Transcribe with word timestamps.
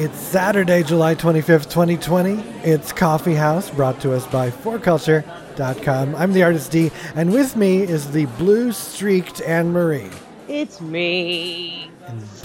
It's 0.00 0.16
Saturday, 0.16 0.84
July 0.84 1.16
25th, 1.16 1.68
2020. 1.70 2.40
It's 2.62 2.92
Coffee 2.92 3.34
House, 3.34 3.68
brought 3.68 4.00
to 4.02 4.12
us 4.12 4.24
by 4.28 4.48
4culture.com. 4.48 6.14
I'm 6.14 6.32
the 6.32 6.44
artist 6.44 6.70
D, 6.70 6.92
and 7.16 7.32
with 7.32 7.56
me 7.56 7.82
is 7.82 8.12
the 8.12 8.26
blue 8.38 8.70
streaked 8.70 9.40
Anne 9.40 9.72
Marie. 9.72 10.08
It's 10.46 10.80
me. 10.80 11.90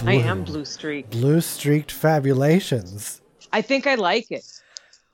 I 0.04 0.14
am 0.14 0.42
blue 0.42 0.64
streaked. 0.64 1.12
Blue 1.12 1.40
streaked 1.40 1.92
fabulations. 1.92 3.20
I 3.52 3.62
think 3.62 3.86
I 3.86 3.94
like 3.94 4.32
it. 4.32 4.44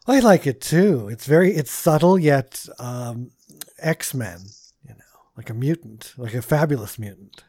I 0.07 0.21
like 0.21 0.47
it 0.47 0.63
too. 0.63 1.09
It's 1.09 1.27
very, 1.27 1.53
it's 1.53 1.71
subtle 1.71 2.19
yet 2.19 2.67
um, 2.79 3.33
X 3.79 4.15
Men, 4.15 4.39
you 4.83 4.95
know, 4.95 5.21
like 5.37 5.51
a 5.51 5.55
mutant, 5.55 6.15
like 6.17 6.33
a 6.33 6.41
fabulous 6.41 6.99
mutant. 6.99 7.45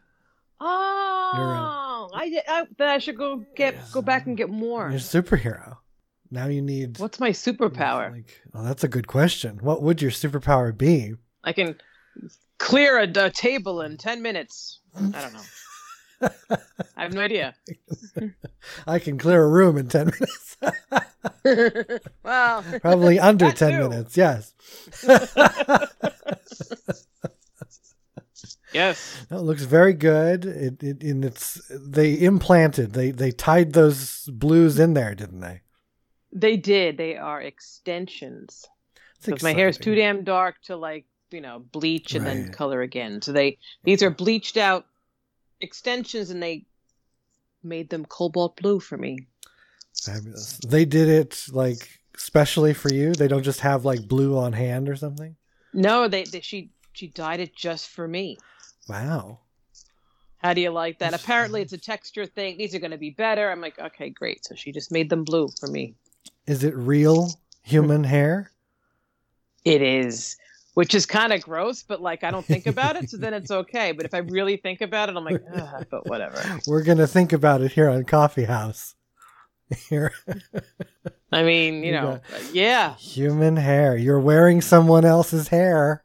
Oh, 0.60 1.91
I, 2.14 2.42
I 2.48 2.66
then 2.78 2.90
I 2.90 2.98
should 2.98 3.18
go 3.18 3.44
get 3.56 3.76
go 3.92 4.02
back 4.02 4.28
and 4.28 4.38
get 4.38 4.50
more. 4.50 4.90
You're 4.90 4.98
a 4.98 5.02
superhero. 5.02 5.78
Now 6.30 6.48
you 6.48 6.62
need. 6.62 7.00
What's 7.00 7.20
my 7.20 7.32
superpower? 7.32 8.12
Like, 8.12 8.42
well, 8.54 8.64
that's 8.64 8.84
a 8.84 8.88
good 8.88 9.08
question. 9.08 9.60
What 9.62 9.82
would 9.82 10.02
your 10.02 10.12
superpower 10.12 10.76
be? 10.76 11.14
I 11.44 11.54
can 11.54 11.76
clear 12.58 13.00
a, 13.00 13.26
a 13.26 13.30
table 13.30 13.82
in 13.82 13.98
ten 13.98 14.22
minutes. 14.22 14.80
I 14.96 15.22
don't 15.22 15.34
know. 15.34 15.42
I 16.96 17.04
have 17.04 17.14
no 17.14 17.22
idea. 17.22 17.56
I 18.86 19.00
can 19.00 19.18
clear 19.18 19.44
a 19.44 19.48
room 19.50 19.78
in 19.78 19.88
10 19.88 20.12
minutes. 20.12 20.58
well, 22.24 22.64
Probably 22.82 23.20
under 23.20 23.52
10 23.52 23.72
too. 23.72 23.90
minutes, 23.90 24.18
yes. 24.18 24.54
Yes. 28.74 29.26
that 29.30 29.42
looks 29.42 29.64
very 29.64 29.94
good. 29.94 30.46
It, 30.46 30.84
it 30.84 31.04
and 31.04 31.26
it's 31.26 31.62
they 31.70 32.20
implanted. 32.20 32.94
They 32.94 33.12
they 33.12 33.32
tied 33.32 33.74
those 33.74 34.26
blues 34.28 34.80
in 34.80 34.94
there, 34.94 35.14
didn't 35.16 35.42
they? 35.42 35.62
They 36.32 36.58
did. 36.58 36.98
They 36.98 37.18
are 37.18 37.42
extensions. 37.42 38.66
Because 39.24 39.44
my 39.44 39.54
hair 39.54 39.68
is 39.68 39.78
too 39.78 39.94
damn 39.94 40.24
dark 40.24 40.56
to 40.64 40.76
like, 40.76 41.06
you 41.30 41.42
know, 41.42 41.60
bleach 41.60 42.16
and 42.16 42.26
then 42.26 42.52
color 42.52 42.82
again. 42.82 43.22
So 43.22 43.32
they 43.32 43.58
these 43.84 44.02
are 44.02 44.10
bleached 44.10 44.58
out 44.58 44.86
extensions 45.60 46.30
and 46.30 46.42
they 46.42 46.66
made 47.64 47.90
them 47.90 48.06
cobalt 48.06 48.58
blue 48.58 48.80
for 48.80 48.98
me. 48.98 49.28
Fabulous. 50.04 50.58
They 50.68 50.86
did 50.86 51.10
it 51.10 51.46
like 51.52 52.00
specially 52.18 52.74
for 52.74 52.92
you. 52.92 53.14
They 53.14 53.28
don't 53.28 53.44
just 53.44 53.60
have 53.60 53.86
like 53.86 54.08
blue 54.08 54.38
on 54.38 54.54
hand 54.54 54.90
or 54.90 54.96
something. 54.96 55.36
No, 55.74 56.08
they, 56.08 56.24
they 56.24 56.42
she 56.42 56.72
she 56.94 57.08
dyed 57.08 57.40
it 57.40 57.56
just 57.56 57.90
for 57.90 58.08
me. 58.08 58.38
Wow. 58.88 59.40
How 60.38 60.54
do 60.54 60.62
you 60.62 60.72
like 60.72 61.00
that? 61.00 61.14
Apparently 61.14 61.62
it's 61.62 61.74
a 61.74 61.78
texture 61.78 62.26
thing. 62.26 62.58
These 62.58 62.74
are 62.74 62.80
going 62.80 62.92
to 62.92 62.98
be 62.98 63.12
better. 63.12 63.52
I'm 63.52 63.62
like, 63.62 63.78
okay, 63.78 64.10
great. 64.10 64.44
So 64.46 64.56
she 64.56 64.72
just 64.72 64.92
made 64.92 65.10
them 65.10 65.24
blue 65.24 65.50
for 65.60 65.68
me. 65.68 65.94
Is 66.48 66.64
it 66.64 66.76
real 66.76 67.30
human 67.64 68.04
hmm. 68.04 68.10
hair? 68.10 68.52
It 69.64 69.84
is, 69.84 70.38
which 70.74 70.96
is 70.96 71.06
kind 71.06 71.32
of 71.32 71.42
gross, 71.42 71.84
but 71.84 72.02
like 72.02 72.24
I 72.24 72.32
don't 72.32 72.46
think 72.46 72.66
about 72.66 72.96
it, 72.96 73.12
so 73.12 73.18
then 73.18 73.34
it's 73.36 73.52
okay. 73.52 73.92
But 73.92 74.06
if 74.06 74.14
I 74.16 74.20
really 74.20 74.58
think 74.58 74.82
about 74.82 75.10
it, 75.10 75.16
I'm 75.16 75.24
like, 75.24 75.44
but 75.92 76.08
whatever. 76.08 76.42
We're 76.68 76.84
gonna 76.84 77.06
think 77.06 77.32
about 77.32 77.62
it 77.62 77.72
here 77.72 77.90
on 77.90 78.04
Coffee 78.06 78.46
House. 78.46 78.96
Here, 79.90 80.12
I 81.32 81.44
mean, 81.44 81.76
you 81.76 81.86
You 81.86 81.92
know, 81.94 82.20
yeah. 82.52 82.96
human 82.96 83.56
hair. 83.56 83.96
You're 83.96 84.20
wearing 84.20 84.60
someone 84.60 85.06
else's 85.06 85.48
hair. 85.48 86.04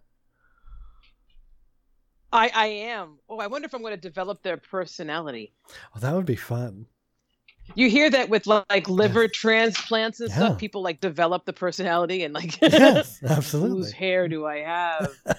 I 2.33 2.51
I 2.55 2.67
am. 2.67 3.19
Oh, 3.29 3.39
I 3.39 3.47
wonder 3.47 3.67
if 3.67 3.75
I'm 3.75 3.83
going 3.83 3.95
to 3.95 4.01
develop 4.01 4.43
their 4.43 4.57
personality. 4.57 5.53
Well, 5.95 6.01
that 6.01 6.15
would 6.15 6.27
be 6.27 6.37
fun. 6.37 6.87
You 7.75 7.89
hear 7.91 8.09
that 8.11 8.29
with 8.29 8.47
like 8.47 8.89
liver 8.89 9.27
transplants 9.29 10.21
and 10.21 10.31
Yeah. 10.31 10.37
stuff. 10.37 10.59
People 10.59 10.83
like 10.83 11.01
develop 11.01 11.45
the 11.47 11.53
personality 11.53 12.23
and 12.25 12.33
like, 12.33 12.61
Yes, 12.63 13.21
absolutely. 13.29 13.79
whose 13.79 13.93
hair 13.93 14.29
do 14.29 14.47
I 14.47 14.59
have? 14.59 15.09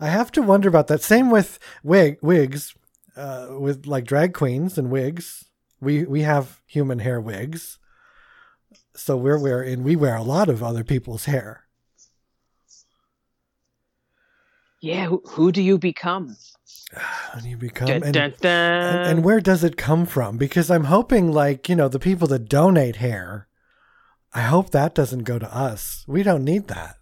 I 0.00 0.08
have 0.08 0.32
to 0.32 0.42
wonder 0.42 0.68
about 0.68 0.88
that. 0.88 1.02
Same 1.02 1.30
with 1.30 1.58
wig 1.84 2.18
wigs, 2.22 2.74
uh, 3.16 3.48
with 3.58 3.86
like 3.86 4.04
drag 4.04 4.34
queens 4.34 4.76
and 4.78 4.90
wigs. 4.90 5.44
We 5.80 6.04
we 6.04 6.22
have 6.22 6.60
human 6.66 6.98
hair 7.00 7.20
wigs, 7.20 7.78
so 8.94 9.16
we're 9.16 9.38
wearing 9.40 9.84
we 9.84 9.94
wear 9.94 10.16
a 10.16 10.22
lot 10.22 10.48
of 10.48 10.62
other 10.62 10.82
people's 10.82 11.26
hair. 11.26 11.65
Yeah, 14.80 15.06
who, 15.06 15.22
who 15.26 15.52
do 15.52 15.62
you 15.62 15.78
become? 15.78 16.36
And 17.34 17.44
you 17.44 17.56
become 17.58 17.88
Dun, 17.88 18.02
and, 18.04 18.14
dun, 18.14 18.34
dun. 18.40 18.50
and 18.50 19.08
and 19.10 19.24
where 19.24 19.40
does 19.40 19.62
it 19.64 19.76
come 19.76 20.06
from? 20.06 20.38
Because 20.38 20.70
I'm 20.70 20.84
hoping 20.84 21.30
like 21.32 21.68
you 21.68 21.76
know 21.76 21.88
the 21.88 21.98
people 21.98 22.26
that 22.28 22.48
donate 22.48 22.96
hair. 22.96 23.48
I 24.32 24.42
hope 24.42 24.70
that 24.70 24.94
doesn't 24.94 25.24
go 25.24 25.38
to 25.38 25.54
us. 25.54 26.04
We 26.06 26.22
don't 26.22 26.44
need 26.44 26.68
that. 26.68 26.96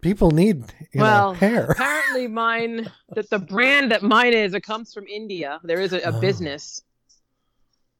People 0.00 0.30
need 0.30 0.72
you 0.94 1.00
well, 1.02 1.32
know, 1.32 1.34
hair. 1.34 1.64
apparently 1.72 2.28
mine 2.28 2.90
that 3.14 3.28
the 3.28 3.38
brand 3.40 3.90
that 3.90 4.02
mine 4.02 4.32
is 4.32 4.54
it 4.54 4.62
comes 4.62 4.94
from 4.94 5.06
India. 5.08 5.60
There 5.64 5.80
is 5.80 5.92
a, 5.92 5.98
a 6.00 6.12
Oh. 6.16 6.20
business 6.20 6.80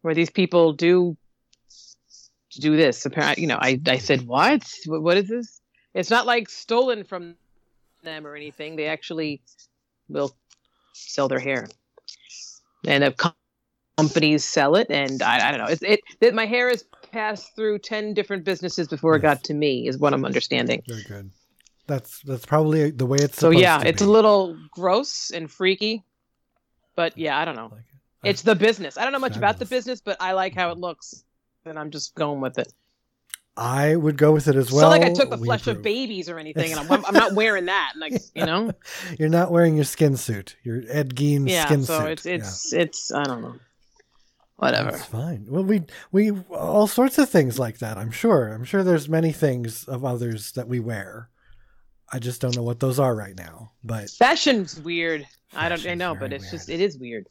where 0.03 0.15
these 0.15 0.31
people 0.31 0.73
do 0.73 1.17
do 2.61 2.77
this. 2.77 3.05
Apparently, 3.05 3.43
you 3.43 3.49
know, 3.49 3.59
I 3.61 3.81
I 3.87 3.99
said? 3.99 4.23
What 4.23 4.63
what 4.87 5.17
is 5.19 5.29
this? 5.29 5.61
It's 5.95 6.11
not 6.11 6.25
like 6.27 6.49
stolen 6.49 7.05
from 7.05 7.35
them 8.03 8.27
or 8.27 8.35
anything. 8.35 8.77
They 8.77 8.87
actually 8.87 9.43
will 10.09 10.37
sell 10.93 11.29
their 11.29 11.39
hair, 11.39 11.69
and 12.87 13.05
if 13.05 13.15
companies 13.97 14.45
sell 14.45 14.77
it, 14.77 14.87
and 14.91 15.23
I, 15.23 15.49
I 15.49 15.51
don't 15.51 15.61
know. 15.61 15.73
It's 15.73 15.83
it, 15.83 16.01
it. 16.21 16.35
My 16.35 16.47
hair 16.47 16.69
has 16.69 16.85
passed 17.13 17.55
through 17.57 17.81
ten 17.81 18.15
different 18.15 18.45
businesses 18.45 18.89
before 18.89 19.17
it 19.17 19.21
got 19.21 19.45
to 19.45 19.55
me, 19.55 19.89
is 19.89 19.99
what 19.99 20.15
I'm 20.15 20.25
understanding. 20.25 20.83
Very 20.89 21.03
good. 21.03 21.31
That's 21.87 22.21
that's 22.21 22.45
probably 22.45 22.91
the 22.91 23.07
way 23.07 23.19
it's 23.19 23.39
So 23.39 23.51
yeah, 23.51 23.83
it's 23.83 24.03
be. 24.03 24.09
a 24.09 24.11
little 24.11 24.57
gross 24.71 25.31
and 25.31 25.51
freaky, 25.51 26.05
but 26.95 27.17
yeah, 27.17 27.39
I 27.39 27.45
don't 27.45 27.57
know. 27.57 27.71
Like 27.73 27.81
it. 28.25 28.31
It's 28.31 28.43
the 28.43 28.55
business. 28.55 28.99
I 28.99 29.05
don't 29.05 29.13
know 29.13 29.19
much 29.19 29.37
about 29.37 29.59
the 29.59 29.65
business, 29.65 30.01
but 30.01 30.17
I 30.21 30.33
like 30.33 30.55
how 30.55 30.71
it 30.71 30.79
looks, 30.79 31.25
and 31.65 31.79
I'm 31.79 31.91
just 31.91 32.15
going 32.15 32.41
with 32.41 32.59
it. 32.59 32.73
I 33.61 33.97
would 33.97 34.17
go 34.17 34.31
with 34.31 34.47
it 34.47 34.55
as 34.55 34.71
well. 34.71 34.93
It's 34.93 35.01
not 35.01 35.09
like 35.09 35.11
I 35.11 35.13
took 35.13 35.31
the 35.31 35.37
We 35.37 35.47
flesh 35.47 35.67
of 35.67 35.83
babies 35.83 36.29
or 36.29 36.39
anything, 36.39 36.71
and 36.73 36.81
I'm, 36.81 37.05
I'm 37.05 37.13
not 37.15 37.35
wearing 37.35 37.65
that. 37.75 37.95
Like 37.97 38.13
you 38.35 38.47
know, 38.47 38.71
You're 39.19 39.29
not 39.29 39.51
wearing 39.51 39.75
your 39.75 39.85
skin 39.85 40.17
suit. 40.17 40.55
Your 40.63 40.83
Ed 40.89 41.17
Gein 41.17 41.49
yeah. 41.49 41.67
skin 41.67 41.83
So 41.83 41.99
suit. 42.01 42.09
it's 42.11 42.27
it's 42.27 42.73
it's 42.73 43.13
I 43.13 43.25
don't 43.25 43.43
know, 43.43 43.57
whatever. 44.57 44.93
That's 44.93 45.05
fine. 45.07 45.47
Well, 45.49 45.65
we 45.65 45.83
we 46.13 46.31
all 46.51 46.87
sorts 46.87 47.19
of 47.19 47.29
things 47.29 47.59
like 47.59 47.79
that. 47.79 47.99
I'm 47.99 48.13
sure. 48.13 48.49
I'm 48.53 48.65
sure 48.65 48.85
there's 48.85 49.09
many 49.09 49.33
things 49.33 49.85
of 49.85 50.05
others 50.05 50.53
that 50.53 50.69
we 50.69 50.79
wear. 50.79 51.29
I 52.13 52.21
just 52.21 52.41
don't 52.41 52.55
know 52.57 52.63
what 52.63 52.79
those 52.79 53.01
are 53.01 53.15
right 53.15 53.37
now. 53.37 53.73
But 53.83 54.09
Fashion's 54.09 54.79
weird. 54.81 55.27
I 55.53 55.69
don't. 55.69 55.85
I 55.85 55.95
know, 55.95 56.15
but 56.15 56.33
it's 56.33 56.51
just 56.51 56.69
weird. 56.69 56.81
it 56.81 56.85
is 56.85 56.97
weird. 56.99 57.27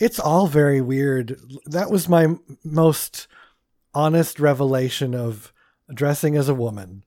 it's 0.00 0.18
all 0.20 0.48
very 0.48 0.82
weird. 0.82 1.40
That 1.64 1.90
was 1.90 2.10
my 2.10 2.36
most 2.62 3.26
honest 3.94 4.38
revelation 4.38 5.14
of 5.14 5.52
dressing 5.92 6.36
as 6.36 6.48
a 6.48 6.54
woman 6.54 7.04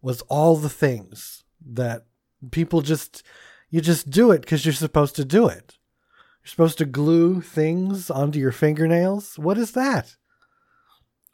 was 0.00 0.22
all 0.22 0.56
the 0.56 0.70
things 0.70 1.44
that 1.64 2.04
people 2.50 2.82
just 2.82 3.22
you 3.70 3.80
just 3.80 4.10
do 4.10 4.30
it 4.30 4.40
because 4.40 4.64
you're 4.64 4.72
supposed 4.72 5.16
to 5.16 5.24
do 5.24 5.46
it. 5.46 5.76
You're 6.42 6.50
supposed 6.50 6.78
to 6.78 6.86
glue 6.86 7.40
things 7.40 8.10
onto 8.10 8.38
your 8.38 8.52
fingernails. 8.52 9.38
What 9.38 9.58
is 9.58 9.72
that? 9.72 10.16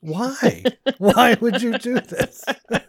Why? 0.01 0.65
Why 0.99 1.37
would 1.41 1.63
you 1.63 1.79
do 1.79 1.95
this? 2.01 2.45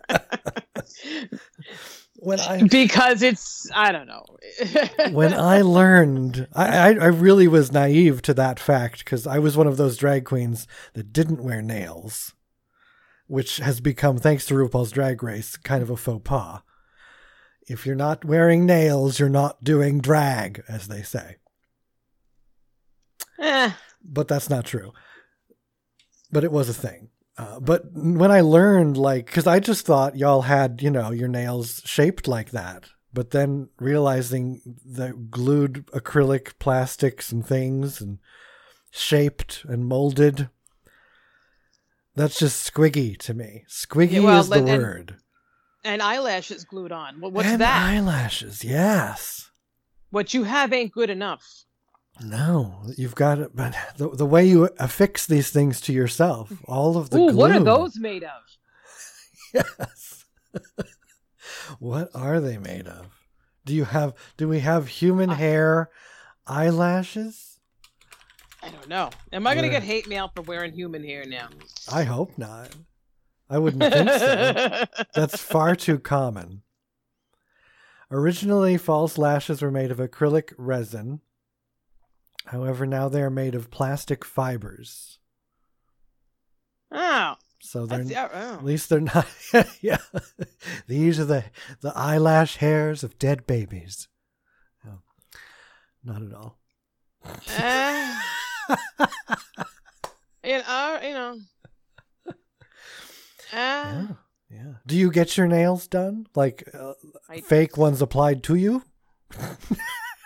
when 2.18 2.40
I 2.40 2.64
because 2.64 3.22
it's 3.22 3.70
I 3.74 3.92
don't 3.92 4.08
know. 4.08 4.26
when 5.12 5.34
I 5.34 5.62
learned, 5.62 6.48
I, 6.54 6.66
I, 6.66 6.88
I 6.88 7.08
really 7.08 7.48
was 7.48 7.72
naive 7.72 8.22
to 8.24 8.34
that 8.34 8.60
fact 8.60 9.00
because 9.00 9.28
I 9.28 9.40
was 9.40 9.56
one 9.56 9.68
of 9.68 9.78
those 9.78 9.98
drag 9.98 10.26
queens 10.26 10.68
that 10.94 11.14
didn't 11.14 11.44
wear 11.44 11.62
nails, 11.62 12.34
which 13.28 13.58
has 13.58 13.82
become, 13.82 14.18
thanks 14.18 14.46
to 14.46 14.54
RuPaul's 14.54 14.92
Drag 14.92 15.22
Race, 15.24 15.58
kind 15.58 15.82
of 15.82 15.90
a 15.90 15.98
faux 15.98 16.22
pas. 16.24 16.62
If 17.68 17.86
you're 17.86 17.96
not 17.96 18.24
wearing 18.24 18.66
nails, 18.66 19.20
you're 19.20 19.30
not 19.30 19.64
doing 19.64 20.00
drag, 20.00 20.64
as 20.68 20.88
they 20.88 21.02
say. 21.02 21.38
Eh, 23.40 23.72
But 24.04 24.28
that's 24.28 24.50
not 24.50 24.66
true. 24.66 24.94
But 26.32 26.44
it 26.44 26.52
was 26.52 26.70
a 26.70 26.74
thing. 26.74 27.10
Uh, 27.38 27.60
but 27.60 27.84
when 27.94 28.32
I 28.32 28.42
learned, 28.42 28.98
like, 28.98 29.26
because 29.26 29.48
I 29.48 29.60
just 29.60 29.86
thought 29.86 30.18
y'all 30.18 30.44
had, 30.44 30.82
you 30.82 30.90
know, 30.90 31.12
your 31.12 31.28
nails 31.28 31.82
shaped 31.86 32.28
like 32.28 32.52
that. 32.52 32.90
But 33.14 33.32
then 33.32 33.70
realizing 33.80 34.62
the 34.86 35.14
glued 35.14 35.88
acrylic 35.88 36.60
plastics 36.60 37.32
and 37.32 37.46
things 37.46 38.00
and 38.00 38.20
shaped 38.92 39.66
and 39.68 39.86
molded, 39.86 40.50
that's 42.16 42.40
just 42.40 42.74
squiggy 42.74 43.18
to 43.20 43.34
me. 43.34 43.64
Squiggy 43.70 44.14
Yeah, 44.14 44.20
well, 44.22 44.40
is 44.42 44.50
the 44.50 44.56
and- 44.58 44.68
word. 44.68 45.16
and 45.84 46.02
eyelashes 46.02 46.64
glued 46.64 46.92
on. 46.92 47.20
What, 47.22 47.34
what's 47.34 47.48
and 47.48 47.62
that? 47.62 47.82
eyelashes, 47.90 48.64
yes. 48.64 49.50
what 50.10 50.34
you 50.34 50.44
have 50.44 50.72
ain't 50.74 50.92
good 50.94 51.10
enough. 51.10 51.44
No, 52.24 52.82
you've 52.98 53.16
got 53.16 53.40
it, 53.40 53.54
but 53.54 53.76
the, 53.98 54.10
the 54.10 54.26
way 54.26 54.46
you 54.46 54.70
affix 54.80 55.28
these 55.28 55.50
things 55.50 55.82
to 55.82 55.92
yourself, 55.94 56.50
all 56.66 56.96
of 56.98 57.10
the 57.10 57.18
Ooh, 57.18 57.28
glue. 57.32 57.36
what 57.38 57.52
are 57.52 57.60
those 57.60 57.98
made 57.98 58.24
of? 58.24 58.30
Yes. 59.54 60.26
what 61.80 62.10
are 62.14 62.40
they 62.40 62.58
made 62.58 62.88
of? 62.88 63.08
Do 63.66 63.74
you 63.74 63.86
have? 63.86 64.14
Do 64.38 64.48
we 64.48 64.60
have 64.60 64.88
human 64.88 65.30
hair, 65.30 65.90
eyelashes? 66.46 67.55
I 68.66 68.70
don't 68.70 68.90
know. 68.90 69.10
Am 69.32 69.46
I 69.46 69.54
going 69.54 69.64
to 69.64 69.70
get 69.70 69.84
hate 69.84 70.08
mail 70.08 70.32
for 70.34 70.42
wearing 70.42 70.74
human 70.74 71.04
hair 71.04 71.24
now? 71.26 71.50
I 71.92 72.04
hope 72.04 72.38
not. 72.38 72.76
I 73.50 73.60
wouldn't 73.60 73.84
think 73.94 74.10
so. 74.10 74.86
That's 75.14 75.40
far 75.40 75.76
too 75.76 76.00
common. 76.00 76.64
Originally, 78.10 78.78
false 78.78 79.18
lashes 79.18 79.62
were 79.62 79.72
made 79.72 79.92
of 79.92 79.98
acrylic 79.98 80.54
resin. 80.58 81.22
However, 82.48 82.86
now 82.86 83.08
they 83.08 83.22
are 83.22 83.30
made 83.30 83.54
of 83.56 83.70
plastic 83.72 84.24
fibers. 84.26 85.20
oh, 86.92 87.36
So 87.60 87.86
they're 87.86 88.04
that's, 88.04 88.34
oh. 88.34 88.56
at 88.56 88.66
least 88.66 88.90
they're 88.90 89.00
not. 89.00 89.28
yeah, 89.82 89.98
these 90.88 91.20
are 91.20 91.26
the 91.26 91.46
the 91.82 91.92
eyelash 91.96 92.58
hairs 92.58 93.04
of 93.04 93.18
dead 93.18 93.46
babies. 93.48 94.08
No, 94.84 95.00
not 96.04 96.22
at 96.22 96.34
all. 96.34 96.60
Uh, 97.58 98.22
you 100.44 100.58
know, 100.60 101.00
you 101.04 101.14
know. 101.14 101.38
Uh, 102.28 102.34
Yeah, 103.54 104.08
yeah. 104.50 104.74
Do 104.86 104.96
you 104.96 105.12
get 105.12 105.38
your 105.38 105.48
nails 105.48 105.88
done 105.88 106.28
like 106.36 106.64
uh, 106.74 106.94
I- 107.30 107.42
fake 107.42 107.78
ones 107.78 108.02
applied 108.02 108.44
to 108.44 108.56
you? 108.56 108.84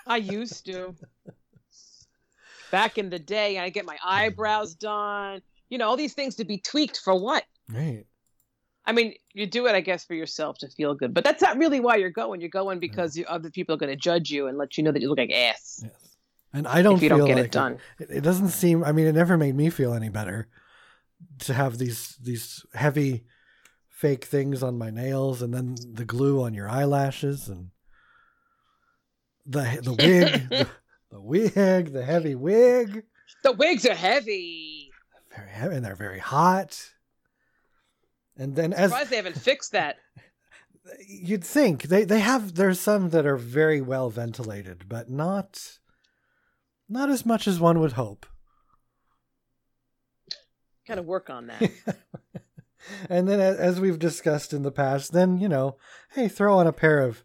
I 0.08 0.18
used 0.18 0.66
to. 0.66 0.96
Back 2.72 2.98
in 2.98 3.10
the 3.10 3.20
day, 3.20 3.58
I 3.58 3.70
get 3.70 3.86
my 3.86 3.98
eyebrows 4.04 4.76
done. 4.76 5.42
You 5.70 5.78
know, 5.78 5.88
all 5.88 5.98
these 5.98 6.14
things 6.14 6.36
to 6.36 6.46
be 6.46 6.60
tweaked 6.60 6.98
for 6.98 7.20
what? 7.20 7.44
Right. 7.68 8.06
I 8.86 8.92
mean, 8.92 9.14
you 9.34 9.46
do 9.46 9.68
it, 9.68 9.76
I 9.76 9.82
guess, 9.82 10.04
for 10.06 10.16
yourself 10.16 10.58
to 10.60 10.68
feel 10.70 10.96
good, 10.96 11.14
but 11.14 11.24
that's 11.24 11.42
not 11.44 11.58
really 11.58 11.80
why 11.80 11.98
you're 11.98 12.10
going. 12.10 12.42
You're 12.42 12.50
going 12.50 12.80
because 12.80 13.16
you, 13.16 13.26
other 13.26 13.52
people 13.52 13.76
are 13.76 13.78
going 13.78 13.92
to 13.92 13.96
judge 13.96 14.32
you 14.32 14.48
and 14.48 14.58
let 14.58 14.78
you 14.78 14.84
know 14.84 14.92
that 14.92 15.02
you 15.02 15.10
look 15.10 15.20
like 15.20 15.32
ass 15.32 15.82
Yes. 15.84 16.09
And 16.54 16.68
I 16.68 16.82
don't 16.82 16.98
if 16.98 17.04
you 17.04 17.10
feel 17.10 17.20
don't 17.20 17.28
get 17.28 17.36
like 17.36 17.46
it 17.46 17.52
done. 17.52 17.78
It, 18.00 18.10
it 18.10 18.22
doesn't 18.22 18.50
seem. 18.50 18.84
I 18.84 18.92
mean, 18.92 19.08
it 19.08 19.14
never 19.16 19.38
made 19.38 19.56
me 19.56 19.70
feel 19.70 19.94
any 19.94 20.10
better 20.10 20.48
to 21.40 21.54
have 21.54 21.78
these 21.78 22.18
these 22.22 22.66
heavy 22.74 23.24
fake 23.90 24.26
things 24.26 24.64
on 24.64 24.78
my 24.78 24.90
nails, 24.90 25.42
and 25.42 25.54
then 25.54 25.76
the 25.94 26.06
glue 26.06 26.42
on 26.42 26.54
your 26.54 26.70
eyelashes, 26.70 27.48
and 27.48 27.70
the 29.46 29.80
the 29.84 29.94
wig, 29.94 30.50
the, 30.50 30.68
the 31.12 31.22
wig, 31.22 31.94
the 31.94 32.04
heavy 32.06 32.36
wig, 32.36 33.04
The 33.44 33.52
wigs 33.52 33.86
are 33.86 33.94
heavy. 33.96 34.90
very 35.36 35.50
heavy, 35.50 35.76
and 35.76 35.86
they're 35.86 35.96
very 35.96 36.20
hot. 36.20 36.92
And 38.38 38.56
then, 38.56 38.72
as 38.74 38.80
I'm 38.80 38.84
as 38.86 38.90
surprised 38.92 39.10
they 39.12 39.16
haven't 39.18 39.38
fixed 39.38 39.72
that. 39.74 39.98
you'd 41.08 41.44
think, 41.44 41.84
they 41.84 42.06
they 42.06 42.22
have. 42.22 42.56
There's 42.56 42.80
some 42.80 43.10
that 43.10 43.26
are 43.28 43.38
very 43.38 43.82
well 43.82 44.10
ventilated, 44.10 44.86
but 44.88 45.10
not 45.10 45.79
not 46.90 47.10
as 47.10 47.26
much 47.26 47.48
as 47.48 47.60
one 47.60 47.80
would 47.80 47.94
hope. 47.94 48.26
Kind 50.88 51.00
of 51.00 51.06
work 51.06 51.30
on 51.30 51.48
that. 51.48 51.72
and 53.10 53.28
then, 53.28 53.40
as 53.40 53.80
we've 53.80 54.00
discussed 54.00 54.54
in 54.54 54.64
the 54.64 54.72
past, 54.72 55.14
then 55.14 55.38
you 55.38 55.48
know, 55.48 55.78
hey, 56.14 56.28
throw 56.28 56.58
on 56.58 56.66
a 56.66 56.74
pair 56.74 57.00
of 57.00 57.24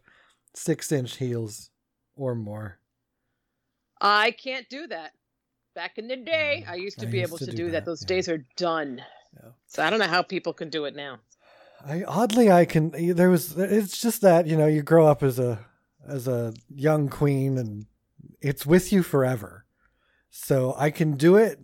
six-inch 0.53 1.17
heels 1.17 1.71
or 2.15 2.35
more. 2.35 2.79
I 3.99 4.31
can't 4.31 4.69
do 4.69 4.87
that. 4.87 5.13
Back 5.73 5.97
in 5.97 6.07
the 6.07 6.15
day, 6.15 6.63
mm, 6.65 6.71
I 6.71 6.75
used 6.75 6.99
to 6.99 7.07
I 7.07 7.09
be 7.09 7.19
used 7.19 7.29
able 7.29 7.37
to 7.39 7.45
to, 7.45 7.51
do 7.51 7.57
do, 7.57 7.63
that, 7.65 7.71
that. 7.71 7.85
Those 7.85 8.03
yeah. 8.03 8.07
days 8.07 8.29
are 8.29 8.45
done. 8.55 9.01
Yeah. 9.33 9.49
So 9.67 9.83
I 9.83 9.89
don't 9.89 9.99
know 9.99 10.07
how 10.07 10.21
people 10.21 10.53
can 10.53 10.69
do 10.69 10.85
it 10.85 10.95
now. 10.95 11.19
I 11.83 12.03
oddly, 12.03 12.51
I 12.51 12.65
can. 12.65 12.91
There 13.15 13.29
was. 13.29 13.57
It's 13.57 13.99
just 13.99 14.21
that 14.21 14.47
you 14.47 14.55
know, 14.55 14.67
you 14.67 14.81
grow 14.83 15.07
up 15.07 15.21
as 15.23 15.39
a 15.39 15.65
as 16.07 16.27
a 16.27 16.53
young 16.69 17.09
queen, 17.09 17.57
and 17.57 17.85
it's 18.41 18.65
with 18.65 18.91
you 18.91 19.03
forever. 19.03 19.65
So 20.29 20.75
I 20.77 20.91
can 20.91 21.15
do 21.15 21.35
it. 21.37 21.59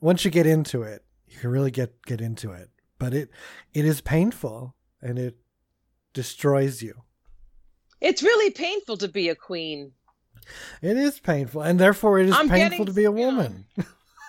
Once 0.00 0.24
you 0.24 0.30
get 0.30 0.46
into 0.46 0.82
it, 0.82 1.04
you 1.26 1.38
can 1.38 1.50
really 1.50 1.70
get 1.70 2.02
get 2.06 2.20
into 2.20 2.52
it. 2.52 2.70
But 2.98 3.14
it 3.14 3.30
it 3.74 3.84
is 3.84 4.00
painful, 4.00 4.74
and 5.02 5.18
it 5.18 5.36
destroys 6.12 6.82
you. 6.82 6.94
It's 8.00 8.22
really 8.22 8.50
painful 8.50 8.96
to 8.98 9.08
be 9.08 9.28
a 9.28 9.34
queen. 9.34 9.92
It 10.82 10.96
is 10.96 11.20
painful, 11.20 11.62
and 11.62 11.78
therefore 11.78 12.18
it 12.18 12.28
is 12.28 12.34
I'm 12.34 12.48
painful 12.48 12.70
getting- 12.70 12.86
to 12.86 12.92
be 12.92 13.04
a 13.04 13.10
you 13.10 13.16
know, 13.16 13.26
woman. 13.26 13.66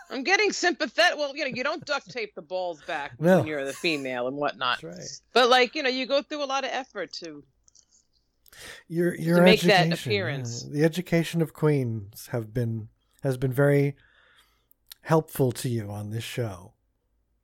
I'm 0.10 0.24
getting 0.24 0.52
sympathetic. 0.52 1.18
Well, 1.18 1.34
you 1.38 1.46
know, 1.46 1.52
you 1.56 1.64
don't 1.64 1.86
duct 1.86 2.12
tape 2.12 2.36
the 2.36 2.42
balls 2.42 2.82
back 2.86 3.14
No. 3.18 3.38
when 3.38 3.48
you're 3.48 3.64
the 3.64 3.72
female 3.72 4.28
and 4.28 4.36
whatnot. 4.36 4.82
That's 4.82 4.98
right. 4.98 5.22
But 5.32 5.50
like, 5.50 5.74
you 5.74 5.84
know, 5.84 5.90
you 5.90 6.06
go 6.06 6.22
through 6.22 6.44
a 6.44 6.46
lot 6.46 6.66
of 6.66 6.70
effort 6.74 7.14
to. 7.24 7.46
Your 8.88 9.16
your 9.16 9.42
make 9.42 9.62
that 9.62 9.92
appearance. 9.94 10.66
yeah. 10.68 10.74
the 10.80 10.84
education 10.84 11.42
of 11.42 11.54
queens 11.54 12.28
have 12.32 12.54
been 12.54 12.90
has 13.24 13.38
been 13.38 13.54
very 13.54 13.96
helpful 15.02 15.52
to 15.54 15.70
you 15.70 15.90
on 15.90 16.10
this 16.10 16.24
show. 16.24 16.74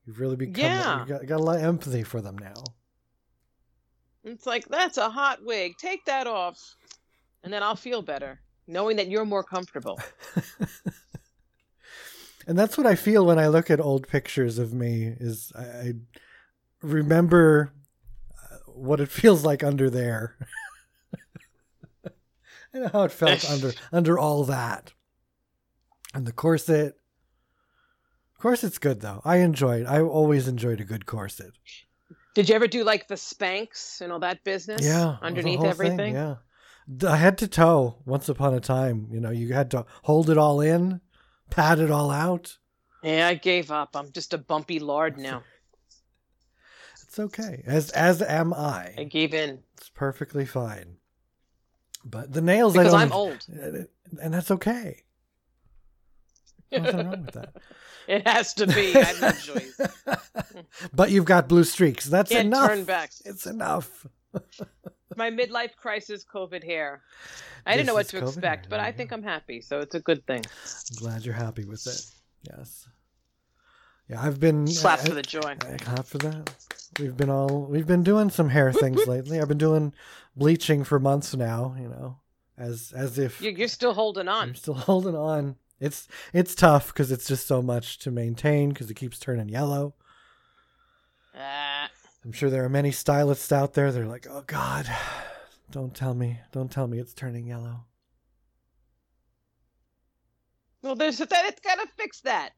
You've 0.05 0.19
really 0.19 0.35
become 0.35 0.55
Yeah. 0.63 1.01
you 1.01 1.05
got, 1.07 1.25
got 1.25 1.39
a 1.39 1.43
lot 1.43 1.57
of 1.57 1.63
empathy 1.63 2.03
for 2.03 2.21
them 2.21 2.37
now. 2.37 2.63
It's 4.23 4.45
like 4.45 4.67
that's 4.67 4.97
a 4.97 5.09
hot 5.09 5.43
wig. 5.43 5.77
Take 5.77 6.05
that 6.05 6.27
off, 6.27 6.75
and 7.43 7.51
then 7.51 7.63
I'll 7.63 7.75
feel 7.75 8.01
better 8.01 8.41
knowing 8.67 8.97
that 8.97 9.07
you're 9.07 9.25
more 9.25 9.43
comfortable. 9.43 9.99
And 12.47 12.57
that's 12.57 12.77
what 12.77 12.87
I 12.87 12.95
feel 12.95 13.25
when 13.25 13.37
I 13.37 13.47
look 13.47 13.69
at 13.69 13.81
old 13.81 14.07
pictures 14.07 14.57
of 14.57 14.73
me 14.73 15.13
is 15.19 15.51
I, 15.53 15.61
I 15.63 15.93
remember 16.81 17.73
uh, 18.41 18.57
what 18.71 19.01
it 19.01 19.09
feels 19.11 19.43
like 19.43 19.63
under 19.65 19.89
there. 19.89 20.37
I 22.77 22.81
know 22.81 22.89
how 22.93 23.03
it 23.03 23.11
felt 23.11 23.49
under 23.49 23.73
under 23.91 24.19
all 24.19 24.43
that. 24.45 24.93
And 26.13 26.25
the 26.25 26.31
corset. 26.31 26.95
Corset's 28.39 28.77
good 28.77 29.01
though. 29.01 29.21
I 29.25 29.37
enjoyed. 29.37 29.85
I 29.87 30.01
always 30.01 30.47
enjoyed 30.47 30.79
a 30.79 30.85
good 30.85 31.05
corset. 31.05 31.51
Did 32.35 32.49
you 32.49 32.55
ever 32.55 32.67
do 32.67 32.83
like 32.83 33.07
the 33.07 33.15
Spanx 33.15 33.99
and 33.99 34.11
all 34.11 34.19
that 34.19 34.43
business? 34.43 34.85
Yeah, 34.85 34.93
it 34.93 35.07
was 35.07 35.17
a 35.21 35.25
underneath 35.25 35.63
everything. 35.63 35.97
thing, 35.97 36.13
yeah, 36.13 36.35
D- 36.95 37.07
head 37.07 37.39
to 37.39 37.47
toe. 37.47 37.95
Once 38.05 38.29
upon 38.29 38.53
a 38.53 38.59
time, 38.59 39.07
you 39.11 39.19
know, 39.19 39.31
you 39.31 39.53
had 39.53 39.71
to 39.71 39.85
hold 40.03 40.29
it 40.29 40.37
all 40.37 40.61
in, 40.61 41.01
pat 41.49 41.79
it 41.79 41.89
all 41.89 42.11
out. 42.11 42.57
Yeah, 43.01 43.27
I 43.27 43.33
gave 43.33 43.71
up. 43.71 43.95
I'm 43.95 44.11
just 44.11 44.35
a 44.35 44.37
bumpy 44.37 44.77
lard 44.79 45.17
now. 45.29 45.41
It's 47.01 47.17
okay. 47.17 47.63
As 47.65 47.89
as 47.89 48.21
am 48.21 48.53
I. 48.53 48.93
I 48.99 49.03
gave 49.05 49.33
in 49.33 49.63
It's 49.77 49.89
perfectly 49.89 50.45
fine. 50.45 50.97
But 52.05 52.33
the 52.33 52.41
nails, 52.41 52.75
I 52.77 52.83
because 52.83 52.93
don't. 52.93 53.01
I'm 53.01 53.11
old. 53.11 53.45
and 54.21 54.33
that's 54.33 54.51
okay. 54.51 55.03
Nothing 56.71 56.97
wrong 56.97 57.21
with 57.25 57.33
that. 57.33 57.55
It 58.07 58.25
has 58.25 58.53
to 58.53 58.65
be. 58.67 58.95
I 58.95 59.03
have 59.03 59.21
no 59.21 59.31
choice. 59.53 59.81
but 60.93 61.11
you've 61.11 61.25
got 61.25 61.49
blue 61.49 61.65
streaks. 61.65 62.05
That's 62.05 62.31
Can't 62.31 62.45
enough. 62.47 62.69
turn 62.69 62.85
back. 62.85 63.11
It's 63.25 63.45
enough. 63.45 64.07
My 65.17 65.29
midlife 65.29 65.75
crisis 65.75 66.23
COVID 66.23 66.63
hair. 66.63 67.01
I 67.65 67.73
didn't 67.73 67.87
know 67.87 67.95
what 67.95 68.07
to 68.07 68.21
COVID 68.21 68.27
expect, 68.29 68.65
hair, 68.67 68.69
but 68.69 68.79
I 68.79 68.93
think 68.93 69.11
I'm 69.11 69.23
happy, 69.23 69.59
so 69.59 69.81
it's 69.81 69.93
a 69.93 69.99
good 69.99 70.25
thing. 70.25 70.41
I'm 70.45 70.95
glad 70.95 71.25
you're 71.25 71.33
happy 71.33 71.65
with 71.65 71.85
it. 71.85 72.01
Yes. 72.49 72.87
Yeah, 74.09 74.21
I've 74.21 74.39
been 74.39 74.67
Slap 74.67 74.99
I- 74.99 75.03
for 75.03 75.13
the 75.13 75.21
joy. 75.21 75.41
I 75.69 75.77
clap 75.77 76.05
for 76.05 76.17
that. 76.19 76.53
We've 76.99 77.15
been 77.15 77.29
all 77.29 77.65
we've 77.69 77.85
been 77.85 78.03
doing 78.03 78.29
some 78.29 78.49
hair 78.49 78.71
things 78.71 79.05
lately. 79.07 79.39
I've 79.39 79.47
been 79.49 79.57
doing 79.57 79.93
bleaching 80.35 80.83
for 80.83 80.99
months 80.99 81.35
now. 81.35 81.75
You 81.79 81.89
know, 81.89 82.17
as 82.57 82.93
as 82.95 83.19
if 83.19 83.41
You- 83.41 83.51
You're 83.51 83.67
still 83.67 83.93
holding 83.93 84.27
on. 84.27 84.49
I'm 84.49 84.55
still 84.55 84.73
holding 84.89 85.15
on. 85.15 85.57
It's 85.79 86.07
it's 86.33 86.55
tough 86.55 86.87
because 86.87 87.11
it's 87.11 87.27
just 87.27 87.45
so 87.45 87.61
much 87.61 87.99
to 87.99 88.09
maintain 88.11 88.69
because 88.69 88.89
it 88.89 88.95
keeps 88.95 89.19
turning 89.19 89.49
yellow. 89.49 89.93
Ah, 91.35 91.89
I'm 92.25 92.31
sure 92.31 92.49
there 92.49 92.63
are 92.65 92.69
many 92.69 92.91
stylists 92.91 93.51
out 93.51 93.73
there 93.73 93.91
They're 93.91 94.07
like, 94.07 94.25
"Oh 94.27 94.43
God, 94.47 94.89
don't 95.69 95.93
tell 95.93 96.15
me, 96.15 96.39
don't 96.51 96.71
tell 96.71 96.87
me 96.87 96.97
it's 96.97 97.13
turning 97.13 97.45
yellow." 97.45 97.85
well, 100.81 100.95
there's 100.95 101.17
that. 101.17 101.45
It's 101.45 101.59
gotta 101.61 101.87
fix 101.97 102.21
that. 102.21 102.51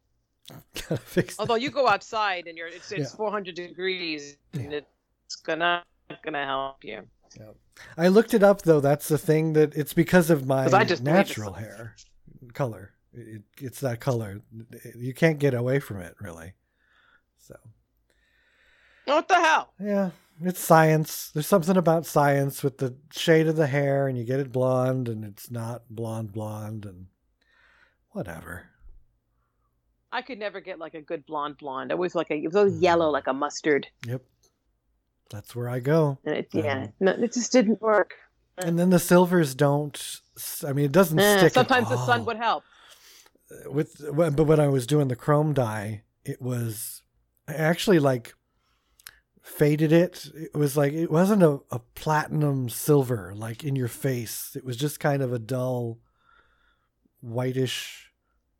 Gotta 0.74 0.98
fix. 0.98 1.36
that. 1.36 1.42
Although 1.42 1.56
you 1.56 1.70
go 1.72 1.88
outside 1.88 2.48
and 2.48 2.58
you're 2.58 2.68
it's 2.68 2.92
it's 2.92 3.12
Yeah. 3.12 3.18
400 3.18 3.56
degrees 3.56 4.38
and 4.54 4.72
Yeah. 4.72 4.80
it's 5.26 5.36
gonna 5.38 5.84
gonna 6.24 6.46
help 6.46 6.84
you. 6.84 7.08
I 7.98 8.08
looked 8.08 8.34
it 8.34 8.42
up 8.44 8.64
though. 8.64 8.80
That's 8.80 9.08
the 9.08 9.18
thing 9.18 9.54
that 9.54 9.76
it's 9.76 9.94
because 9.94 10.30
of 10.30 10.48
my 10.48 10.68
natural 11.02 11.54
hair 11.54 11.96
color. 12.54 12.94
It, 13.14 13.42
it's 13.60 13.80
that 13.82 14.00
color. 14.00 14.42
You 14.96 15.14
can't 15.14 15.40
get 15.40 15.54
away 15.54 15.80
from 15.80 16.00
it, 16.02 16.16
really. 16.20 16.54
So 17.38 17.56
What 19.06 19.28
the 19.28 19.36
hell? 19.36 19.74
yeah, 19.80 20.12
it's 20.42 20.60
science. 20.60 21.30
There's 21.32 21.48
something 21.48 21.78
about 21.78 22.06
science 22.06 22.64
with 22.64 22.78
the 22.78 22.96
shade 23.12 23.48
of 23.48 23.56
the 23.56 23.68
hair, 23.68 24.08
and 24.08 24.18
you 24.18 24.24
get 24.24 24.40
it 24.40 24.52
blonde, 24.52 25.08
and 25.10 25.24
it's 25.26 25.50
not 25.52 25.84
blonde 25.90 26.32
blonde, 26.32 26.86
and 26.86 27.08
Whatever. 28.12 28.70
I 30.12 30.22
could 30.24 30.40
never 30.40 30.60
get 30.60 30.80
like 30.80 30.96
a 30.96 31.02
good 31.02 31.26
blonde 31.26 31.58
blonde. 31.58 31.92
I 31.92 31.96
always 31.96 32.16
like 32.16 32.32
a 32.32 32.36
it 32.36 32.46
was 32.48 32.56
always 32.56 32.80
yellow 32.80 33.10
like 33.10 33.28
a 33.28 33.34
mustard. 33.34 33.88
Yep. 34.08 34.22
That's 35.30 35.56
where 35.56 35.70
I 35.70 35.80
go. 35.80 36.18
And 36.26 36.38
it, 36.38 36.48
yeah, 36.52 36.84
Um, 36.84 36.94
no, 37.00 37.12
it 37.12 37.34
just 37.34 37.52
didn't 37.52 37.82
work. 37.82 38.14
And 38.58 38.80
then 38.80 38.90
the 38.90 38.98
silvers 39.00 39.54
don't. 39.54 40.20
I 40.68 40.74
mean, 40.74 40.86
it 40.86 40.92
doesn't 40.92 41.20
Eh, 41.20 41.38
stick. 41.38 41.54
sometimes 41.54 41.90
the 41.90 42.04
sun 42.06 42.26
would 42.26 42.38
help. 42.38 42.64
with 43.68 44.02
but 44.16 44.44
when 44.46 44.60
I 44.60 44.68
was 44.68 44.88
doing 44.88 45.08
the 45.08 45.16
chrome 45.16 45.54
dye, 45.54 46.04
it 46.26 46.42
was 46.42 47.04
I 47.48 47.54
actually 47.54 48.00
like 48.00 48.34
faded 49.44 49.92
it. 49.92 50.28
It 50.36 50.56
was 50.58 50.76
like 50.76 50.94
it 50.94 51.12
wasn't 51.12 51.44
a, 51.44 51.60
a 51.72 51.80
platinum 51.96 52.68
silver 52.70 53.34
like 53.36 53.64
in 53.64 53.76
your 53.76 53.88
face. 53.88 54.56
It 54.56 54.66
was 54.66 54.78
just 54.78 55.00
kind 55.00 55.22
of 55.22 55.32
a 55.32 55.40
dull 55.40 56.00
whitish 57.22 58.12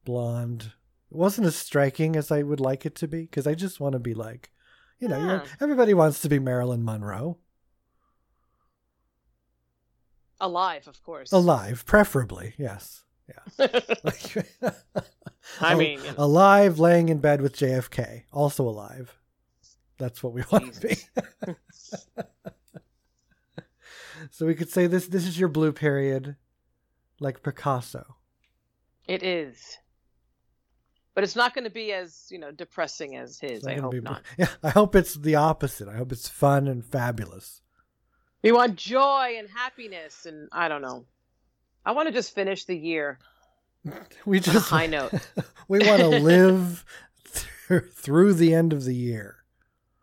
blonde. 0.06 0.74
It 1.12 1.18
wasn't 1.18 1.48
as 1.48 1.56
striking 1.56 2.16
as 2.16 2.32
I 2.32 2.44
would 2.44 2.60
like 2.60 2.86
it 2.86 2.96
to 2.96 3.08
be 3.08 3.22
because 3.22 3.48
I 3.48 3.56
just 3.56 3.80
want 3.80 3.94
to 3.94 4.00
be 4.00 4.14
like, 4.14 4.52
you 5.00 5.08
know, 5.08 5.18
Yeah. 5.18 5.46
everybody 5.60 5.94
wants 5.94 6.22
to 6.22 6.30
be 6.30 6.40
Marilyn 6.40 6.84
Monroe, 6.84 7.38
Alive, 10.42 10.88
of 10.88 11.02
course. 11.04 11.32
alive, 11.34 11.84
preferably. 11.86 12.54
Yes, 12.58 13.04
yeah. 13.28 13.68
I 15.62 15.76
mean, 15.76 16.00
you 16.00 16.06
know. 16.08 16.16
alive, 16.18 16.80
laying 16.80 17.10
in 17.10 17.20
bed 17.20 17.42
with 17.42 17.56
JFK, 17.58 18.24
also 18.32 18.68
alive. 18.68 19.18
That's 19.98 20.24
what 20.24 20.32
we 20.34 20.44
want 20.52 20.74
to 20.76 20.88
be. 20.88 20.96
so 24.32 24.46
we 24.46 24.56
could 24.56 24.70
say 24.70 24.88
this: 24.88 25.08
this 25.08 25.28
is 25.28 25.38
your 25.40 25.50
blue 25.50 25.74
period, 25.74 26.38
like 27.20 27.44
Picasso. 27.44 28.16
It 29.08 29.24
is. 29.24 29.78
But 31.20 31.26
it's 31.26 31.36
not 31.36 31.54
going 31.54 31.66
to 31.66 31.70
be 31.70 31.92
as, 31.92 32.28
you 32.30 32.40
know, 32.40 32.50
depressing 32.50 33.18
as 33.18 33.42
his. 33.42 33.68
I 33.68 33.78
hope 33.78 33.92
be- 33.92 34.00
not. 34.00 34.22
Yeah, 34.38 34.48
I 34.64 34.70
hope 34.70 34.96
it's 34.96 35.16
the 35.16 35.36
opposite. 35.36 35.90
I 35.90 35.98
hope 35.98 36.14
it's 36.14 36.30
fun 36.30 36.66
and 36.70 36.82
fabulous. 36.86 37.62
We 38.42 38.54
want 38.54 38.78
joy 38.78 39.36
and 39.38 39.50
happiness 39.50 40.26
and 40.26 40.48
I 40.54 40.70
don't 40.70 40.82
know. 40.82 41.04
I 41.86 41.92
want 41.92 42.08
to 42.08 42.14
just 42.14 42.34
finish 42.34 42.64
the 42.64 42.78
year 42.78 43.20
We 44.26 44.38
on 44.38 44.44
a 44.44 44.54
just 44.54 44.70
high 44.70 44.86
note. 44.86 45.12
we 45.68 45.80
want 45.80 46.00
to 46.04 46.08
live 46.08 46.86
through, 47.28 47.90
through 47.90 48.36
the 48.36 48.54
end 48.54 48.72
of 48.72 48.86
the 48.86 48.96
year. 48.96 49.44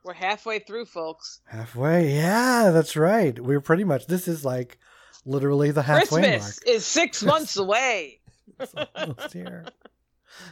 We're 0.05 0.13
halfway 0.13 0.59
through, 0.59 0.85
folks. 0.85 1.41
Halfway, 1.47 2.15
yeah, 2.15 2.73
that's 2.75 2.95
right. 2.95 3.41
We're 3.41 3.63
pretty 3.63 3.85
much. 3.85 4.07
This 4.07 4.29
is 4.29 4.45
like 4.45 4.79
literally 5.25 5.71
the 5.71 5.81
halfway 5.81 6.21
Christmas 6.21 6.63
is 6.67 6.85
six 6.85 7.23
months 7.23 7.57
away. 7.57 8.21
It's 8.61 8.75
almost 8.95 9.33
here. 9.33 9.65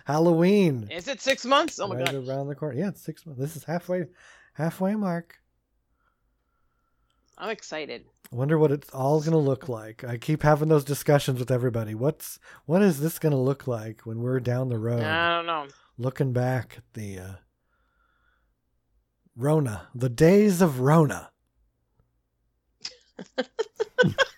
Halloween. 0.04 0.88
Is 0.90 1.08
it 1.08 1.20
six 1.20 1.44
months? 1.44 1.78
Oh 1.80 1.86
my 1.88 1.96
right 1.96 2.04
god. 2.06 2.28
around 2.28 2.48
the 2.48 2.54
corner. 2.54 2.78
Yeah, 2.78 2.88
it's 2.88 3.02
six 3.02 3.24
months. 3.26 3.40
This 3.40 3.56
is 3.56 3.64
halfway, 3.64 4.06
halfway 4.54 4.94
mark. 4.94 5.36
I'm 7.36 7.50
excited. 7.50 8.04
I 8.32 8.36
wonder 8.36 8.58
what 8.58 8.70
it's 8.72 8.90
all 8.90 9.20
gonna 9.20 9.38
look 9.38 9.68
like. 9.68 10.04
I 10.04 10.16
keep 10.16 10.42
having 10.42 10.68
those 10.68 10.84
discussions 10.84 11.38
with 11.38 11.50
everybody. 11.50 11.94
What's 11.94 12.38
what 12.64 12.80
is 12.82 13.00
this 13.00 13.18
gonna 13.18 13.40
look 13.40 13.66
like 13.66 14.02
when 14.06 14.20
we're 14.20 14.40
down 14.40 14.68
the 14.68 14.78
road, 14.78 15.02
I 15.02 15.36
don't 15.36 15.46
know. 15.46 15.66
looking 15.98 16.32
back 16.32 16.74
at 16.78 16.84
the 16.94 17.18
uh, 17.18 17.32
Rona, 19.36 19.88
the 19.94 20.08
days 20.08 20.62
of 20.62 20.80
Rona. 20.80 21.30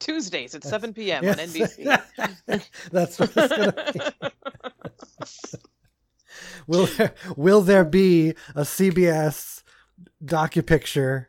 Tuesdays 0.00 0.54
at 0.54 0.62
That's- 0.62 0.82
7 0.82 0.92
p.m. 0.94 1.22
Yes. 1.24 1.38
on 1.38 1.46
NBC. 1.46 2.66
That's 2.90 3.18
what 3.18 3.30
it's 3.36 3.56
gonna 3.56 3.92
be. 3.92 5.58
Will 6.66 6.86
there 6.86 7.14
will 7.36 7.60
there 7.60 7.84
be 7.84 8.30
a 8.54 8.62
CBS 8.62 9.62
docu-picture 10.24 11.28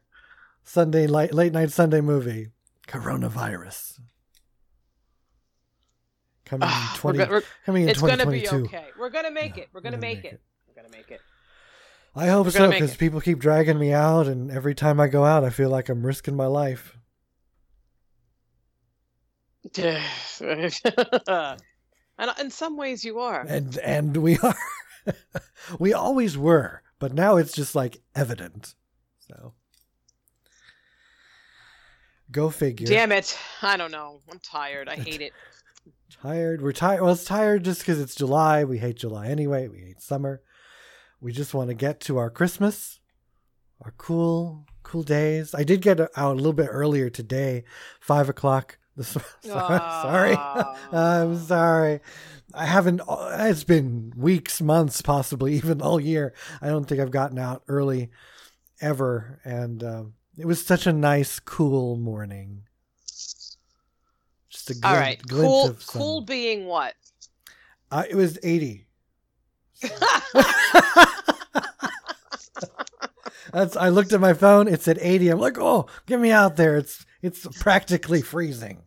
Sunday 0.64 1.08
late 1.08 1.34
late 1.34 1.52
night 1.54 1.72
Sunday 1.72 2.02
movie 2.02 2.50
coronavirus 2.88 4.00
coming 6.46 6.68
in 6.68 6.74
Ah, 6.74 6.92
we're 7.04 7.14
twenty 7.14 7.30
we're- 7.32 7.42
coming 7.66 7.84
in 7.84 7.90
it's 7.90 8.00
twenty 8.00 8.18
gonna 8.18 8.30
be 8.32 8.48
okay. 8.48 8.86
We're 8.98 9.10
gonna 9.10 9.32
make 9.32 9.58
Yeah, 9.58 9.64
it. 9.64 9.70
We're 9.74 9.82
gonna 9.82 9.98
we're 9.98 10.02
gonna 10.02 10.02
make 10.02 10.24
make 10.24 10.34
it. 10.34 10.42
We're 10.68 10.76
gonna 10.82 10.96
make 10.96 11.12
it. 11.12 11.22
I 12.16 12.28
hope 12.28 12.46
We're 12.48 12.52
so 12.52 12.70
because 12.70 12.96
people 12.96 13.22
keep 13.22 13.40
dragging 13.40 13.80
me 13.80 13.94
out, 13.94 14.28
and 14.28 14.52
every 14.52 14.76
time 14.76 15.00
I 15.00 15.08
go 15.08 15.24
out, 15.26 15.44
I 15.44 15.50
feel 15.50 15.70
like 15.70 15.90
I'm 15.90 16.06
risking 16.06 16.36
my 16.36 16.46
life. 16.48 16.98
and 19.76 21.60
in 22.40 22.50
some 22.50 22.78
ways, 22.78 23.04
you 23.04 23.20
are. 23.20 23.42
And 23.48 23.78
and 23.78 24.18
we 24.18 24.38
are, 24.40 24.58
we 25.80 25.94
always 25.94 26.38
were, 26.38 26.82
but 27.00 27.14
now 27.14 27.38
it's 27.38 27.54
just 27.54 27.76
like 27.76 28.02
evident. 28.16 28.76
So 29.28 29.54
go 32.32 32.50
figure. 32.50 32.88
Damn 32.88 33.12
it! 33.12 33.38
I 33.62 33.78
don't 33.78 33.92
know. 33.92 34.22
I'm 34.32 34.40
tired. 34.40 34.90
I 34.90 34.96
hate 34.96 35.22
it. 35.22 35.34
Tired. 36.22 36.62
We're 36.62 36.74
tired. 36.74 37.02
Well, 37.02 37.14
it's 37.14 37.24
tired 37.24 37.64
just 37.64 37.80
because 37.80 38.00
it's 38.00 38.14
July. 38.14 38.66
We 38.66 38.80
hate 38.80 38.98
July 38.98 39.28
anyway. 39.28 39.70
We 39.70 39.80
hate 39.80 40.02
summer. 40.02 40.42
We 41.22 41.32
just 41.32 41.54
want 41.54 41.70
to 41.70 41.74
get 41.74 42.02
to 42.02 42.18
our 42.18 42.30
Christmas, 42.30 43.00
our 43.80 43.94
cool, 43.98 44.66
cool 44.84 45.04
days. 45.04 45.56
I 45.56 45.64
did 45.64 45.82
get 45.82 46.02
out 46.02 46.34
a 46.34 46.34
little 46.34 46.52
bit 46.54 46.68
earlier 46.70 47.10
today, 47.10 47.64
five 48.02 48.28
o'clock. 48.28 48.78
This, 48.96 49.18
sorry, 49.44 50.36
I'm 50.92 51.38
sorry. 51.38 52.00
I 52.54 52.66
haven't. 52.66 53.02
It's 53.10 53.64
been 53.64 54.12
weeks, 54.16 54.62
months, 54.62 55.02
possibly 55.02 55.54
even 55.56 55.82
all 55.82 56.00
year. 56.00 56.34
I 56.62 56.68
don't 56.68 56.86
think 56.86 57.00
I've 57.00 57.12
gotten 57.12 57.40
out 57.40 57.64
early 57.68 58.10
ever, 58.82 59.40
and 59.46 59.84
um, 59.84 60.14
it 60.38 60.46
was 60.46 60.66
such 60.66 60.86
a 60.88 60.94
nice, 60.94 61.40
cool 61.40 61.96
morning. 61.96 62.64
Just 64.50 64.70
a 64.72 64.74
All 64.84 64.92
glint, 64.92 65.00
right. 65.02 65.22
glimpse 65.22 65.46
Cool. 65.46 65.66
of. 65.70 65.88
Cool 65.88 66.22
being 66.22 66.66
what? 66.66 66.94
Uh, 67.90 68.04
it 68.10 68.16
was 68.16 68.38
80. 68.44 68.86
That's 73.54 73.76
I 73.76 73.90
looked 73.90 74.14
at 74.14 74.22
my 74.22 74.34
phone, 74.34 74.68
it 74.68 74.82
said 74.82 74.98
80. 75.02 75.30
I'm 75.30 75.40
like, 75.40 75.58
"Oh, 75.60 75.88
get 76.06 76.20
me 76.20 76.32
out 76.32 76.56
there. 76.56 76.78
It's 76.78 77.06
it's 77.22 77.48
practically 77.60 78.22
freezing." 78.22 78.84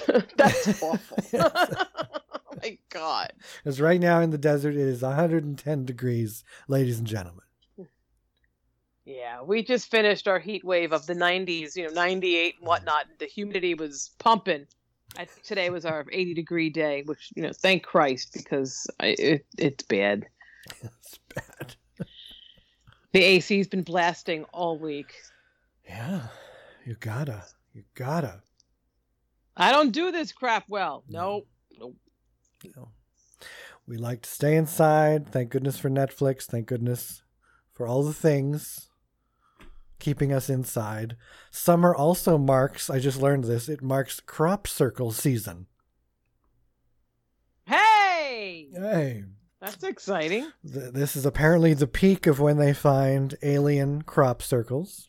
That's 0.36 0.82
awful. 0.82 1.18
Uh, 1.38 1.84
oh 2.54 2.58
my 2.62 2.78
god. 2.90 3.32
Cuz 3.64 3.80
right 3.80 4.00
now 4.00 4.20
in 4.20 4.30
the 4.30 4.38
desert 4.38 4.74
it 4.74 4.80
is 4.80 5.02
110 5.02 5.84
degrees, 5.84 6.44
ladies 6.68 6.98
and 6.98 7.06
gentlemen. 7.06 7.44
Yeah, 9.04 9.42
we 9.42 9.64
just 9.64 9.90
finished 9.90 10.28
our 10.28 10.38
heat 10.38 10.64
wave 10.64 10.92
of 10.92 11.06
the 11.06 11.14
90s, 11.14 11.74
you 11.74 11.86
know, 11.86 11.92
98 11.92 12.56
and 12.58 12.66
whatnot. 12.66 13.06
The 13.18 13.26
humidity 13.26 13.74
was 13.74 14.10
pumping. 14.18 14.66
I 15.16 15.24
think 15.24 15.42
today 15.42 15.70
was 15.70 15.84
our 15.84 16.06
80 16.12 16.34
degree 16.34 16.70
day, 16.70 17.02
which, 17.04 17.32
you 17.34 17.42
know, 17.42 17.52
thank 17.52 17.82
Christ 17.82 18.32
because 18.32 18.86
I, 19.00 19.16
it, 19.18 19.46
it's 19.58 19.82
bad. 19.82 20.26
It's 20.82 21.18
bad. 21.34 21.74
The 23.12 23.24
AC's 23.24 23.66
been 23.66 23.82
blasting 23.82 24.44
all 24.52 24.78
week. 24.78 25.12
Yeah. 25.84 26.28
You 26.84 26.96
gotta. 26.98 27.44
You 27.72 27.84
gotta. 27.94 28.42
I 29.56 29.72
don't 29.72 29.90
do 29.92 30.10
this 30.10 30.32
crap 30.32 30.64
well. 30.68 31.04
Nope. 31.08 31.48
Nope. 31.78 31.96
You 32.62 32.72
know. 32.76 32.88
We 33.86 33.96
like 33.96 34.22
to 34.22 34.30
stay 34.30 34.56
inside. 34.56 35.28
Thank 35.28 35.50
goodness 35.50 35.78
for 35.78 35.90
Netflix. 35.90 36.44
Thank 36.44 36.66
goodness 36.66 37.22
for 37.74 37.86
all 37.86 38.02
the 38.02 38.12
things 38.14 38.88
keeping 40.02 40.32
us 40.32 40.50
inside. 40.50 41.16
Summer 41.52 41.94
also 41.94 42.36
marks, 42.36 42.90
I 42.90 42.98
just 42.98 43.22
learned 43.22 43.44
this, 43.44 43.68
it 43.68 43.82
marks 43.82 44.18
crop 44.18 44.66
circle 44.66 45.12
season. 45.12 45.66
Hey! 47.66 48.66
Hey, 48.74 49.22
That's 49.60 49.84
exciting. 49.84 50.50
this 50.64 51.14
is 51.14 51.24
apparently 51.24 51.72
the 51.72 51.86
peak 51.86 52.26
of 52.26 52.40
when 52.40 52.58
they 52.58 52.74
find 52.74 53.36
alien 53.44 54.02
crop 54.02 54.42
circles. 54.42 55.08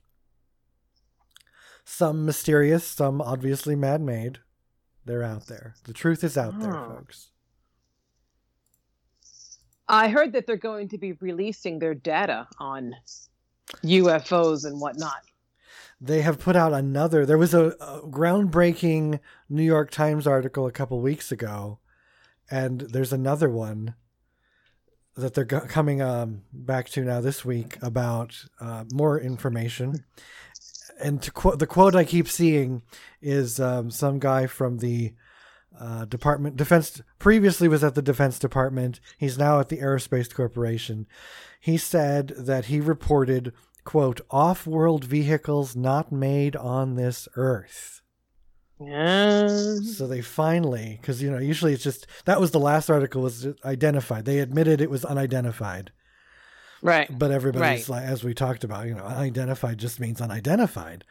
Some 1.86 2.26
mysterious, 2.26 2.86
some 2.86 3.22
obviously 3.22 3.76
man 3.76 4.06
made. 4.06 4.40
They're 5.06 5.24
out 5.24 5.48
there. 5.48 5.76
The 5.84 5.94
truth 5.94 6.24
is 6.24 6.38
out 6.38 6.60
there, 6.60 6.76
Oh. 6.76 6.96
folks. 6.96 7.30
I 9.88 10.08
heard 10.10 10.34
that 10.34 10.48
they're 10.48 10.56
going 10.58 10.88
to 10.90 10.98
be 10.98 11.14
releasing 11.14 11.80
their 11.80 11.94
data 11.94 12.48
on 12.60 12.96
UFOs 13.84 14.66
and 14.66 14.80
whatnot. 14.80 15.22
they 16.00 16.22
have 16.22 16.38
put 16.40 16.56
out 16.56 16.74
another 16.74 17.26
there 17.26 17.38
was 17.38 17.54
a, 17.54 17.68
a 17.80 18.02
groundbreaking 18.10 19.20
new 19.50 19.64
york 19.64 19.90
times 19.90 20.28
article 20.28 20.68
a 20.68 20.72
couple 20.72 21.00
weeks 21.00 21.32
ago 21.32 21.80
and 22.52 22.82
there's 22.82 23.14
another 23.14 23.50
one 23.50 23.96
that 25.16 25.34
they're 25.34 25.46
coming 25.46 26.02
um, 26.02 26.42
back 26.52 26.90
to 26.90 27.04
now 27.04 27.22
this 27.22 27.46
week 27.46 27.78
about 27.82 28.46
uh, 28.60 28.84
more 28.92 29.18
information 29.20 30.04
and 31.04 31.22
to 31.22 31.32
quote 31.32 31.60
the 31.60 31.68
quote 31.68 31.96
I 31.96 32.06
keep 32.06 32.28
seeing 32.28 32.82
is 33.22 33.60
um, 33.60 33.92
some 33.92 34.20
guy 34.20 34.48
from 34.48 34.78
the 34.78 35.14
uh, 35.80 36.06
Department 36.06 36.56
Defense 36.56 37.02
previously 37.20 37.68
was 37.68 37.84
at 37.84 37.96
the 37.96 38.02
Defense 38.02 38.40
Department. 38.40 39.00
He's 39.18 39.38
now 39.38 39.60
at 39.60 39.70
the 39.70 39.80
Aerospace 39.80 40.34
Corporation. 40.34 41.08
He 41.60 41.78
said 41.78 42.30
that 42.38 42.66
he 42.66 42.80
reported 42.80 43.54
quote 43.84 44.22
off-world 44.32 45.04
vehicles 45.04 45.76
not 45.76 46.12
made 46.12 46.56
on 46.56 46.96
this 46.96 47.28
Earth. 47.36 48.02
Yeah. 48.80 49.48
So 49.48 50.08
they 50.08 50.22
finally, 50.22 50.98
because 51.00 51.22
you 51.22 51.32
know, 51.32 51.38
usually 51.38 51.74
it's 51.74 51.84
just 51.84 52.08
that 52.26 52.40
was 52.40 52.52
the 52.52 52.60
last 52.60 52.90
article 52.90 53.22
was 53.22 53.48
identified. 53.64 54.26
They 54.26 54.40
admitted 54.40 54.82
it 54.82 54.90
was 54.90 55.06
unidentified, 55.06 55.92
Right. 56.84 57.08
but 57.18 57.32
everybody's 57.32 57.88
Right. 57.90 58.02
like, 58.02 58.04
as 58.04 58.24
we 58.24 58.34
talked 58.34 58.64
about, 58.64 58.86
you 58.88 58.94
know, 58.94 59.06
unidentified 59.06 59.78
just 59.78 60.00
means 60.00 60.20
unidentified. 60.22 61.06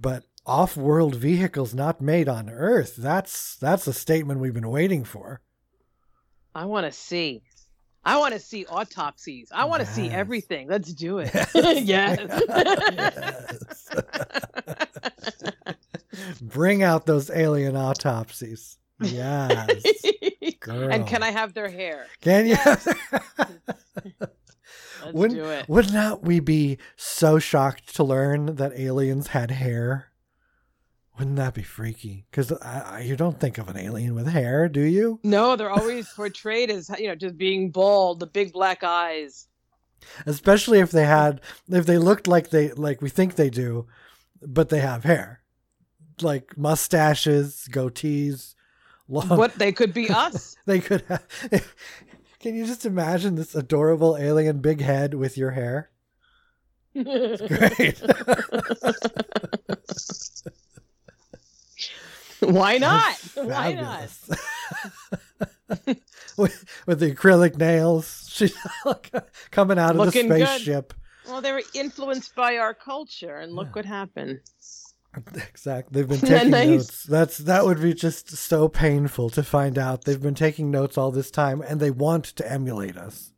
But 0.00 0.24
off-world 0.46 1.16
vehicles 1.16 1.74
not 1.74 2.00
made 2.00 2.28
on 2.28 2.48
Earth. 2.48 2.94
That's 2.96 3.56
that's 3.56 3.86
a 3.88 3.92
statement 3.92 4.40
we've 4.40 4.54
been 4.54 4.70
waiting 4.70 5.02
for. 5.04 5.40
I 6.54 6.64
want 6.66 6.86
to 6.86 6.92
see. 6.92 7.42
I 8.04 8.18
want 8.18 8.34
to 8.34 8.38
see 8.40 8.64
autopsies. 8.66 9.48
I 9.52 9.64
want 9.64 9.80
to 9.80 9.86
see 9.86 10.08
everything. 10.08 10.68
Let's 10.68 10.92
do 10.92 11.18
it. 11.18 11.30
Yes. 11.34 12.20
yes. 13.90 13.90
Bring 16.40 16.84
out 16.84 17.06
those 17.06 17.30
alien 17.30 17.76
autopsies. 17.76 18.78
Yes. 19.00 19.82
and 20.68 21.06
can 21.06 21.22
I 21.24 21.30
have 21.30 21.52
their 21.52 21.68
hair? 21.68 22.06
Can 22.20 22.46
you? 22.46 22.56
Let's 25.04 25.14
wouldn't, 25.14 25.40
do 25.40 25.48
it. 25.50 25.68
wouldn't 25.68 26.22
we 26.22 26.40
be 26.40 26.78
so 26.96 27.38
shocked 27.38 27.94
to 27.96 28.04
learn 28.04 28.56
that 28.56 28.78
aliens 28.78 29.28
had 29.28 29.50
hair? 29.50 30.12
Wouldn't 31.18 31.36
that 31.36 31.54
be 31.54 31.62
freaky? 31.62 32.26
Because 32.30 32.52
you 33.02 33.16
don't 33.16 33.40
think 33.40 33.56
of 33.56 33.68
an 33.68 33.78
alien 33.78 34.14
with 34.14 34.26
hair, 34.26 34.68
do 34.68 34.82
you? 34.82 35.18
No, 35.22 35.56
they're 35.56 35.70
always 35.70 36.08
portrayed 36.10 36.70
as 36.70 36.90
you 36.98 37.08
know 37.08 37.14
just 37.14 37.38
being 37.38 37.70
bald, 37.70 38.20
the 38.20 38.26
big 38.26 38.52
black 38.52 38.84
eyes. 38.84 39.48
Especially 40.26 40.78
if 40.80 40.90
they 40.90 41.06
had, 41.06 41.40
if 41.70 41.86
they 41.86 41.96
looked 41.96 42.28
like 42.28 42.50
they, 42.50 42.70
like 42.72 43.00
we 43.00 43.08
think 43.08 43.34
they 43.34 43.48
do, 43.48 43.86
but 44.42 44.68
they 44.68 44.80
have 44.80 45.04
hair, 45.04 45.40
like 46.20 46.56
mustaches, 46.58 47.66
goatees, 47.70 48.54
long. 49.08 49.38
What 49.38 49.54
they 49.54 49.72
could 49.72 49.94
be 49.94 50.10
us. 50.10 50.56
they 50.66 50.80
could 50.80 51.02
have. 51.08 51.74
Can 52.46 52.54
you 52.54 52.64
just 52.64 52.86
imagine 52.86 53.34
this 53.34 53.56
adorable 53.56 54.16
alien 54.16 54.60
big 54.60 54.80
head 54.80 55.14
with 55.14 55.36
your 55.36 55.50
hair? 55.50 55.90
Great. 56.94 58.00
Why 62.38 62.78
not? 62.78 63.16
Why 63.34 63.72
not? 63.72 64.08
With, 66.36 66.64
with 66.86 67.00
the 67.00 67.12
acrylic 67.12 67.56
nails, 67.58 68.28
she's 68.32 68.56
coming 69.50 69.80
out 69.80 69.90
of 69.90 69.96
Looking 69.96 70.28
the 70.28 70.36
good. 70.38 70.46
spaceship. 70.46 70.94
Well, 71.26 71.40
they 71.40 71.50
were 71.50 71.64
influenced 71.74 72.36
by 72.36 72.58
our 72.58 72.74
culture, 72.74 73.38
and 73.38 73.54
look 73.54 73.66
Yeah. 73.68 73.72
what 73.72 73.84
happened. 73.86 74.38
Exactly. 75.48 76.02
They've 76.02 76.08
been 76.08 76.20
taking 76.28 76.50
nice? 76.50 76.68
notes. 76.68 77.02
That's 77.04 77.38
that 77.38 77.64
would 77.64 77.80
be 77.80 77.94
just 77.94 78.30
so 78.36 78.68
painful 78.68 79.30
to 79.30 79.42
find 79.42 79.78
out. 79.78 80.04
They've 80.04 80.20
been 80.20 80.34
taking 80.34 80.70
notes 80.70 80.98
all 80.98 81.10
this 81.10 81.30
time 81.30 81.62
and 81.62 81.80
they 81.80 81.90
want 81.90 82.24
to 82.26 82.50
emulate 82.50 82.96
us. 82.96 83.32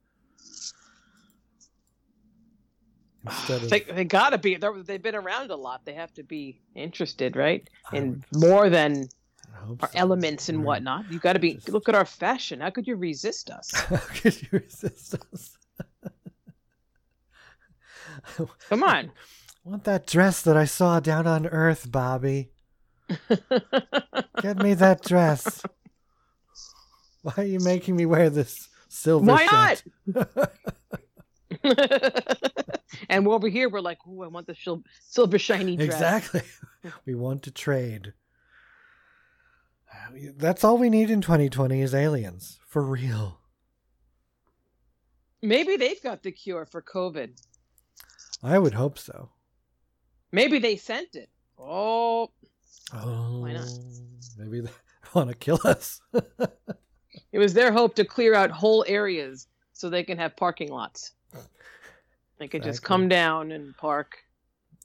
Of 3.27 3.69
They, 3.69 3.81
they 3.81 4.05
gotta 4.05 4.39
be. 4.39 4.57
They're, 4.57 4.83
they've 4.83 5.03
been 5.03 5.15
around 5.15 5.51
a 5.51 5.57
lot. 5.57 5.85
They 5.85 5.93
have 5.95 6.13
to 6.15 6.23
be 6.23 6.61
interested, 6.75 7.37
right? 7.37 7.69
In 7.93 8.25
more 8.35 8.71
than 8.71 9.09
our 9.81 9.89
so. 9.91 9.99
elements 9.99 10.49
and 10.49 10.65
whatnot. 10.65 11.11
You 11.13 11.19
got 11.19 11.35
to 11.35 11.39
be. 11.39 11.55
Just- 11.55 11.69
Look 11.69 11.89
at 11.89 11.95
our 11.95 12.07
fashion. 12.07 12.61
How 12.61 12.71
could 12.71 12.87
you 12.87 12.97
resist 12.97 13.51
us? 13.51 13.71
How 13.75 13.97
could 13.99 14.41
you 14.41 14.49
resist 14.53 15.15
us? 15.33 15.59
Come 18.69 18.83
on. 18.83 19.11
Want 19.69 19.85
that 19.85 20.07
dress 20.07 20.43
that 20.43 20.57
I 20.57 20.65
saw 20.65 20.99
down 20.99 21.27
on 21.27 21.47
Earth, 21.47 21.91
Bobby. 21.93 22.51
Get 24.41 24.59
me 24.59 24.75
that 24.75 25.03
dress. 25.03 25.63
Why 27.23 27.35
are 27.37 27.45
you 27.45 27.61
making 27.61 27.97
me 27.97 28.07
wear 28.07 28.31
this 28.31 28.69
silver 28.89 29.27
Why 29.27 29.75
shirt? 29.77 29.83
and 33.09 33.27
over 33.27 33.49
here, 33.49 33.69
we're 33.69 33.81
like, 33.81 33.99
"Ooh, 34.07 34.23
I 34.23 34.29
want 34.29 34.47
the 34.47 34.55
shil- 34.55 34.85
silver 35.09 35.39
shiny 35.39 35.77
dress." 35.77 35.89
Exactly. 35.89 36.43
we 37.07 37.15
want 37.15 37.43
to 37.43 37.51
trade. 37.51 38.15
That's 40.37 40.65
all 40.65 40.79
we 40.79 40.89
need 40.89 41.11
in 41.11 41.21
2020 41.21 41.83
is 41.83 41.95
aliens. 41.95 42.59
For 42.67 42.83
real. 42.83 43.41
Maybe 45.43 45.77
they've 45.77 46.03
got 46.03 46.23
the 46.23 46.33
cure 46.33 46.65
for 46.65 46.81
COVID. 46.81 47.39
I 48.43 48.59
would 48.59 48.75
hope 48.75 48.99
so. 48.99 49.31
Maybe 50.33 50.59
they 50.59 50.77
sent 50.77 51.15
it. 51.17 51.29
Oh, 51.59 52.31
Oh, 52.93 53.41
Why 53.41 53.53
not? 53.53 53.69
Maybe 54.39 54.61
they 54.63 54.71
want 55.15 55.29
to 55.29 55.35
kill 55.37 55.61
us. 55.65 56.01
it 57.33 57.39
was 57.39 57.53
their 57.55 57.71
hope 57.73 57.95
to 57.97 58.05
clear 58.05 58.35
out 58.35 58.51
whole 58.51 58.85
areas 58.89 59.47
so 59.75 59.89
they 59.91 60.03
can 60.05 60.17
have 60.19 60.37
parking 60.37 60.71
lots. 60.71 61.13
They 62.39 62.49
could 62.49 62.63
just 62.63 62.83
come 62.83 63.09
down 63.09 63.51
and 63.53 63.77
park. 63.77 64.19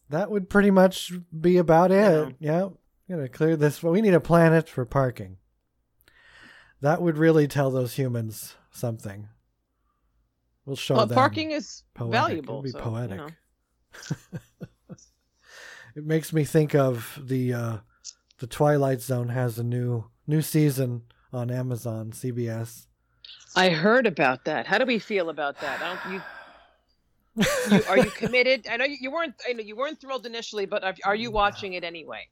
that 0.09 0.29
would 0.31 0.49
pretty 0.49 0.71
much 0.71 1.13
be 1.39 1.57
about 1.57 1.91
it. 1.91 2.35
Yeah. 2.39 2.69
Gonna 3.09 3.29
clear 3.29 3.55
this. 3.55 3.83
We 3.83 4.01
need 4.01 4.13
a 4.15 4.19
planet 4.19 4.67
for 4.67 4.85
parking. 4.85 5.37
That 6.81 7.01
would 7.01 7.17
really 7.17 7.47
tell 7.47 7.69
those 7.69 7.93
humans 7.93 8.55
something. 8.71 9.27
We'll 10.65 10.75
show 10.75 10.95
Well, 10.95 11.05
them. 11.05 11.15
parking 11.15 11.51
is 11.51 11.83
poetic. 11.93 12.11
valuable. 12.13 12.55
It'd 12.55 12.63
be 12.63 12.69
so, 12.71 12.77
you 12.79 12.83
poetic. 12.83 13.17
know. 13.17 13.27
It 15.95 16.05
makes 16.05 16.33
me 16.33 16.43
think 16.43 16.73
of 16.73 17.19
the 17.21 17.53
uh, 17.53 17.77
the 18.39 18.47
Twilight 18.47 19.01
Zone 19.01 19.29
has 19.29 19.59
a 19.59 19.63
new 19.63 20.05
new 20.27 20.41
season 20.41 21.03
on 21.31 21.51
Amazon 21.51 22.11
CBS. 22.11 22.87
I 23.55 23.69
heard 23.69 24.07
about 24.07 24.45
that. 24.45 24.65
How 24.65 24.77
do 24.77 24.85
we 24.85 24.97
feel 24.99 25.29
about 25.29 25.59
that? 25.61 25.79
I 25.81 25.93
don't, 25.93 26.13
you, 26.13 27.77
you, 27.77 27.83
are 27.87 27.97
you 27.97 28.09
committed? 28.11 28.67
I 28.67 28.77
know 28.77 28.85
you, 28.85 29.11
weren't. 29.11 29.35
I 29.47 29.53
know 29.53 29.61
you 29.61 29.75
weren't 29.75 30.01
thrilled 30.01 30.25
initially, 30.25 30.65
but 30.65 30.83
are, 30.83 30.95
are 31.05 31.15
you 31.15 31.29
watching 31.29 31.73
it 31.73 31.83
anyway? 31.83 32.27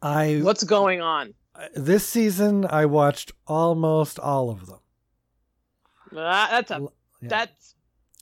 I 0.00 0.40
What's 0.42 0.64
going 0.64 1.00
on? 1.00 1.34
this 1.74 2.06
season 2.06 2.66
I 2.68 2.86
watched 2.86 3.32
almost 3.46 4.18
all 4.18 4.50
of 4.50 4.66
them. 4.66 4.80
Ah, 6.16 6.48
that's 6.50 6.70
a 6.70 6.80
Yeah. 7.20 7.28
that's 7.28 7.74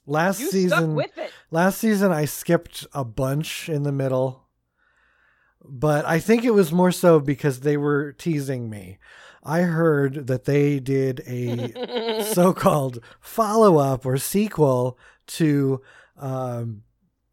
Last 0.06 0.40
you 0.40 0.46
stuck 0.46 0.52
season 0.52 0.94
with 0.94 1.16
it. 1.16 1.30
Last 1.50 1.78
season, 1.78 2.10
I 2.12 2.24
skipped 2.24 2.86
a 2.92 3.04
bunch 3.04 3.68
in 3.68 3.84
the 3.84 3.92
middle, 3.92 4.41
but 5.64 6.04
I 6.06 6.18
think 6.18 6.44
it 6.44 6.54
was 6.54 6.72
more 6.72 6.92
so 6.92 7.20
because 7.20 7.60
they 7.60 7.76
were 7.76 8.12
teasing 8.12 8.68
me. 8.68 8.98
I 9.44 9.62
heard 9.62 10.28
that 10.28 10.44
they 10.44 10.78
did 10.78 11.22
a 11.26 12.22
so 12.34 12.52
called 12.52 13.00
follow 13.20 13.78
up 13.78 14.06
or 14.06 14.16
sequel 14.16 14.98
to 15.28 15.82
um, 16.16 16.82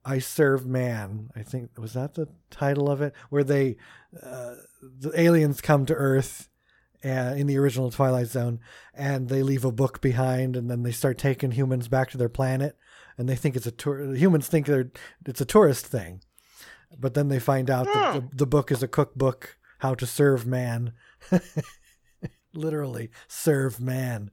I 0.03 0.19
Serve 0.19 0.65
Man. 0.65 1.29
I 1.35 1.43
think, 1.43 1.77
was 1.77 1.93
that 1.93 2.15
the 2.15 2.27
title 2.49 2.89
of 2.89 3.01
it? 3.01 3.13
Where 3.29 3.43
they, 3.43 3.77
uh, 4.21 4.55
the 4.81 5.11
aliens 5.19 5.61
come 5.61 5.85
to 5.85 5.93
Earth. 5.93 6.47
Uh, 7.01 7.33
in 7.37 7.47
the 7.47 7.57
original 7.57 7.89
Twilight 7.89 8.27
Zone, 8.27 8.59
and 8.93 9.29
they 9.29 9.41
leave 9.41 9.63
a 9.63 9.71
book 9.71 10.01
behind, 10.01 10.57
and 10.57 10.69
then 10.69 10.83
they 10.83 10.91
start 10.91 11.17
taking 11.17 11.51
humans 11.51 11.87
back 11.87 12.09
to 12.09 12.17
their 12.17 12.27
planet 12.27 12.75
and 13.19 13.27
they 13.27 13.35
think 13.35 13.55
it's 13.55 13.67
a 13.67 13.71
tour. 13.71 14.15
Humans 14.15 14.47
think 14.47 14.65
they're 14.65 14.89
it's 15.25 15.41
a 15.41 15.45
tourist 15.45 15.85
thing, 15.85 16.21
but 16.97 17.13
then 17.13 17.27
they 17.27 17.39
find 17.39 17.69
out 17.69 17.85
that 17.85 18.13
the, 18.13 18.29
the 18.35 18.47
book 18.47 18.71
is 18.71 18.81
a 18.83 18.87
cookbook 18.87 19.57
how 19.79 19.95
to 19.95 20.05
serve 20.05 20.45
man, 20.45 20.93
literally 22.53 23.09
serve 23.27 23.79
man, 23.79 24.31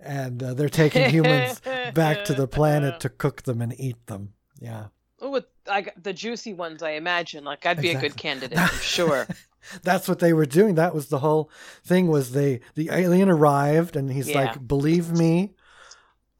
and 0.00 0.42
uh, 0.42 0.54
they're 0.54 0.68
taking 0.68 1.10
humans 1.10 1.60
back 1.94 2.24
to 2.24 2.34
the 2.34 2.48
planet 2.48 3.00
to 3.00 3.08
cook 3.08 3.42
them 3.42 3.60
and 3.60 3.78
eat 3.78 4.06
them. 4.06 4.32
Yeah, 4.60 4.86
Oh, 5.20 5.30
with 5.30 5.44
like 5.66 5.94
the 6.02 6.12
juicy 6.12 6.52
ones, 6.54 6.82
I 6.82 6.92
imagine. 6.92 7.44
Like 7.44 7.64
I'd 7.66 7.80
be 7.80 7.90
a 7.90 8.00
good 8.00 8.16
candidate, 8.16 8.58
I'm 8.58 8.68
sure. 8.80 9.26
that's 9.82 10.08
what 10.08 10.18
they 10.18 10.32
were 10.32 10.46
doing. 10.46 10.74
That 10.74 10.94
was 10.94 11.08
the 11.08 11.18
whole 11.20 11.50
thing. 11.84 12.08
Was 12.08 12.32
they 12.32 12.60
the 12.74 12.90
alien 12.90 13.28
arrived 13.28 13.94
and 13.96 14.10
he's 14.10 14.30
Yeah. 14.30 14.40
like, 14.40 14.66
"Believe 14.66 15.12
me, 15.12 15.54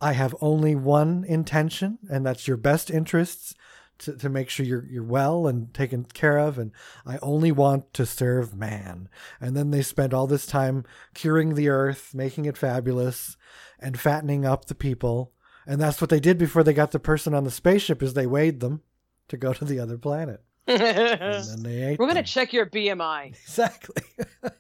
I 0.00 0.12
have 0.14 0.34
only 0.40 0.74
one 0.74 1.24
intention, 1.28 1.98
and 2.10 2.26
that's 2.26 2.48
your 2.48 2.56
best 2.56 2.90
interests." 2.90 3.54
To, 4.02 4.16
to 4.16 4.28
make 4.28 4.48
sure 4.50 4.66
you're 4.66 4.84
you're 4.90 5.04
well 5.04 5.46
and 5.46 5.72
taken 5.72 6.04
care 6.04 6.38
of, 6.38 6.58
and 6.58 6.72
I 7.06 7.18
only 7.22 7.52
want 7.52 7.92
to 7.94 8.04
serve 8.06 8.54
man. 8.54 9.08
And 9.40 9.56
then 9.56 9.70
they 9.70 9.82
spent 9.82 10.12
all 10.12 10.26
this 10.26 10.44
time 10.46 10.84
curing 11.14 11.54
the 11.54 11.68
earth, 11.68 12.12
making 12.14 12.46
it 12.46 12.56
fabulous, 12.58 13.36
and 13.78 13.98
fattening 14.00 14.44
up 14.44 14.64
the 14.64 14.74
people. 14.74 15.32
And 15.66 15.80
that's 15.80 16.00
what 16.00 16.10
they 16.10 16.18
did 16.20 16.36
before 16.38 16.64
they 16.64 16.72
got 16.72 16.90
the 16.90 16.98
person 16.98 17.32
on 17.34 17.44
the 17.44 17.50
spaceship. 17.50 18.02
Is 18.02 18.14
they 18.14 18.26
weighed 18.26 18.58
them 18.60 18.82
to 19.28 19.36
go 19.36 19.52
to 19.52 19.64
the 19.64 19.78
other 19.78 19.98
planet. 19.98 20.42
and 20.66 20.80
We're 20.80 21.42
then 21.42 21.62
they 21.62 21.82
ate 21.82 21.98
gonna 21.98 22.14
them. 22.14 22.24
check 22.24 22.52
your 22.52 22.66
BMI. 22.66 23.26
exactly. 23.42 24.02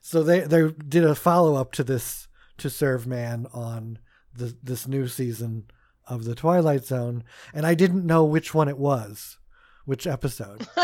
so 0.00 0.22
they 0.22 0.40
they 0.40 0.70
did 0.70 1.04
a 1.04 1.14
follow 1.14 1.54
up 1.56 1.72
to 1.72 1.84
this 1.84 2.28
to 2.58 2.70
serve 2.70 3.06
man 3.06 3.46
on 3.52 3.98
the 4.34 4.56
this 4.62 4.86
new 4.86 5.08
season 5.08 5.64
of 6.06 6.24
the 6.24 6.34
Twilight 6.34 6.84
Zone, 6.84 7.24
and 7.54 7.66
I 7.66 7.74
didn't 7.74 8.06
know 8.06 8.24
which 8.24 8.54
one 8.54 8.68
it 8.68 8.78
was, 8.78 9.38
which 9.84 10.06
episode. 10.06 10.66
you 10.76 10.82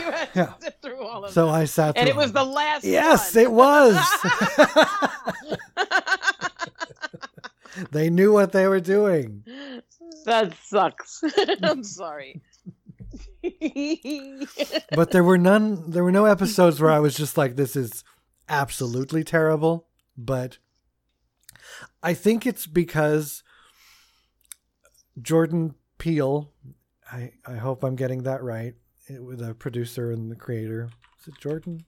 had 0.00 0.32
to 0.32 0.38
Yeah. 0.40 0.52
sit 0.60 0.76
through 0.82 1.02
all 1.06 1.24
of 1.24 1.32
So 1.32 1.46
that. 1.46 1.52
I 1.52 1.64
sat. 1.64 1.96
and 1.96 2.08
it 2.08 2.16
was 2.16 2.32
the 2.32 2.44
last. 2.44 2.84
Yes, 2.84 3.34
one. 3.34 3.44
it 3.44 3.52
was. 3.52 3.98
they 7.90 8.08
knew 8.10 8.32
what 8.32 8.52
they 8.52 8.66
were 8.68 8.80
doing. 8.80 9.44
that 10.24 10.54
sucks. 10.62 11.22
I'm 11.62 11.84
sorry. 11.84 12.40
But 14.92 15.10
there 15.12 15.22
were 15.24 15.38
none 15.38 15.90
there 15.90 16.02
were 16.04 16.12
no 16.12 16.24
episodes 16.24 16.80
where 16.80 16.90
I 16.90 16.98
was 16.98 17.14
just 17.16 17.36
like 17.36 17.56
this 17.56 17.76
is 17.76 18.02
absolutely 18.48 19.22
terrible, 19.24 19.86
but 20.16 20.58
I 22.02 22.14
think 22.14 22.46
it's 22.46 22.66
because 22.66 23.42
Jordan 25.20 25.74
Peele, 25.98 26.52
I 27.10 27.32
I 27.46 27.54
hope 27.54 27.82
I'm 27.82 27.96
getting 27.96 28.22
that 28.24 28.42
right, 28.42 28.74
with 29.08 29.38
the 29.38 29.54
producer 29.54 30.10
and 30.10 30.30
the 30.30 30.36
creator. 30.36 30.90
Is 31.20 31.28
it 31.28 31.40
Jordan 31.40 31.84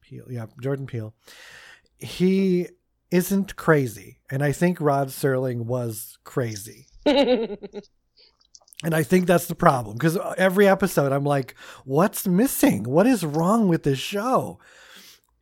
Peele? 0.00 0.26
Yeah, 0.28 0.46
Jordan 0.60 0.86
Peele. 0.86 1.14
He 1.98 2.68
isn't 3.10 3.56
crazy, 3.56 4.18
and 4.30 4.42
I 4.42 4.52
think 4.52 4.80
Rod 4.80 5.08
Serling 5.08 5.64
was 5.64 6.18
crazy. 6.24 6.86
And 8.84 8.94
I 8.94 9.02
think 9.02 9.26
that's 9.26 9.46
the 9.46 9.56
problem 9.56 9.96
because 9.96 10.16
every 10.36 10.68
episode 10.68 11.10
I'm 11.10 11.24
like, 11.24 11.56
what's 11.84 12.28
missing? 12.28 12.84
What 12.84 13.08
is 13.08 13.24
wrong 13.24 13.66
with 13.66 13.82
this 13.82 13.98
show? 13.98 14.60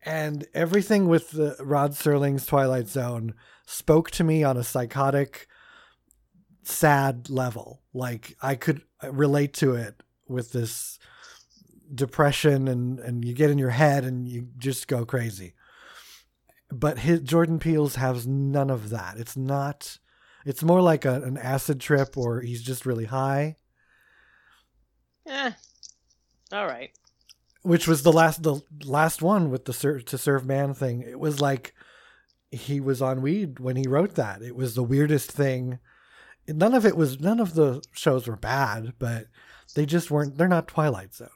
And 0.04 0.46
everything 0.54 1.06
with 1.06 1.32
the 1.32 1.54
Rod 1.60 1.92
Serling's 1.92 2.46
Twilight 2.46 2.88
Zone 2.88 3.34
spoke 3.66 4.10
to 4.12 4.24
me 4.24 4.42
on 4.42 4.56
a 4.56 4.64
psychotic, 4.64 5.48
sad 6.66 7.30
level. 7.30 7.82
Like 7.94 8.36
I 8.42 8.54
could 8.54 8.82
relate 9.08 9.54
to 9.54 9.74
it 9.74 10.02
with 10.28 10.52
this 10.52 10.98
depression 11.94 12.66
and, 12.68 12.98
and 12.98 13.24
you 13.24 13.32
get 13.32 13.50
in 13.50 13.58
your 13.58 13.70
head 13.70 14.04
and 14.04 14.26
you 14.26 14.48
just 14.58 14.88
go 14.88 15.04
crazy. 15.04 15.54
But 16.70 16.98
his 16.98 17.20
Jordan 17.20 17.58
Peele's 17.60 17.94
has 17.96 18.26
none 18.26 18.70
of 18.70 18.90
that. 18.90 19.18
It's 19.18 19.36
not 19.36 19.98
it's 20.44 20.62
more 20.62 20.80
like 20.80 21.04
a, 21.04 21.22
an 21.22 21.36
acid 21.36 21.80
trip 21.80 22.16
or 22.16 22.40
he's 22.40 22.62
just 22.62 22.86
really 22.86 23.04
high, 23.06 23.56
Eh. 25.26 25.50
All 26.52 26.66
right. 26.66 26.90
which 27.62 27.88
was 27.88 28.02
the 28.02 28.12
last 28.12 28.42
the 28.42 28.60
last 28.84 29.22
one 29.22 29.50
with 29.50 29.64
the 29.64 29.72
ser- 29.72 30.00
to 30.00 30.18
serve 30.18 30.46
man 30.46 30.74
thing. 30.74 31.02
It 31.02 31.18
was 31.18 31.40
like 31.40 31.74
he 32.50 32.80
was 32.80 33.02
on 33.02 33.22
weed 33.22 33.58
when 33.58 33.76
he 33.76 33.88
wrote 33.88 34.14
that. 34.14 34.42
It 34.42 34.54
was 34.56 34.74
the 34.74 34.84
weirdest 34.84 35.30
thing. 35.32 35.78
None 36.48 36.74
of 36.74 36.86
it 36.86 36.96
was 36.96 37.20
none 37.20 37.40
of 37.40 37.54
the 37.54 37.82
shows 37.92 38.26
were 38.28 38.36
bad, 38.36 38.94
but 38.98 39.26
they 39.74 39.86
just 39.86 40.10
weren't 40.10 40.36
they're 40.38 40.48
not 40.48 40.68
Twilight 40.68 41.14
Zone 41.14 41.28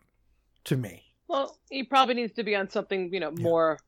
to 0.64 0.76
me. 0.76 1.02
Well, 1.28 1.56
he 1.70 1.82
probably 1.84 2.14
needs 2.14 2.34
to 2.34 2.42
be 2.44 2.54
on 2.56 2.68
something, 2.70 3.12
you 3.12 3.20
know, 3.20 3.32
Yeah. 3.36 3.42
more 3.42 3.78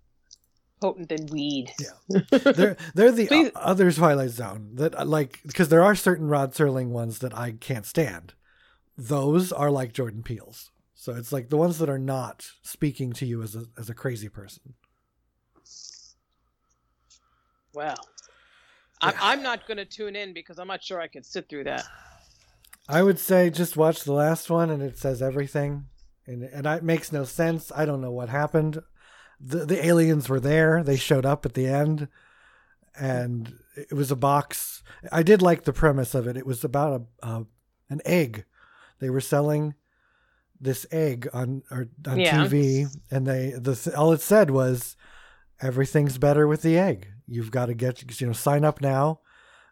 potent 0.80 1.08
than 1.08 1.26
weed. 1.26 1.72
Yeah. 1.80 2.20
they're 2.30 2.76
they're 2.94 3.12
the 3.12 3.26
Please- 3.28 3.50
other 3.54 3.90
Twilight 3.92 4.30
Zone 4.30 4.70
that 4.74 4.98
uh, 4.98 5.04
like 5.04 5.40
because 5.46 5.68
there 5.68 5.82
are 5.84 5.94
certain 5.94 6.28
Rod 6.28 6.52
Serling 6.54 6.88
ones 6.88 7.20
that 7.20 7.36
I 7.36 7.52
can't 7.52 7.86
stand. 7.86 8.34
Those 8.98 9.52
are 9.52 9.70
like 9.70 9.92
Jordan 9.92 10.22
Peele's. 10.22 10.70
So 10.94 11.14
it's 11.14 11.32
like 11.32 11.48
the 11.48 11.56
ones 11.56 11.78
that 11.78 11.88
are 11.88 11.98
not 11.98 12.46
speaking 12.62 13.12
to 13.14 13.26
you 13.26 13.42
as 13.42 13.56
a 13.56 13.64
as 13.78 13.88
a 13.90 13.94
crazy 13.94 14.28
person. 14.28 14.74
I'm, 19.02 19.14
I'm 19.20 19.42
not 19.42 19.66
going 19.66 19.78
to 19.78 19.84
tune 19.84 20.16
in 20.16 20.32
because 20.32 20.58
I'm 20.58 20.68
not 20.68 20.82
sure 20.82 21.00
I 21.00 21.08
can 21.08 21.22
sit 21.22 21.48
through 21.48 21.64
that. 21.64 21.84
I 22.88 23.02
would 23.02 23.18
say 23.18 23.50
just 23.50 23.76
watch 23.76 24.04
the 24.04 24.12
last 24.12 24.50
one 24.50 24.70
and 24.70 24.82
it 24.82 24.98
says 24.98 25.22
everything, 25.22 25.84
and 26.26 26.42
and 26.44 26.66
it 26.66 26.82
makes 26.82 27.12
no 27.12 27.24
sense. 27.24 27.70
I 27.74 27.84
don't 27.84 28.00
know 28.00 28.10
what 28.10 28.28
happened. 28.28 28.80
The 29.40 29.64
the 29.64 29.84
aliens 29.86 30.28
were 30.28 30.40
there. 30.40 30.82
They 30.82 30.96
showed 30.96 31.24
up 31.26 31.46
at 31.46 31.54
the 31.54 31.66
end, 31.66 32.08
and 32.98 33.54
it 33.76 33.92
was 33.92 34.10
a 34.10 34.16
box. 34.16 34.82
I 35.10 35.22
did 35.22 35.42
like 35.42 35.64
the 35.64 35.72
premise 35.72 36.14
of 36.14 36.26
it. 36.26 36.36
It 36.36 36.46
was 36.46 36.64
about 36.64 37.06
a, 37.22 37.26
a 37.28 37.46
an 37.88 38.00
egg. 38.04 38.44
They 38.98 39.10
were 39.10 39.20
selling 39.20 39.74
this 40.60 40.86
egg 40.92 41.28
on 41.32 41.62
or 41.70 41.88
on 42.06 42.20
Yeah. 42.20 42.44
TV, 42.44 42.86
and 43.10 43.26
they 43.26 43.50
the 43.50 43.92
all 43.96 44.12
it 44.12 44.20
said 44.20 44.50
was 44.50 44.96
everything's 45.62 46.18
better 46.18 46.46
with 46.46 46.62
the 46.62 46.76
egg. 46.78 47.08
You've 47.26 47.50
got 47.50 47.66
to 47.66 47.74
get 47.74 48.20
you 48.20 48.26
know 48.26 48.32
sign 48.32 48.64
up 48.64 48.80
now. 48.80 49.20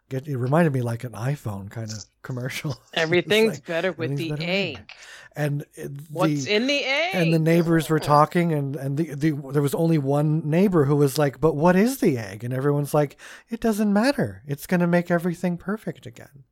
Get 0.09 0.27
it 0.27 0.37
reminded 0.37 0.73
me 0.73 0.81
like 0.81 1.03
an 1.03 1.13
iPhone 1.13 1.69
kind 1.69 1.89
of 1.91 2.03
commercial. 2.21 2.75
Everything's 2.93 3.53
like, 3.55 3.65
better 3.65 3.91
with 3.93 4.11
everything's 4.11 4.29
the 4.31 4.35
better 4.35 4.41
with 4.41 4.49
egg. 4.49 4.91
and 5.37 5.65
What's 6.09 6.45
the 6.45 6.53
in 6.55 6.67
the 6.67 6.83
egg? 6.83 7.09
and 7.15 7.33
the 7.33 7.39
neighbors 7.39 7.89
were 7.89 7.99
talking 7.99 8.51
and 8.51 8.75
and 8.75 8.97
the, 8.97 9.13
the 9.13 9.31
there 9.53 9.61
was 9.61 9.73
only 9.75 9.97
one 9.97 10.49
neighbor 10.49 10.83
who 10.85 10.97
was 10.97 11.17
like 11.17 11.39
but 11.39 11.55
what 11.55 11.77
is 11.77 11.99
the 11.99 12.17
egg 12.17 12.43
and 12.43 12.53
everyone's 12.53 12.93
like 12.93 13.15
it 13.49 13.61
doesn't 13.61 13.93
matter 13.93 14.43
it's 14.45 14.67
going 14.67 14.81
to 14.81 14.87
make 14.87 15.09
everything 15.09 15.57
perfect 15.57 16.05
again 16.05 16.43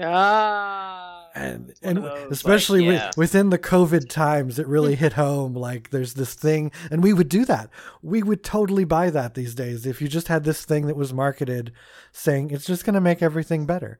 Ah. 0.00 1.15
And 1.36 1.74
and 1.82 1.98
those, 1.98 2.04
like, 2.04 2.30
especially 2.30 2.84
yeah. 2.84 3.08
with, 3.08 3.16
within 3.16 3.50
the 3.50 3.58
covid 3.58 4.08
times 4.08 4.58
it 4.58 4.66
really 4.66 4.94
hit 4.94 5.12
home 5.12 5.54
like 5.54 5.90
there's 5.90 6.14
this 6.14 6.34
thing 6.34 6.72
and 6.90 7.02
we 7.02 7.12
would 7.12 7.28
do 7.28 7.44
that 7.44 7.68
we 8.02 8.22
would 8.22 8.42
totally 8.42 8.84
buy 8.84 9.10
that 9.10 9.34
these 9.34 9.54
days 9.54 9.86
if 9.86 10.00
you 10.00 10.08
just 10.08 10.28
had 10.28 10.44
this 10.44 10.64
thing 10.64 10.86
that 10.86 10.96
was 10.96 11.12
marketed 11.12 11.72
saying 12.10 12.50
it's 12.50 12.64
just 12.66 12.84
going 12.84 12.94
to 12.94 13.00
make 13.00 13.22
everything 13.22 13.66
better 13.66 13.98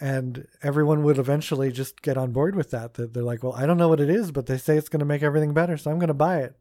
and 0.00 0.48
everyone 0.62 1.04
would 1.04 1.18
eventually 1.18 1.70
just 1.70 2.02
get 2.02 2.18
on 2.18 2.32
board 2.32 2.56
with 2.56 2.70
that 2.70 2.94
that 2.94 3.14
they're 3.14 3.22
like 3.22 3.42
well 3.42 3.54
i 3.54 3.64
don't 3.64 3.78
know 3.78 3.88
what 3.88 4.00
it 4.00 4.10
is 4.10 4.32
but 4.32 4.46
they 4.46 4.58
say 4.58 4.76
it's 4.76 4.88
going 4.88 5.00
to 5.00 5.06
make 5.06 5.22
everything 5.22 5.54
better 5.54 5.76
so 5.76 5.90
i'm 5.90 5.98
going 5.98 6.08
to 6.08 6.14
buy 6.14 6.38
it 6.38 6.56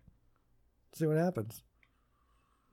see 0.93 1.07
what 1.07 1.17
happens 1.17 1.63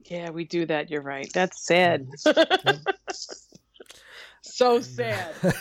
Yeah, 0.07 0.31
we 0.31 0.45
do 0.45 0.67
that. 0.67 0.91
You're 0.91 1.03
right. 1.03 1.31
That's 1.33 1.65
sad. 1.67 2.09
Mm-hmm. 2.27 2.91
so 4.43 4.81
sad. 4.81 5.35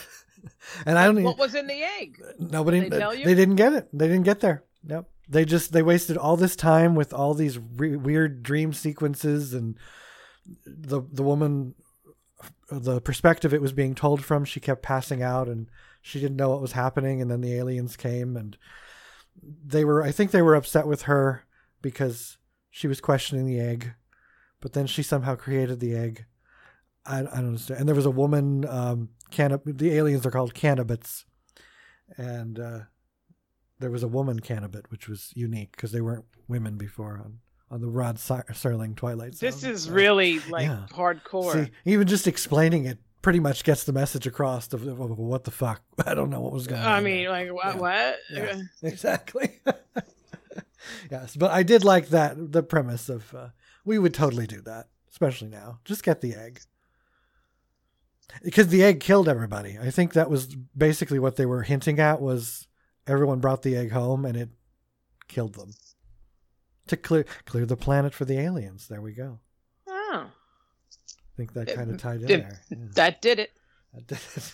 and 0.85 0.97
i 0.97 1.05
don't 1.05 1.15
even 1.15 1.25
What 1.25 1.37
was 1.37 1.55
in 1.55 1.67
the 1.67 1.81
egg? 1.99 2.21
nobody 2.39 2.87
They 2.87 2.99
tell 2.99 3.13
you? 3.13 3.25
they 3.25 3.35
didn't 3.35 3.55
get 3.55 3.73
it. 3.73 3.87
They 3.93 4.07
didn't 4.07 4.23
get 4.23 4.39
there. 4.39 4.63
Yep 4.85 5.05
they 5.29 5.45
just 5.45 5.71
they 5.71 5.83
wasted 5.83 6.17
all 6.17 6.35
this 6.35 6.55
time 6.55 6.95
with 6.95 7.13
all 7.13 7.33
these 7.35 7.59
re- 7.59 7.95
weird 7.95 8.41
dream 8.41 8.73
sequences 8.73 9.53
and 9.53 9.77
the 10.65 11.01
the 11.11 11.23
woman 11.23 11.75
the 12.71 12.99
perspective 12.99 13.53
it 13.53 13.61
was 13.61 13.73
being 13.73 13.93
told 13.93 14.23
from 14.23 14.43
she 14.43 14.59
kept 14.59 14.81
passing 14.81 15.21
out 15.21 15.47
and 15.47 15.69
she 16.01 16.19
didn't 16.19 16.37
know 16.37 16.49
what 16.49 16.61
was 16.61 16.71
happening 16.71 17.21
and 17.21 17.29
then 17.29 17.41
the 17.41 17.53
aliens 17.53 17.95
came 17.95 18.35
and 18.35 18.57
they 19.63 19.85
were 19.85 20.01
i 20.01 20.11
think 20.11 20.31
they 20.31 20.41
were 20.41 20.55
upset 20.55 20.87
with 20.87 21.03
her 21.03 21.43
because 21.81 22.37
she 22.71 22.87
was 22.87 22.99
questioning 23.01 23.45
the 23.45 23.59
egg 23.59 23.93
but 24.61 24.73
then 24.73 24.87
she 24.87 25.03
somehow 25.03 25.35
created 25.35 25.79
the 25.79 25.95
egg. 25.95 26.25
I, 27.05 27.19
I 27.19 27.21
don't 27.21 27.33
understand. 27.33 27.79
And 27.79 27.87
there 27.87 27.95
was 27.95 28.05
a 28.05 28.11
woman 28.11 28.65
um 28.67 29.09
cannab- 29.31 29.77
the 29.77 29.91
aliens 29.91 30.25
are 30.25 30.31
called 30.31 30.53
cannabits 30.53 31.25
and 32.17 32.59
uh 32.59 32.79
there 33.79 33.91
was 33.91 34.03
a 34.03 34.07
woman 34.07 34.39
cannabit 34.39 34.83
which 34.89 35.07
was 35.07 35.31
unique 35.35 35.71
because 35.71 35.91
they 35.91 36.01
weren't 36.01 36.25
women 36.47 36.75
before 36.77 37.17
on 37.23 37.39
on 37.71 37.81
the 37.81 37.87
rod 37.89 38.17
Ser- 38.17 38.45
serling 38.51 38.95
twilight 38.95 39.35
Zone. 39.35 39.47
This 39.51 39.63
is 39.63 39.83
So- 39.83 39.91
really 39.91 40.39
like 40.49 40.65
Yeah. 40.67 40.85
hardcore. 40.91 41.65
See, 41.65 41.71
even 41.85 42.07
just 42.07 42.27
explaining 42.27 42.85
it 42.85 42.97
pretty 43.21 43.39
much 43.39 43.63
gets 43.63 43.83
the 43.83 43.93
message 43.93 44.25
across 44.25 44.71
of, 44.73 44.87
of, 44.87 44.99
of 44.99 45.17
what 45.19 45.43
the 45.43 45.51
fuck. 45.51 45.81
I 46.05 46.15
don't 46.15 46.29
know 46.31 46.39
what 46.41 46.51
was 46.53 46.65
going 46.67 46.81
on. 46.81 46.87
I 46.87 46.99
mean, 47.01 47.25
there. 47.25 47.29
like 47.29 47.53
what? 47.53 47.75
Yeah. 47.75 47.79
What? 47.79 48.19
Yeah. 48.31 48.61
exactly. 48.81 49.59
yes, 51.11 51.35
but 51.35 51.51
I 51.51 51.63
did 51.63 51.83
like 51.83 52.09
that 52.09 52.51
the 52.51 52.63
premise 52.63 53.09
of 53.09 53.33
uh, 53.35 53.49
we 53.85 53.99
would 53.99 54.13
totally 54.13 54.47
do 54.47 54.61
that, 54.61 54.87
especially 55.11 55.49
now. 55.49 55.79
Just 55.85 56.03
get 56.03 56.21
the 56.21 56.33
egg. 56.33 56.61
Because 58.43 58.67
the 58.67 58.83
egg 58.83 58.99
killed 58.99 59.27
everybody. 59.27 59.77
I 59.79 59.89
think 59.91 60.13
that 60.13 60.29
was 60.29 60.55
basically 60.77 61.19
what 61.19 61.35
they 61.35 61.45
were 61.45 61.63
hinting 61.63 61.99
at 61.99 62.21
was 62.21 62.67
everyone 63.07 63.39
brought 63.39 63.63
the 63.63 63.75
egg 63.75 63.91
home 63.91 64.25
and 64.25 64.37
it 64.37 64.49
killed 65.27 65.55
them. 65.55 65.73
To 66.87 66.97
clear 66.97 67.25
clear 67.45 67.65
the 67.65 67.77
planet 67.77 68.13
for 68.13 68.25
the 68.25 68.39
aliens. 68.39 68.87
There 68.87 69.01
we 69.01 69.13
go. 69.13 69.39
Oh, 69.87 70.25
I 70.25 71.37
think 71.37 71.53
that 71.53 71.73
kind 71.75 71.91
of 71.91 71.97
tied 72.01 72.21
in 72.21 72.23
it- 72.23 72.27
there. 72.27 72.61
Yeah. 72.69 72.77
that 72.95 73.21
did 73.21 73.39
it. 73.39 73.51
That 73.93 74.07
did 74.07 74.19
it. 74.35 74.53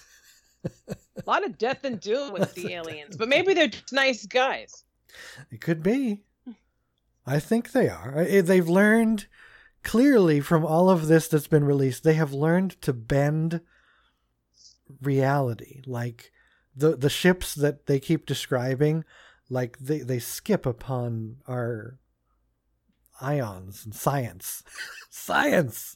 A 1.17 1.23
lot 1.25 1.45
of 1.45 1.57
death 1.57 1.83
and 1.83 1.99
doom 1.99 2.33
with 2.33 2.53
the 2.55 2.73
aliens, 2.73 3.15
but 3.17 3.29
maybe 3.29 3.53
they're 3.53 3.67
just 3.67 3.93
nice 3.93 4.25
guys. 4.25 4.83
It 5.51 5.61
could 5.61 5.81
be. 5.83 6.23
I 7.25 7.39
think 7.39 7.71
they 7.71 7.87
are. 7.89 8.15
Eh, 8.17 8.41
they've 8.41 8.67
learned 8.67 9.27
clearly 9.85 10.41
from 10.41 10.65
all 10.65 10.89
of 10.89 11.07
this 11.07 11.29
that's 11.29 11.47
been 11.47 11.63
released, 11.63 12.03
they 12.03 12.15
have 12.15 12.33
learned 12.33 12.81
to 12.81 12.91
bend 12.91 13.61
reality. 15.01 15.81
Like 15.85 16.31
the 16.75 16.97
the 16.97 17.09
ships 17.09 17.55
that 17.55 17.85
they 17.85 17.99
keep 18.01 18.25
describing, 18.25 19.05
like 19.49 19.77
they 19.79 19.99
they 19.99 20.19
skip 20.19 20.65
upon 20.65 21.37
our 21.47 21.99
ions 23.21 23.85
and 23.85 23.95
science, 23.95 24.63
science, 25.09 25.95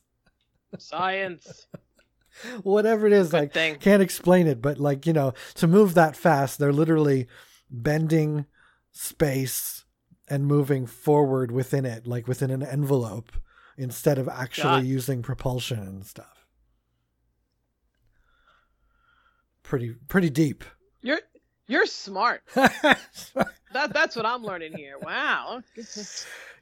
Science. 0.77 1.67
whatever 2.63 3.07
it 3.07 3.13
is. 3.13 3.31
Good 3.31 3.37
Like 3.37 3.53
thing. 3.53 3.75
can't 3.77 4.01
explain 4.01 4.47
it, 4.47 4.61
but 4.61 4.79
like 4.79 5.05
you 5.05 5.13
know, 5.13 5.33
to 5.55 5.67
move 5.67 5.93
that 5.95 6.15
fast, 6.15 6.59
they're 6.59 6.71
literally 6.73 7.27
bending 7.69 8.45
space 8.91 9.83
and 10.29 10.45
moving 10.45 10.85
forward 10.85 11.51
within 11.51 11.85
it, 11.85 12.05
like 12.07 12.27
within 12.27 12.51
an 12.51 12.63
envelope, 12.63 13.31
instead 13.79 14.17
of 14.19 14.27
actually 14.27 14.81
God. 14.81 14.85
using 14.85 15.21
propulsion 15.21 15.79
and 15.79 16.05
stuff. 16.05 16.45
Pretty 19.63 19.95
pretty 20.07 20.29
deep. 20.29 20.63
You're 21.01 21.21
you're 21.67 21.85
smart. 21.85 22.41
That 23.71 23.93
that's 23.93 24.15
what 24.15 24.25
I'm 24.25 24.43
learning 24.43 24.75
here. 24.75 24.95
Wow. 24.99 25.61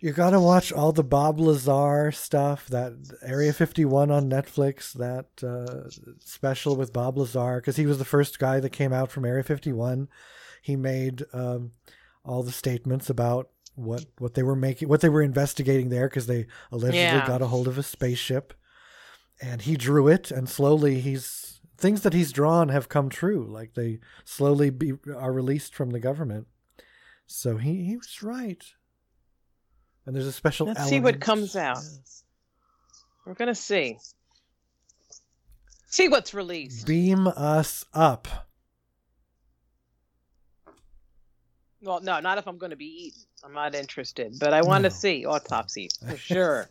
you 0.01 0.11
got 0.11 0.31
to 0.31 0.39
watch 0.39 0.73
all 0.73 0.91
the 0.91 1.03
Bob 1.03 1.39
Lazar 1.39 2.11
stuff, 2.11 2.67
that 2.67 2.93
Area 3.23 3.53
51 3.53 4.11
on 4.11 4.29
Netflix, 4.29 4.91
that 4.93 5.27
uh, 5.41 5.89
special 6.19 6.75
with 6.75 6.91
Bob 6.91 7.17
Lazar, 7.17 7.61
because 7.61 7.77
he 7.77 7.85
was 7.85 7.97
the 7.97 8.05
first 8.05 8.39
guy 8.39 8.59
that 8.59 8.71
came 8.71 8.91
out 8.91 9.09
from 9.09 9.23
Area 9.23 9.43
51. 9.43 10.09
He 10.61 10.75
made 10.75 11.23
um, 11.31 11.71
all 12.25 12.43
the 12.43 12.51
statements 12.51 13.09
about 13.09 13.49
what 13.77 14.05
what 14.17 14.33
they 14.33 14.43
were 14.43 14.55
making, 14.55 14.89
what 14.89 15.01
they 15.01 15.09
were 15.09 15.21
investigating 15.21 15.89
there, 15.89 16.09
because 16.09 16.27
they 16.27 16.47
allegedly 16.71 16.99
Yeah. 17.01 17.25
got 17.27 17.41
a 17.41 17.47
hold 17.47 17.67
of 17.67 17.77
a 17.77 17.83
spaceship, 17.83 18.53
and 19.41 19.61
he 19.61 19.77
drew 19.77 20.07
it, 20.07 20.31
and 20.31 20.49
slowly 20.49 20.99
he's 20.99 21.61
things 21.77 22.01
that 22.01 22.13
he's 22.13 22.31
drawn 22.31 22.69
have 22.69 22.89
come 22.89 23.07
true. 23.07 23.45
Like 23.47 23.75
they 23.75 23.99
slowly 24.25 24.71
be, 24.71 24.93
are 25.15 25.31
released 25.31 25.75
from 25.75 25.91
the 25.91 25.99
government. 25.99 26.47
So 27.27 27.57
he, 27.57 27.83
he 27.85 27.95
was 27.97 28.23
right. 28.23 28.63
And 30.05 30.15
there's 30.15 30.25
a 30.25 30.31
special 30.31 30.67
Let's 30.67 30.87
see 30.87 30.99
what 30.99 31.19
comes 31.19 31.55
out. 31.55 31.77
Yeah. 31.83 31.99
We're 33.25 33.33
gonna 33.35 33.53
see. 33.53 33.99
See 35.89 36.07
what's 36.09 36.33
released. 36.33 36.87
Beam 36.87 37.27
us 37.27 37.85
up. 37.93 38.46
Well, 41.81 42.01
no, 42.01 42.19
not 42.19 42.37
if 42.37 42.47
I'm 42.47 42.57
going 42.57 42.71
to 42.71 42.75
be 42.75 43.05
eaten. 43.07 43.21
I'm 43.43 43.53
not 43.53 43.75
interested, 43.75 44.37
but 44.39 44.53
I 44.53 44.61
want 44.63 44.83
No. 44.83 44.89
to 44.89 44.95
see 44.95 45.25
autopsy 45.25 45.89
for 46.09 46.17
sure. 46.17 46.69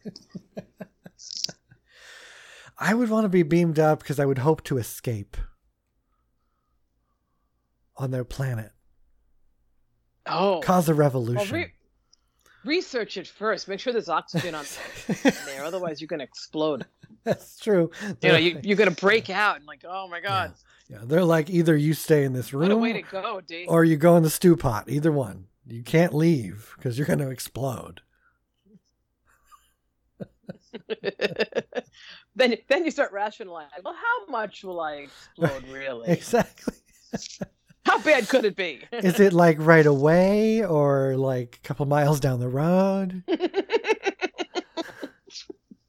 I 2.78 2.92
would 2.94 3.08
want 3.08 3.24
to 3.24 3.28
be 3.28 3.42
beamed 3.42 3.78
up 3.78 4.00
because 4.00 4.18
I 4.20 4.26
would 4.26 4.38
hope 4.38 4.62
to 4.64 4.78
escape 4.78 5.36
on 7.96 8.10
their 8.10 8.24
planet, 8.24 8.72
Oh, 10.26 10.60
cause 10.60 10.88
a 10.88 10.92
well, 10.92 10.98
revolution. 10.98 11.54
re- 11.54 11.72
research 12.66 13.16
it 13.16 13.26
first. 13.26 13.68
Make 13.68 13.80
sure 13.80 13.92
there's 13.92 14.08
oxygen 14.08 14.54
on 14.54 14.64
there, 15.46 15.64
otherwise 15.64 16.00
you're 16.00 16.08
going 16.08 16.20
to 16.20 16.24
explode. 16.24 16.84
That's 17.24 17.58
true. 17.58 17.90
You 18.20 18.32
know, 18.32 18.36
you, 18.36 18.60
you're 18.62 18.76
going 18.76 18.94
to 18.94 19.00
break 19.00 19.30
out 19.30 19.56
and 19.56 19.66
like, 19.66 19.84
oh 19.88 20.08
my 20.08 20.20
god, 20.20 20.54
yeah, 20.88 20.98
they're 21.02 21.24
like 21.24 21.50
either 21.50 21.76
you 21.76 21.94
stay 21.94 22.24
in 22.24 22.32
this 22.32 22.52
what 22.52 22.70
a 22.70 22.76
way 22.76 22.92
room 22.92 23.02
to 23.02 23.10
go, 23.10 23.40
D. 23.40 23.66
or 23.68 23.84
you 23.84 23.96
go 23.96 24.16
in 24.16 24.22
the 24.22 24.30
stew 24.30 24.56
pot. 24.56 24.88
Either 24.88 25.10
one. 25.10 25.46
You 25.68 25.82
can't 25.82 26.14
leave 26.14 26.72
because 26.76 26.96
you're 26.96 27.08
going 27.08 27.18
to 27.18 27.30
explode. 27.30 28.02
then, 32.36 32.56
then 32.68 32.84
you 32.84 32.90
start 32.92 33.12
rationalizing. 33.12 33.80
Well, 33.84 33.94
how 33.94 34.30
much 34.30 34.62
will 34.62 34.80
I 34.80 35.06
explode 35.06 35.64
really? 35.72 36.08
Exactly. 36.08 36.74
How 37.90 37.98
bad 38.00 38.28
could 38.28 38.44
it 38.44 38.56
be? 38.56 38.82
Is 38.92 39.20
it 39.20 39.32
like 39.32 39.58
right 39.60 39.86
away 39.86 40.64
or 40.64 41.16
like 41.16 41.60
a 41.62 41.66
couple 41.66 41.86
miles 41.86 42.18
down 42.20 42.40
the 42.40 42.48
road? 42.48 43.22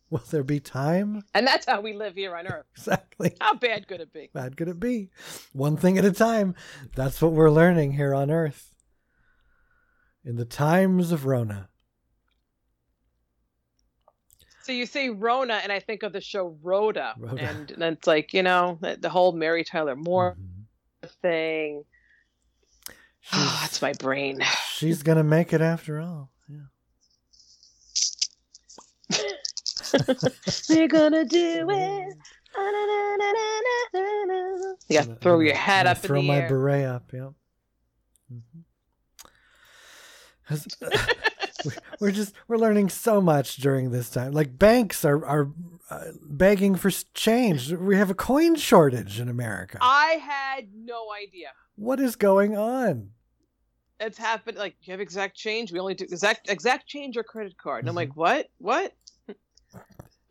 Will 0.10 0.24
there 0.30 0.44
be 0.44 0.60
time? 0.62 1.24
and 1.34 1.46
that's 1.46 1.66
how 1.66 1.82
we 1.82 1.92
live 1.94 2.16
here 2.16 2.34
on 2.36 2.48
Earth. 2.48 2.66
Exactly. 2.78 3.36
How 3.42 3.56
bad 3.56 3.88
could 3.90 4.00
it 4.00 4.14
be? 4.14 4.30
bad 4.34 4.56
could 4.56 4.70
it 4.70 4.80
be? 4.80 5.10
One 5.52 5.76
thing 5.76 5.98
at 5.98 6.06
a 6.06 6.14
time. 6.14 6.56
That's 6.96 7.22
what 7.22 7.34
we're 7.34 7.50
learning 7.52 7.92
here 7.94 8.14
on 8.16 8.32
Earth. 8.32 8.74
In 10.24 10.38
the 10.38 10.46
times 10.46 11.12
of 11.12 11.26
Rona. 11.26 11.68
So 14.64 14.72
you 14.72 14.86
say 14.86 15.10
Rona, 15.10 15.56
and 15.56 15.72
I 15.72 15.80
think 15.80 16.04
of 16.04 16.14
the 16.14 16.22
show 16.22 16.58
Rhoda, 16.62 17.16
Rhoda. 17.18 17.42
and 17.42 17.74
then 17.78 17.94
it's 17.94 18.06
like 18.08 18.34
you 18.34 18.44
know 18.44 18.78
the, 18.82 19.10
whole 19.10 19.32
Mary 19.32 19.64
Tyler 19.64 19.96
Moore 19.96 20.36
Mhm. 20.40 20.57
Thing. 21.22 21.84
Oh, 23.34 23.40
She's, 23.52 23.62
that's 23.62 23.82
my 23.82 23.94
brain. 23.94 24.40
she's 24.74 25.04
gonna 25.04 25.24
make 25.24 25.52
it 25.54 25.62
after 25.62 26.00
all. 26.00 26.30
Yeah. 26.48 26.68
We're 30.70 30.88
gonna 30.88 31.26
do 31.26 31.68
it. 31.70 32.14
You 34.90 34.98
gotta 35.00 35.16
throw 35.22 35.40
your 35.42 35.56
hat 35.56 35.88
up 35.88 35.98
in 35.98 36.04
Throw 36.04 36.22
my 36.22 36.38
air. 36.42 36.48
beret 36.50 36.86
up. 36.86 37.12
Yep. 37.14 37.32
Mhm. 38.34 38.64
We- 41.66 41.72
we're 42.00 42.12
just 42.12 42.34
we're 42.48 42.58
learning 42.58 42.90
so 42.90 43.20
much 43.20 43.56
during 43.58 43.90
this 43.90 44.12
time. 44.12 44.32
Like 44.32 44.58
banks 44.60 45.04
are 45.04 45.26
are 45.26 45.50
uh, 45.90 46.12
begging 46.22 46.76
for 46.76 46.92
change. 47.14 47.72
We 47.72 47.98
have 47.98 48.10
a 48.10 48.16
coin 48.16 48.56
shortage 48.56 49.20
in 49.20 49.30
America. 49.30 49.78
I 49.82 50.20
had 50.22 50.70
no 50.76 51.06
idea. 51.12 51.50
What 51.76 52.00
is 52.00 52.16
going 52.16 52.58
on? 52.58 53.12
It's 54.00 54.18
happened. 54.18 54.58
Like 54.58 54.76
you 54.82 54.92
have 54.92 55.00
exact 55.00 55.36
change. 55.36 55.72
We 55.72 55.80
only 55.80 55.96
do 55.96 56.04
exact 56.04 56.50
exact 56.50 56.88
change 56.88 57.18
or 57.18 57.24
credit 57.24 57.58
card. 57.58 57.82
And 57.84 57.90
I'm 57.90 57.96
like, 57.96 58.16
what? 58.16 58.48
What? 58.58 58.94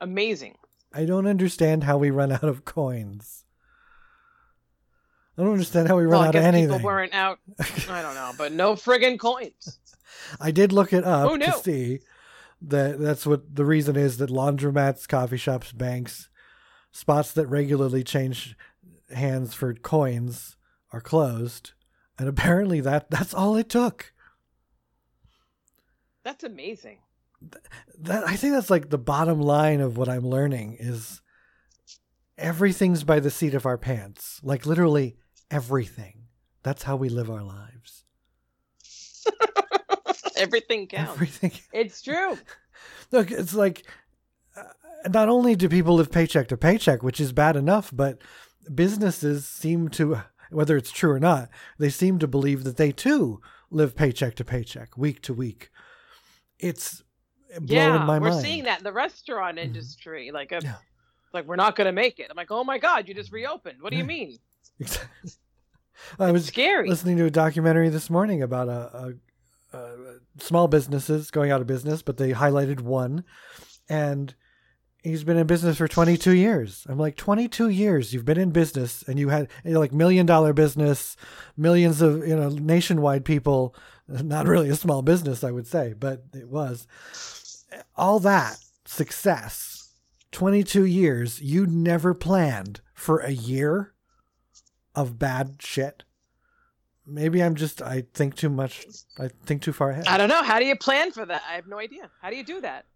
Amazing. 0.01 0.57
I 0.93 1.05
don't 1.05 1.27
understand 1.27 1.85
how 1.85 1.99
we 1.99 2.11
run 2.11 2.33
out 2.33 2.45
of 2.45 2.65
coins. 2.65 3.45
I 5.37 5.43
don't 5.43 5.53
understand 5.53 5.89
how 5.89 5.97
we 5.97 6.05
run 6.05 6.25
I 6.25 6.29
out 6.29 6.35
of 6.35 6.43
anything. 6.43 6.71
people 6.71 6.87
weren't 6.87 7.13
out. 7.15 7.39
I 7.59 8.01
don't 8.01 8.15
know, 8.15 8.33
but 8.39 8.53
no 8.53 8.73
friggin' 8.75 9.19
coins. 9.19 9.79
I 10.41 10.51
did 10.51 10.73
look 10.73 10.93
it 10.95 11.05
up 11.05 11.31
Who 11.31 11.39
to 11.39 11.53
see 11.53 12.01
that 12.63 12.99
that's 12.99 13.27
what 13.27 13.55
the 13.55 13.65
reason 13.65 13.97
is 13.97 14.19
that 14.19 14.31
laundromats, 14.31 15.07
coffee 15.07 15.37
shops, 15.37 15.73
banks, 15.73 16.29
spots 16.91 17.33
that 17.33 17.47
regularly 17.47 18.03
change 18.03 18.57
hands 19.11 19.55
for 19.55 19.75
coins 19.75 20.57
are 20.93 21.01
closed. 21.01 21.73
And 22.19 22.29
apparently 22.29 22.81
that 22.81 23.11
that's 23.11 23.35
all 23.35 23.57
it 23.57 23.69
took. 23.69 24.13
That's 26.25 26.45
amazing. 26.45 26.99
That 27.99 28.27
I 28.27 28.37
think 28.37 28.55
that's 28.55 28.71
like 28.71 28.91
the 28.91 28.99
bottom 28.99 29.41
line 29.41 29.81
of 29.81 29.97
what 29.97 30.09
I'm 30.09 30.27
learning 30.27 30.79
is 30.81 31.21
everything's 32.39 33.05
by 33.05 33.21
the 33.21 33.31
seat 33.31 33.55
of 33.55 33.67
our 33.67 33.79
pants. 33.79 34.41
Like 34.43 34.67
literally 34.67 35.17
everything. 35.51 36.25
That's 36.63 36.83
how 36.83 36.97
we 36.97 37.09
live 37.09 37.31
our 37.31 37.43
lives. 37.43 38.05
Everything 40.43 40.87
counts. 40.87 41.13
Everything 41.13 41.53
It's 41.73 42.03
true. 42.03 42.39
Look, 43.13 43.31
it's 43.31 43.55
like 43.55 43.85
uh, 44.57 44.63
not 45.09 45.29
only 45.29 45.55
do 45.57 45.69
people 45.69 45.95
live 45.95 46.11
paycheck 46.11 46.49
to 46.49 46.57
paycheck, 46.57 47.03
which 47.03 47.21
is 47.21 47.33
bad 47.33 47.57
enough, 47.57 47.91
but 47.93 48.21
businesses 48.75 49.47
seem 49.47 49.89
to, 49.91 50.23
whether 50.51 50.77
it's 50.77 50.91
true 50.91 51.13
or 51.13 51.21
not, 51.21 51.49
they 51.79 51.89
seem 51.91 52.19
to 52.19 52.27
believe 52.27 52.65
that 52.65 52.77
they 52.77 52.93
too 52.93 53.41
live 53.71 53.95
paycheck 53.97 54.35
to 54.37 54.45
paycheck, 54.45 54.97
week 54.97 55.21
to 55.23 55.35
week. 55.35 55.71
It's 56.59 57.03
blowing 57.61 57.95
yeah, 57.95 58.05
my 58.05 58.19
we're 58.19 58.31
mind. 58.31 58.45
seeing 58.45 58.65
that 58.65 58.79
in 58.79 58.85
the 58.85 58.93
restaurant 58.93 59.59
Mhm. 59.59 59.63
industry. 59.65 60.31
Like, 60.33 60.53
a, 60.53 60.61
Yeah. 60.63 60.75
like 61.33 61.47
we're 61.47 61.57
not 61.57 61.77
going 61.77 61.87
to 61.87 61.93
make 61.93 62.19
it. 62.19 62.27
I'm 62.31 62.37
like, 62.37 62.51
oh 62.51 62.65
my 62.65 62.79
god, 62.79 63.09
you 63.09 63.15
just 63.15 63.33
reopened. 63.33 63.81
What 63.83 63.91
do 63.93 63.97
you 63.99 64.05
mean? 64.05 64.39
Exactly. 64.81 65.31
I 66.19 66.31
was 66.31 66.45
Scary. 66.47 66.87
listening 66.91 67.17
to 67.17 67.25
a 67.25 67.31
documentary 67.31 67.89
this 67.89 68.11
morning 68.11 68.43
about 68.43 68.69
a, 68.69 69.15
a, 69.73 69.79
a 69.79 70.19
small 70.39 70.69
businesses 70.69 71.31
going 71.31 71.51
out 71.51 71.61
of 71.61 71.67
business, 71.67 72.03
but 72.03 72.17
they 72.17 72.33
highlighted 72.33 72.81
one, 72.81 73.25
and 73.89 74.35
he's 75.03 75.25
been 75.25 75.37
in 75.37 75.47
business 75.47 75.79
for 75.79 75.89
22 75.89 76.33
years. 76.33 76.87
I'm 76.89 76.99
like, 76.99 77.17
22 77.17 77.69
years 77.69 78.13
you've 78.13 78.25
been 78.25 78.39
in 78.39 78.51
business, 78.51 79.03
and 79.07 79.19
you 79.19 79.29
had 79.29 79.49
you 79.65 79.73
know, 79.73 79.81
like 79.81 79.93
million 79.93 80.27
dollar 80.27 80.53
business, 80.53 81.17
millions 81.57 82.03
of 82.03 82.27
you 82.27 82.37
know 82.37 82.49
nationwide 82.49 83.25
people. 83.25 83.75
Not 84.09 84.47
really 84.47 84.69
a 84.69 84.77
small 84.77 85.03
business, 85.03 85.43
I 85.43 85.51
would 85.51 85.67
say, 85.67 85.95
but 85.99 86.25
it 86.35 86.49
was 86.49 86.87
all 87.97 88.21
that 88.21 88.59
success. 88.85 89.91
22 90.33 90.85
years, 90.85 91.41
you 91.41 91.67
never 91.67 92.13
planned 92.13 92.81
for 92.95 93.19
a 93.19 93.31
year 93.31 93.95
of 94.95 95.19
bad 95.19 95.57
shit. 95.61 96.05
Maybe 97.07 97.43
I'm 97.43 97.55
just 97.55 97.81
I 97.83 98.05
think 98.15 98.35
too 98.35 98.49
much. 98.51 98.85
I 99.19 99.29
think 99.47 99.63
too 99.63 99.73
far 99.73 99.91
ahead. 99.91 100.07
I 100.09 100.17
don't 100.19 100.29
know. 100.29 100.43
How 100.43 100.59
do 100.59 100.65
you 100.67 100.77
plan 100.77 101.13
for 101.13 101.25
that? 101.25 101.43
I 101.49 101.55
have 101.55 101.67
no 101.69 101.79
idea. 101.79 102.11
How 102.21 102.31
do 102.31 102.37
you 102.37 102.45
do 102.45 102.61
that? 102.63 102.87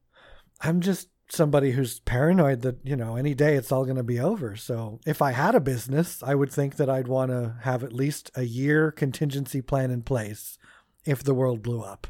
I'm 0.60 0.80
just 0.80 1.08
somebody 1.28 1.70
who's 1.70 2.00
paranoid 2.00 2.62
that 2.62 2.78
you 2.82 2.96
know 2.96 3.14
any 3.14 3.34
day 3.34 3.54
it's 3.54 3.70
all 3.70 3.84
going 3.84 3.96
to 3.96 4.02
be 4.02 4.18
over. 4.18 4.56
So 4.56 4.98
if 5.06 5.22
I 5.22 5.30
had 5.30 5.54
a 5.54 5.60
business, 5.60 6.22
I 6.24 6.34
would 6.34 6.50
think 6.52 6.74
that 6.76 6.90
I'd 6.90 7.06
want 7.08 7.30
to 7.30 7.54
have 7.62 7.84
at 7.84 7.92
least 7.92 8.30
a 8.34 8.42
year 8.42 8.90
contingency 8.90 9.62
plan 9.62 9.90
in 9.92 10.02
place 10.02 10.58
if 11.04 11.22
the 11.22 11.34
world 11.34 11.62
blew 11.62 11.82
up. 11.82 12.08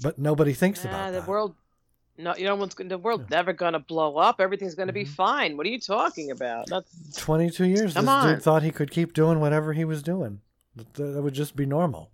But 0.00 0.18
nobody 0.18 0.52
thinks 0.52 0.84
Nah, 0.84 0.90
about 0.90 1.06
the 1.12 1.20
that. 1.20 1.28
world. 1.28 1.54
No, 2.16 2.34
you 2.36 2.44
know 2.44 2.54
what's 2.54 2.76
the 2.76 2.96
world's 2.98 3.28
never 3.28 3.52
gonna 3.52 3.80
blow 3.80 4.16
up. 4.18 4.40
Everything's 4.40 4.74
gonna 4.76 4.92
be 4.92 5.04
Mhm. 5.04 5.08
fine. 5.08 5.56
What 5.56 5.66
are 5.66 5.70
you 5.70 5.80
talking 5.80 6.30
about? 6.30 6.66
That's 6.68 7.16
22 7.16 7.66
years. 7.66 7.94
Come 7.94 8.04
this 8.04 8.12
on. 8.12 8.28
dude 8.34 8.42
thought 8.42 8.62
he 8.62 8.70
could 8.70 8.90
keep 8.92 9.12
doing 9.14 9.40
whatever 9.40 9.72
he 9.72 9.84
was 9.84 10.02
doing. 10.02 10.40
That, 10.76 10.94
that 10.94 11.22
would 11.22 11.34
just 11.34 11.56
be 11.56 11.66
normal. 11.66 12.10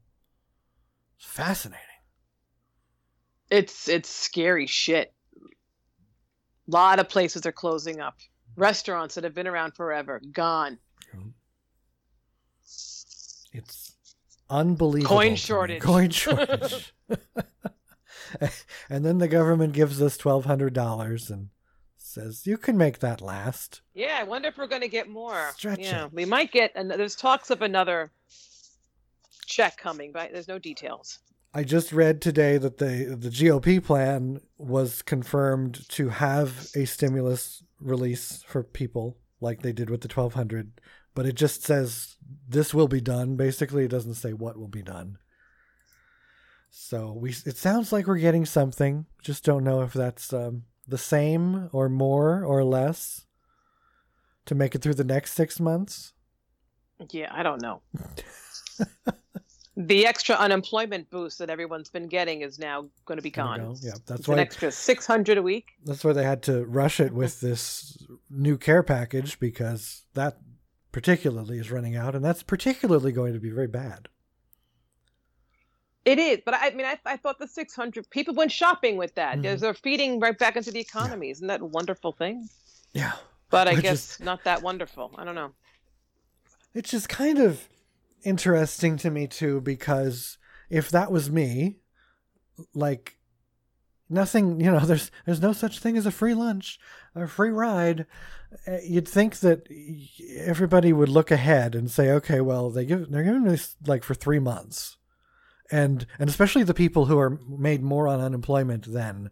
It's 1.19 1.27
fascinating. 1.27 1.85
it's 3.51 3.89
it's 3.89 4.09
scary 4.09 4.67
shit. 4.67 5.13
A 5.37 6.71
lot 6.71 6.99
of 6.99 7.09
places 7.09 7.45
are 7.45 7.53
closing 7.53 8.01
up. 8.01 8.17
Restaurants 8.57 9.17
that 9.17 9.25
have 9.25 9.35
been 9.35 9.47
around 9.49 9.75
forever 9.75 10.21
gone. 10.33 10.79
It's 13.53 13.95
unbelievable. 14.49 15.15
Coin 15.17 15.37
shortage. 15.37 15.83
Coin 15.83 16.11
shortage. 16.11 16.95
and 18.91 19.05
then 19.05 19.19
the 19.19 19.29
government 19.29 19.73
gives 19.73 20.01
us 20.01 20.17
twelve 20.17 20.45
hundred 20.45 20.75
dollars 20.75 21.31
and 21.31 21.49
says 21.97 22.47
you 22.47 22.57
can 22.57 22.77
make 22.77 22.99
that 22.99 23.21
last. 23.21 23.81
Yeah, 23.95 24.19
I 24.21 24.25
wonder 24.25 24.49
if 24.49 24.59
we're 24.59 24.67
going 24.67 24.83
to 24.83 24.89
get 24.89 25.09
more. 25.09 25.51
Stretch 25.55 25.81
yeah, 25.81 26.07
it. 26.07 26.13
we 26.13 26.25
might 26.25 26.53
get. 26.53 26.73
And 26.75 26.91
there's 26.91 27.17
talks 27.17 27.51
of 27.51 27.63
another 27.63 28.11
check 29.47 29.77
coming, 29.77 30.13
but 30.13 30.33
there's 30.33 30.49
no 30.49 30.59
details. 30.59 31.19
I 31.53 31.65
just 31.65 31.93
read 31.93 32.21
today 32.21 32.59
that 32.59 32.79
the 32.79 33.17
the 33.19 33.29
GOP 33.29 33.83
plan 33.85 34.41
was 34.57 35.03
confirmed 35.03 35.89
to 35.91 36.11
have 36.11 36.69
a 36.77 36.85
stimulus 36.85 37.63
release 37.81 38.45
for 38.47 38.63
people 38.63 39.17
like 39.41 39.63
they 39.63 39.73
did 39.73 39.91
with 39.91 40.03
the 40.03 40.09
1200 40.09 40.81
but 41.15 41.27
it 41.27 41.35
just 41.35 41.63
says 41.63 42.17
this 42.47 42.75
will 42.75 42.89
be 42.89 43.01
done 43.01 43.37
basically 43.37 43.85
it 43.85 43.91
doesn't 43.91 44.15
say 44.15 44.33
what 44.33 44.59
will 44.59 44.69
be 44.69 44.83
done 44.83 45.17
so 46.71 47.13
we 47.13 47.31
it 47.31 47.57
sounds 47.57 47.93
like 47.93 48.07
we're 48.07 48.19
getting 48.19 48.47
something 48.47 49.07
just 49.23 49.45
don't 49.45 49.65
know 49.65 49.83
if 49.83 49.93
that's 49.93 50.33
um, 50.33 50.63
the 50.87 50.99
same 50.99 51.69
or 51.73 51.89
more 51.89 52.45
or 52.45 52.65
less 52.65 53.27
to 54.47 54.55
make 54.55 54.75
it 54.75 54.83
through 54.83 54.95
the 54.95 55.05
next 55.05 55.35
6 55.35 55.61
months 55.61 56.13
Yeah, 57.11 57.29
I 57.33 57.43
don't 57.43 57.61
know. 57.63 57.83
the 59.77 60.07
extra 60.07 60.35
unemployment 60.37 61.09
boost 61.11 61.39
that 61.39 61.49
everyone's 61.49 61.89
been 61.89 62.07
getting 62.09 62.43
is 62.43 62.59
now 62.59 62.87
going 63.07 63.17
to 63.17 63.23
be 63.23 63.31
gone. 63.31 63.61
go. 63.61 63.75
yeah 63.81 63.93
that's 64.07 64.21
It's 64.21 64.29
an 64.29 64.35
why 64.35 64.41
extra 64.41 64.71
six 64.71 65.07
hundred 65.07 65.39
a 65.39 65.43
week. 65.43 65.69
That's 65.85 66.05
why 66.05 66.13
they 66.13 66.25
had 66.25 66.43
to 66.45 66.65
rush 66.65 67.01
it 67.01 67.13
with 67.13 67.41
this 67.41 67.97
new 68.29 68.59
care 68.59 68.83
package 68.83 69.39
because 69.41 70.05
that 70.15 70.39
particularly 70.93 71.59
is 71.59 71.71
running 71.71 71.97
out, 71.97 72.15
and 72.15 72.25
that's 72.25 72.43
particularly 72.43 73.13
going 73.13 73.33
to 73.33 73.41
be 73.41 73.51
very 73.51 73.69
bad. 73.69 74.09
It 76.05 76.19
is, 76.19 76.39
but 76.45 76.55
I 76.55 76.71
mean, 76.71 76.87
I, 76.87 76.99
I 77.05 77.17
thought 77.19 77.39
the 77.39 77.47
six 77.47 77.75
hundred 77.75 78.09
people 78.11 78.35
went 78.35 78.51
shopping 78.51 78.97
with 78.97 79.15
that. 79.17 79.39
Mhm. 79.39 79.61
They're 79.61 79.75
feeding 79.75 80.19
right 80.19 80.37
back 80.39 80.57
into 80.57 80.71
the 80.71 80.81
economy. 80.81 81.31
Isn't 81.31 81.47
that 81.49 81.61
a 81.61 81.65
wonderful 81.67 82.13
thing? 82.13 82.49
Yeah, 82.95 83.13
But 83.51 83.69
I 83.69 83.75
Which 83.75 83.83
guess 83.83 84.13
is- 84.15 84.21
not 84.21 84.45
that 84.45 84.63
wonderful. 84.63 85.15
I 85.19 85.25
don't 85.25 85.35
know. 85.35 85.53
it's 86.75 86.91
just 86.91 87.09
kind 87.09 87.39
of 87.39 87.69
interesting 88.23 88.97
to 88.99 89.11
me 89.11 89.27
too 89.27 89.61
because 89.61 90.39
if 90.71 90.91
that 90.91 91.11
was 91.13 91.31
me, 91.31 91.77
like 92.75 93.19
nothing, 94.09 94.61
you 94.61 94.71
know, 94.71 94.81
there's 94.87 95.11
there's 95.27 95.43
no 95.43 95.53
such 95.53 95.79
thing 95.81 95.97
as 95.97 96.07
a 96.07 96.11
free 96.11 96.35
lunch 96.35 96.79
or 97.15 97.27
free 97.27 97.51
ride. 97.51 98.07
Uh, 98.67 98.79
You'd 98.83 99.07
think 99.09 99.41
that 99.41 99.69
everybody 100.39 100.93
would 100.93 101.09
look 101.09 101.31
ahead 101.31 101.75
and 101.75 101.91
say, 101.91 102.11
okay, 102.11 102.41
well, 102.41 102.71
they 102.71 102.85
give 102.85 103.11
they're 103.11 103.23
giving 103.23 103.45
this 103.45 103.77
like 103.87 104.03
for 104.03 104.15
three 104.15 104.39
months, 104.41 104.97
and 105.71 106.07
and 106.19 106.29
especially 106.29 106.63
the 106.63 106.75
people 106.75 107.07
who 107.07 107.19
are 107.19 107.39
made 107.49 107.83
more 107.83 108.09
on 108.09 108.21
unemployment 108.21 108.93
than 108.93 109.31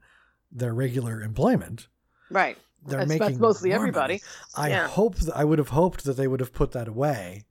their 0.51 0.75
regular 0.75 1.21
employment. 1.23 1.89
Right. 2.31 2.57
They're 2.87 3.01
That's, 3.01 3.09
making 3.09 3.27
that's 3.29 3.39
mostly 3.41 3.73
everybody. 3.73 4.15
money. 4.15 4.23
I 4.57 4.69
Yeah. 4.71 4.87
hope 4.89 5.17
th- 5.17 5.33
I 5.35 5.45
would 5.45 5.59
have 5.59 5.71
hoped 5.71 6.05
that 6.05 6.17
they 6.17 6.29
would 6.29 6.41
have 6.41 6.53
put 6.53 6.73
that 6.73 6.89
away 6.89 7.45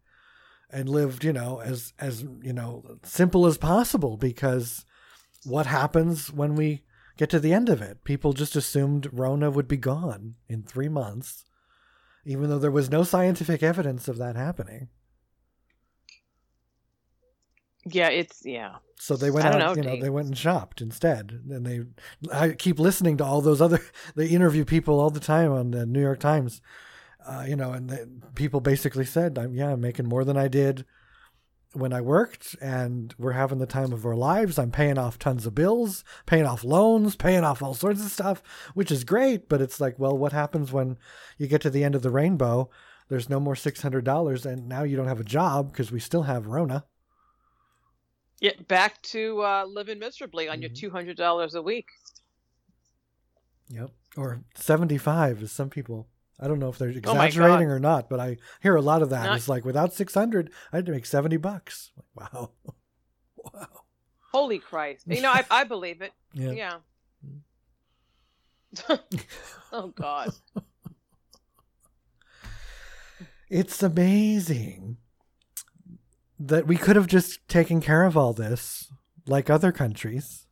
and 0.69 0.87
lived, 0.89 1.23
you 1.23 1.33
know, 1.33 1.59
as 1.59 1.93
as 1.99 2.23
you 2.23 2.53
know, 2.53 2.97
simple 3.03 3.45
as 3.45 3.57
possible 3.57 4.17
because 4.17 4.85
what 5.43 5.65
happens 5.65 6.31
when 6.31 6.55
we 6.55 6.83
get 7.17 7.29
to 7.31 7.39
the 7.39 7.53
end 7.53 7.69
of 7.69 7.81
it? 7.81 8.03
People 8.03 8.33
just 8.33 8.55
assumed 8.55 9.09
Rona 9.11 9.51
would 9.51 9.67
be 9.67 9.77
gone 9.77 10.35
in 10.47 10.63
3 10.63 10.87
months 10.89 11.43
even 12.25 12.49
though 12.49 12.59
there 12.59 12.69
was 12.71 12.89
no 12.91 13.03
scientific 13.03 13.63
evidence 13.63 14.09
of 14.09 14.17
that 14.17 14.35
happening. 14.35 14.89
Yeah, 17.91 18.09
it's 18.09 18.45
yeah. 18.45 18.75
So 18.99 19.15
they 19.15 19.29
went 19.29 19.45
out, 19.45 19.59
know, 19.59 19.75
you 19.75 19.83
know, 19.83 19.93
Dave. 19.93 20.01
they 20.01 20.09
went 20.09 20.27
and 20.27 20.37
shopped 20.37 20.81
instead. 20.81 21.41
And 21.49 21.65
they, 21.65 21.81
I 22.33 22.49
keep 22.51 22.79
listening 22.79 23.17
to 23.17 23.25
all 23.25 23.41
those 23.41 23.61
other, 23.61 23.79
they 24.15 24.27
interview 24.27 24.65
people 24.65 24.99
all 24.99 25.11
the 25.11 25.19
time 25.19 25.51
on 25.51 25.71
the 25.71 25.85
New 25.85 26.01
York 26.01 26.19
Times, 26.19 26.61
uh, 27.25 27.45
you 27.47 27.55
know, 27.55 27.71
and 27.71 27.89
the, 27.89 28.09
people 28.33 28.59
basically 28.59 29.05
said, 29.05 29.37
I'm, 29.37 29.53
yeah, 29.53 29.73
I'm 29.73 29.81
making 29.81 30.07
more 30.07 30.23
than 30.23 30.35
I 30.35 30.47
did 30.47 30.85
when 31.73 31.93
I 31.93 32.01
worked 32.01 32.55
and 32.59 33.13
we're 33.19 33.33
having 33.33 33.59
the 33.59 33.67
time 33.67 33.93
of 33.93 34.05
our 34.05 34.15
lives. 34.15 34.57
I'm 34.57 34.71
paying 34.71 34.97
off 34.97 35.19
tons 35.19 35.45
of 35.45 35.53
bills, 35.53 36.03
paying 36.25 36.45
off 36.45 36.63
loans, 36.63 37.15
paying 37.15 37.43
off 37.43 37.61
all 37.61 37.75
sorts 37.75 38.03
of 38.03 38.11
stuff, 38.11 38.41
which 38.73 38.91
is 38.91 39.03
great. 39.03 39.47
But 39.47 39.61
it's 39.61 39.79
like, 39.79 39.99
well, 39.99 40.17
what 40.17 40.33
happens 40.33 40.71
when 40.71 40.97
you 41.37 41.45
get 41.47 41.61
to 41.61 41.69
the 41.69 41.83
end 41.83 41.93
of 41.93 42.01
the 42.01 42.09
rainbow? 42.09 42.69
There's 43.09 43.29
no 43.29 43.39
more 43.39 43.53
$600 43.53 44.45
and 44.45 44.67
now 44.67 44.83
you 44.83 44.97
don't 44.97 45.07
have 45.07 45.19
a 45.19 45.25
job 45.25 45.71
because 45.71 45.91
we 45.91 45.99
still 45.99 46.23
have 46.23 46.47
Rona. 46.47 46.85
Yeah, 48.39 48.51
back 48.67 49.01
to 49.03 49.41
uh, 49.41 49.65
living 49.65 49.99
miserably 49.99 50.47
on 50.47 50.61
your 50.61 50.69
Mhm. 50.69 50.75
two 50.79 50.89
hundred 50.91 51.17
dollars 51.17 51.55
a 51.55 51.61
week. 51.61 51.87
Yep. 53.69 53.91
Or 54.15 54.43
75 54.55 55.41
is 55.41 55.51
some 55.51 55.69
people. 55.69 56.07
I 56.39 56.47
don't 56.47 56.59
know 56.59 56.69
if 56.69 56.77
they're 56.77 56.89
Oh 56.89 56.91
exaggerating 56.97 57.67
or 57.69 57.79
not, 57.79 58.09
but 58.09 58.19
I 58.19 58.37
hear 58.61 58.75
a 58.75 58.81
lot 58.81 59.01
of 59.01 59.09
that. 59.09 59.25
Not- 59.25 59.37
It's 59.37 59.49
like 59.49 59.65
without 59.65 59.93
600, 59.93 60.51
I 60.71 60.77
had 60.77 60.85
to 60.85 60.91
make 60.91 61.05
70 61.05 61.37
bucks. 61.37 61.91
Like, 62.15 62.33
wow. 62.33 62.51
wow. 63.53 63.83
Holy 64.31 64.59
Christ! 64.59 65.05
You 65.07 65.21
know, 65.21 65.31
I 65.31 65.45
I 65.49 65.63
believe 65.63 66.01
it. 66.01 66.13
Yeah. 66.33 66.79
Yeah. 68.81 68.97
oh 69.71 69.87
God. 69.89 70.29
It's 73.49 73.81
amazing 73.81 74.97
that 76.39 76.67
we 76.67 76.77
could 76.77 76.95
have 76.95 77.07
just 77.07 77.47
taken 77.47 77.81
care 77.81 78.03
of 78.03 78.15
all 78.17 78.33
this 78.33 78.91
like 79.25 79.49
other 79.49 79.71
countries. 79.71 80.45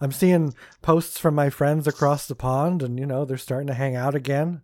I'm 0.00 0.12
seeing 0.12 0.54
posts 0.82 1.18
from 1.18 1.34
my 1.34 1.48
friends 1.50 1.86
across 1.86 2.26
the 2.26 2.34
pond 2.34 2.82
and 2.82 2.98
you 2.98 3.06
know, 3.06 3.24
they're 3.24 3.38
starting 3.38 3.66
to 3.68 3.74
hang 3.74 3.96
out 3.96 4.14
again. 4.14 4.62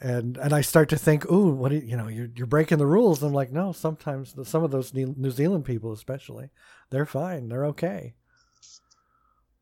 And 0.00 0.36
and 0.36 0.52
I 0.52 0.60
start 0.60 0.88
to 0.90 0.96
think, 0.96 1.28
"Ooh, 1.30 1.50
what 1.50 1.70
do 1.70 1.74
you, 1.76 1.82
you 1.82 1.96
know, 1.96 2.06
you're 2.06 2.28
you're 2.36 2.46
breaking 2.46 2.78
the 2.78 2.86
rules." 2.86 3.20
I'm 3.22 3.32
like, 3.32 3.50
"No, 3.50 3.72
sometimes 3.72 4.34
some 4.48 4.62
of 4.62 4.70
those 4.70 4.94
New 4.94 5.30
Zealand 5.32 5.64
people 5.64 5.92
especially, 5.92 6.50
they're 6.90 7.04
fine. 7.04 7.48
They're 7.48 7.66
okay. 7.66 8.14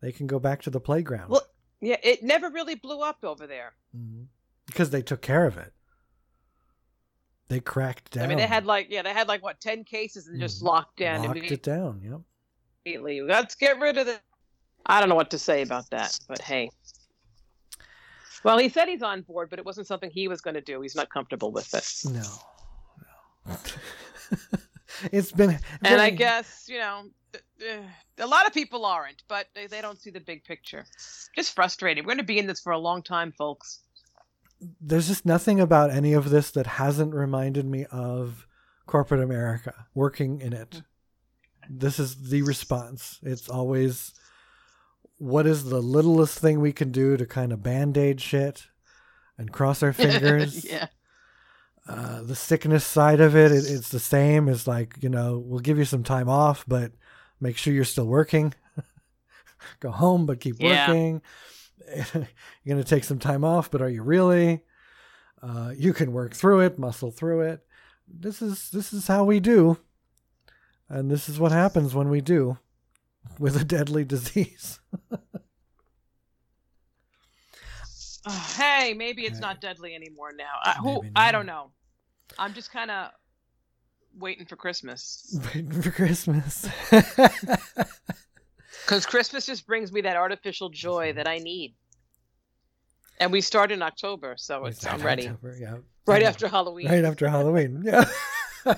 They 0.02 0.12
can 0.12 0.26
go 0.26 0.38
back 0.38 0.60
to 0.62 0.70
the 0.70 0.78
playground." 0.80 1.30
Well, 1.30 1.46
yeah, 1.80 1.96
it 2.02 2.22
never 2.22 2.50
really 2.50 2.74
blew 2.74 3.00
up 3.00 3.24
over 3.24 3.46
there. 3.46 3.72
Mhm. 3.96 4.26
Because 4.66 4.90
they 4.90 5.00
took 5.00 5.22
care 5.22 5.46
of 5.46 5.56
it. 5.56 5.72
They 7.48 7.60
cracked 7.60 8.12
down. 8.12 8.24
I 8.24 8.26
mean, 8.26 8.38
they 8.38 8.46
had 8.46 8.66
like 8.66 8.88
yeah, 8.90 9.02
they 9.02 9.12
had 9.12 9.28
like 9.28 9.42
what 9.42 9.60
ten 9.60 9.84
cases 9.84 10.26
and 10.26 10.40
just 10.40 10.60
Mhm. 10.62 10.66
locked 10.66 10.96
down 10.96 11.22
locked 11.24 11.38
it 11.38 11.62
down. 11.62 12.00
Yep. 12.02 12.20
immediately. 12.84 13.20
Let's 13.22 13.54
get 13.54 13.78
rid 13.78 13.98
of 13.98 14.08
it. 14.08 14.20
I 14.86 15.00
don't 15.00 15.08
know 15.08 15.14
what 15.14 15.30
to 15.30 15.38
say 15.38 15.62
about 15.62 15.88
that, 15.90 16.18
but 16.28 16.40
hey. 16.40 16.70
Well, 18.44 18.58
he 18.58 18.68
said 18.68 18.88
he's 18.88 19.02
on 19.02 19.22
board, 19.22 19.50
but 19.50 19.58
it 19.58 19.64
wasn't 19.64 19.88
something 19.88 20.08
he 20.10 20.28
was 20.28 20.40
going 20.40 20.54
to 20.54 20.60
do. 20.60 20.80
He's 20.80 20.94
not 20.94 21.10
comfortable 21.10 21.50
with 21.50 21.72
it. 21.74 22.12
No. 22.12 22.22
No. 23.46 23.56
it's 25.12 25.32
been. 25.32 25.58
And 25.82 26.00
I 26.00 26.10
guess, 26.10 26.66
you 26.68 26.78
know, 26.78 27.06
a 28.18 28.26
lot 28.26 28.46
of 28.46 28.52
people 28.52 28.84
aren't, 28.84 29.24
but 29.26 29.48
they, 29.54 29.66
they 29.66 29.80
don't 29.80 30.00
see 30.00 30.10
the 30.10 30.20
big 30.20 30.44
picture. 30.44 30.84
Just 31.34 31.54
frustrating. 31.56 32.04
We're 32.04 32.08
going 32.14 32.18
to 32.18 32.24
be 32.24 32.38
in 32.38 32.46
this 32.46 32.60
for 32.60 32.72
a 32.72 32.78
long 32.78 33.02
time, 33.02 33.32
folks. 33.32 33.80
There's 34.80 35.08
just 35.08 35.26
nothing 35.26 35.60
about 35.60 35.90
any 35.90 36.12
of 36.12 36.30
this 36.30 36.50
that 36.52 36.66
hasn't 36.66 37.14
reminded 37.14 37.66
me 37.66 37.84
of 37.90 38.46
corporate 38.86 39.22
America 39.22 39.86
working 39.94 40.40
in 40.40 40.52
it. 40.52 40.82
This 41.68 41.98
is 41.98 42.30
the 42.30 42.42
response. 42.42 43.18
It's 43.22 43.48
always 43.48 44.14
what 45.18 45.46
is 45.46 45.64
the 45.64 45.80
littlest 45.80 46.38
thing 46.38 46.60
we 46.60 46.72
can 46.72 46.92
do 46.92 47.16
to 47.16 47.26
kind 47.26 47.52
of 47.52 47.62
band 47.62 47.96
aid 47.98 48.20
shit 48.20 48.66
and 49.38 49.52
cross 49.52 49.82
our 49.82 49.92
fingers. 49.94 50.64
yeah. 50.64 50.88
Uh, 51.88 52.22
the 52.22 52.34
sickness 52.34 52.84
side 52.84 53.20
of 53.20 53.36
it, 53.36 53.52
it, 53.52 53.64
it's 53.70 53.90
the 53.90 54.00
same. 54.00 54.48
It's 54.48 54.66
like, 54.66 54.96
you 55.02 55.08
know, 55.08 55.38
we'll 55.44 55.60
give 55.60 55.78
you 55.78 55.84
some 55.84 56.02
time 56.02 56.28
off, 56.28 56.64
but 56.66 56.92
make 57.40 57.56
sure 57.56 57.72
you're 57.72 57.84
still 57.84 58.06
working. 58.08 58.54
go 59.80 59.90
home 59.90 60.26
but 60.26 60.40
keep 60.40 60.56
Yeah. 60.60 60.88
working. 60.88 61.22
You're 62.14 62.26
going 62.74 62.82
to 62.82 62.84
take 62.84 63.04
some 63.04 63.18
time 63.18 63.44
off, 63.44 63.70
but 63.70 63.82
are 63.82 63.88
you 63.88 64.02
really? 64.02 64.62
Uh, 65.42 65.72
you 65.76 65.92
can 65.92 66.12
work 66.12 66.34
through 66.34 66.60
it, 66.60 66.78
muscle 66.78 67.10
through 67.10 67.42
it. 67.42 67.66
This 68.08 68.40
is 68.40 68.70
this 68.70 68.92
is 68.92 69.06
how 69.06 69.24
we 69.24 69.40
do, 69.40 69.78
and 70.88 71.10
this 71.10 71.28
is 71.28 71.38
what 71.38 71.52
happens 71.52 71.94
when 71.94 72.08
we 72.08 72.20
do 72.20 72.58
with 73.38 73.60
a 73.60 73.64
deadly 73.64 74.04
disease. 74.04 74.78
hey, 78.56 78.94
maybe 78.94 79.22
it's 79.22 79.34
Right. 79.34 79.40
not 79.40 79.60
deadly 79.60 79.94
anymore 79.94 80.32
now. 80.32 80.52
I, 80.62 80.72
who, 80.72 81.02
I 81.14 81.32
don't 81.32 81.46
know. 81.46 81.70
I'm 82.38 82.54
just 82.54 82.72
kind 82.72 82.90
of 82.90 83.10
waiting 84.18 84.46
for 84.46 84.56
Christmas 84.56 85.38
Waiting 85.54 85.70
for 85.82 85.90
Christmas. 85.90 86.68
because 88.86 89.04
Christmas 89.04 89.46
just 89.46 89.66
brings 89.66 89.90
me 89.92 90.00
that 90.02 90.16
artificial 90.16 90.68
joy 90.68 91.12
that 91.14 91.26
I 91.26 91.38
need. 91.38 91.74
And 93.18 93.32
we 93.32 93.40
start 93.40 93.72
in 93.72 93.82
October, 93.82 94.34
so 94.38 94.66
it's, 94.66 94.86
I'm 94.86 95.02
ready. 95.02 95.26
October, 95.26 95.56
yeah. 95.58 95.76
Right 96.06 96.22
Yeah. 96.22 96.28
after 96.28 96.46
Halloween. 96.46 96.86
Right 96.88 97.04
after 97.04 97.28
Halloween. 97.28 97.82
Yeah. 97.84 98.04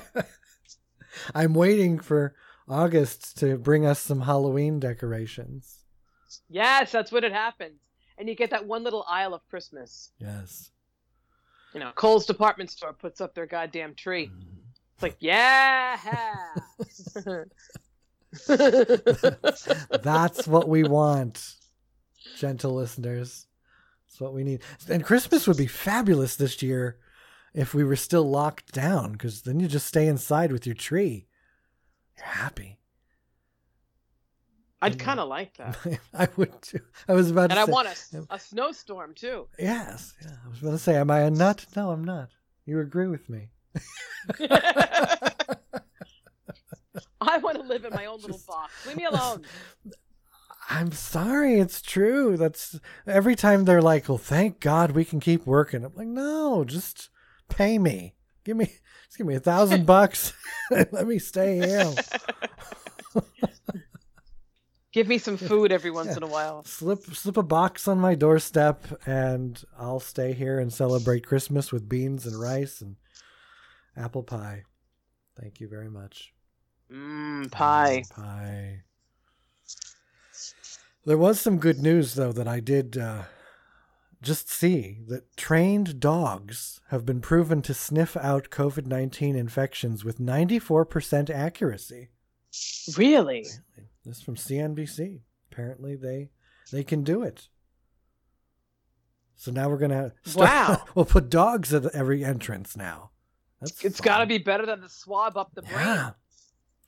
I'm 1.34 1.52
waiting 1.52 1.98
for 1.98 2.34
August 2.68 3.36
to 3.40 3.59
bring 3.59 3.84
us 3.84 4.00
some 4.00 4.22
Halloween 4.22 4.80
decorations. 4.80 5.84
Yes, 6.48 6.90
that's 6.90 7.12
when 7.12 7.24
it 7.24 7.32
happens. 7.32 7.78
And 8.16 8.28
you 8.28 8.34
get 8.34 8.50
that 8.50 8.64
one 8.66 8.84
little 8.84 9.04
aisle 9.09 9.34
of 9.34 9.46
Christmas. 9.50 10.12
Yes. 10.18 10.70
You 11.74 11.80
know, 11.80 11.92
Kohl's 11.94 12.24
department 12.24 12.70
store 12.70 12.94
puts 12.94 13.20
up 13.20 13.34
their 13.34 13.46
goddamn 13.46 13.94
tree. 13.94 14.28
Mm-hmm. 14.28 14.54
It's 14.94 15.02
like, 15.02 15.16
yeah. 15.20 15.98
That's 20.03 20.47
what 20.47 20.68
we 20.68 20.84
want, 20.84 21.55
gentle 22.36 22.74
listeners. 22.74 23.47
That's 24.07 24.20
what 24.20 24.34
we 24.34 24.45
need. 24.45 24.62
And 24.89 25.05
Christmas 25.05 25.47
would 25.47 25.57
be 25.57 25.66
fabulous 25.66 26.36
this 26.36 26.62
year 26.62 26.99
if 27.55 27.74
we 27.74 27.84
were 27.84 27.97
still 27.97 28.28
locked 28.28 28.72
down, 28.72 29.12
because 29.12 29.43
then 29.43 29.61
you 29.61 29.68
just 29.68 29.86
stay 29.86 30.07
inside 30.07 30.53
with 30.53 30.66
your 30.66 30.74
tree. 30.74 31.26
You're 32.16 32.26
happy. 32.26 32.78
I'd 34.80 34.99
kind 34.99 35.18
of 35.18 35.28
like 35.28 35.57
that. 35.57 35.76
I 36.14 36.28
would 36.36 36.62
too. 36.62 36.80
I 37.09 37.12
was 37.12 37.30
about 37.30 37.51
And 37.51 37.53
to 37.53 37.61
And 37.62 37.70
I 37.70 37.72
want 37.72 37.89
a, 37.89 38.18
um, 38.18 38.26
a 38.30 38.39
snowstorm 38.39 39.14
too. 39.14 39.49
Yes. 39.59 40.14
Yeah. 40.22 40.36
I 40.45 40.49
was 40.49 40.61
about 40.61 40.70
to 40.70 40.78
say, 40.78 40.97
am 40.97 41.11
I 41.11 41.20
a 41.20 41.30
nut? 41.30 41.66
No, 41.74 41.91
I'm 41.91 42.05
not. 42.05 42.30
You 42.64 42.80
agree 42.80 43.09
with 43.09 43.28
me. 43.28 43.49
I 47.20 47.38
want 47.38 47.57
to 47.57 47.62
live 47.62 47.84
in 47.84 47.92
my 47.94 48.07
own 48.07 48.16
little 48.20 48.36
Just- 48.36 48.46
box. 48.46 48.72
Leave 48.86 48.96
me 48.96 49.05
alone. 49.05 49.42
I'm 50.70 50.92
sorry, 50.92 51.59
it's 51.61 51.80
true. 51.80 52.36
That's 52.36 52.78
every 53.07 53.34
time 53.34 53.64
they're 53.64 53.80
like, 53.80 54.07
"Well, 54.09 54.18
thank 54.18 54.61
God 54.61 54.90
we 54.92 55.05
can 55.05 55.18
keep 55.18 55.46
working." 55.46 55.82
I'm 55.84 55.94
like, 55.94 56.07
"No, 56.09 56.62
just 56.64 57.09
pay 57.49 57.78
me. 57.78 58.14
Give 58.44 58.57
me, 58.57 58.66
just 59.07 59.16
give 59.16 59.26
me 59.26 59.34
a 59.34 59.40
thousand 59.40 59.86
bucks. 59.94 60.34
Let 60.70 61.07
me 61.07 61.18
stay 61.18 61.57
here. 61.59 61.90
Give 64.92 65.07
me 65.07 65.18
some 65.18 65.36
food 65.36 65.70
every 65.70 65.90
once 65.90 66.09
Yeah. 66.09 66.16
in 66.16 66.22
a 66.22 66.26
while. 66.26 66.64
Slip, 66.64 67.05
slip 67.14 67.36
a 67.36 67.42
box 67.42 67.86
on 67.86 67.99
my 68.01 68.14
doorstep, 68.14 68.86
and 69.07 69.62
I'll 69.78 70.01
stay 70.01 70.32
here 70.32 70.59
and 70.59 70.72
celebrate 70.72 71.26
Christmas 71.26 71.70
with 71.70 71.88
beans 71.88 72.24
and 72.26 72.40
rice 72.40 72.80
and 72.80 72.96
apple 73.96 74.22
pie. 74.22 74.64
Thank 75.38 75.61
you 75.61 75.68
very 75.68 75.90
much. 75.90 76.32
Mmm, 76.93 77.51
pie. 77.51 78.03
Mm, 78.07 78.11
Pie. 78.14 78.82
There 81.05 81.18
was 81.18 81.41
some 81.41 81.59
good 81.59 81.78
news, 81.80 82.14
though, 82.14 82.32
that 82.32 82.47
I 82.49 82.61
did 82.61 82.99
uh, 82.99 83.22
just 84.20 84.51
see 84.51 84.99
that 85.09 85.36
trained 85.36 86.01
dogs 86.01 86.80
have 86.89 87.07
been 87.07 87.20
proven 87.20 87.62
to 87.62 87.72
sniff 87.74 88.16
out 88.16 88.51
COVID 88.51 88.86
19 88.86 89.34
infections 89.36 90.05
with 90.05 90.18
94% 90.18 91.30
accuracy. 91.30 92.09
Really? 92.97 93.47
This 94.05 94.18
is 94.18 94.22
from 94.22 94.36
CNBC. 94.36 95.20
Apparently, 95.51 95.97
they 95.97 96.30
they 96.72 96.84
can 96.84 97.03
do 97.05 97.22
it. 97.22 97.49
So 99.36 99.51
now 99.51 99.68
we're 99.68 99.78
gonna 99.78 100.12
start, 100.24 100.51
Wow. 100.51 100.84
we'll 100.95 101.05
put 101.05 101.30
dogs 101.30 101.72
at 101.72 101.86
every 101.95 102.24
entrance 102.24 102.76
now. 102.76 103.11
That's 103.61 103.84
It's 103.84 104.01
got 104.01 104.18
to 104.18 104.26
be 104.26 104.39
better 104.39 104.66
than 104.66 104.80
the 104.80 104.89
swab 104.89 105.36
up 105.36 105.53
the 105.55 105.62
brain. 105.62 105.74
yeah, 105.74 106.11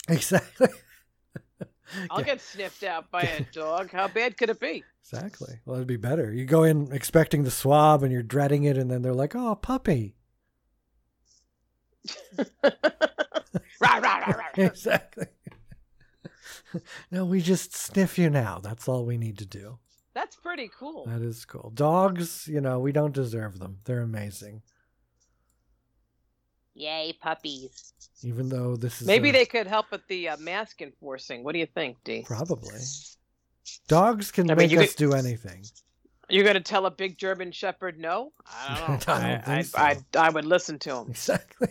exactly. 0.09 0.68
I'll 2.11 2.22
get 2.22 2.40
sniffed 2.40 2.84
out 2.84 3.11
by 3.11 3.22
a 3.22 3.42
dog. 3.53 3.90
How 3.90 4.09
bad 4.09 4.36
could 4.36 4.51
it 4.51 4.61
be? 4.61 4.84
Exactly. 5.03 5.61
Well, 5.64 5.76
it'd 5.76 5.88
be 5.88 5.96
better. 5.96 6.32
You 6.32 6.44
go 6.44 6.62
in 6.62 6.92
expecting 6.92 7.42
the 7.42 7.51
swab 7.51 8.03
and 8.03 8.12
you're 8.12 8.22
dreading 8.22 8.64
it, 8.64 8.76
and 8.76 8.90
then 8.90 9.03
they're 9.03 9.12
like, 9.12 9.34
"Oh, 9.34 9.57
puppy." 9.57 10.14
Rah, 13.80 13.96
rah, 13.96 14.18
rah, 14.18 14.36
rah. 14.36 14.44
exactly. 14.57 15.26
no, 17.11 17.24
we 17.24 17.40
just 17.40 17.74
sniff 17.74 18.18
you 18.18 18.30
now. 18.30 18.59
That's 18.62 18.88
all 18.88 19.07
we 19.07 19.16
need 19.16 19.38
to 19.38 19.46
do. 19.46 19.78
That's 20.14 20.36
pretty 20.36 20.70
cool. 20.76 21.07
That 21.07 21.22
is 21.22 21.44
cool. 21.44 21.70
Dogs, 21.74 22.46
you 22.46 22.61
know, 22.61 22.78
we 22.78 22.92
don't 22.92 23.14
deserve 23.14 23.59
them. 23.59 23.78
They're 23.84 24.01
amazing. 24.03 24.62
Yay, 26.81 27.12
puppies. 27.20 27.93
Even 28.22 28.49
though 28.49 28.74
this 28.76 29.01
is 29.03 29.07
Maybe 29.07 29.28
a- 29.28 29.33
they 29.33 29.45
could 29.45 29.66
help 29.66 29.91
with 29.91 30.07
the 30.09 30.31
uh, 30.31 30.37
mask 30.39 30.81
enforcing. 30.83 31.45
What 31.45 31.53
do 31.53 31.59
you 31.59 31.66
think, 31.66 31.97
D? 32.05 32.24
probably 32.26 32.81
dogs 33.87 34.31
can 34.33 34.51
I 34.51 34.55
make 34.55 34.70
you 34.70 34.81
us 34.81 34.95
could- 34.95 34.97
do 35.11 35.12
anything. 35.14 35.64
You're 36.28 36.45
going 36.45 36.55
to 36.55 36.61
tell 36.61 36.87
a 36.87 36.91
big 36.93 37.18
German 37.18 37.51
Shepherd 37.51 37.99
no? 37.99 38.33
I 38.47 38.85
don't 38.87 39.07
know. 39.09 39.14
I 39.14 39.20
don't 39.20 39.49
I, 39.49 39.55
think 39.62 39.66
so. 39.66 39.78
I, 39.78 39.97
I, 40.14 40.26
I 40.26 40.31
would 40.31 40.45
listen 40.45 40.78
to 40.81 40.95
him. 40.97 41.09
Exactly. 41.11 41.68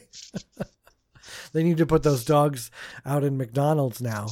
they 1.54 1.64
need 1.64 1.78
to 1.78 1.86
put 1.86 2.04
those 2.04 2.26
dogs 2.26 2.70
out 3.06 3.24
in 3.24 3.38
McDonald's 3.38 4.02
now. 4.02 4.28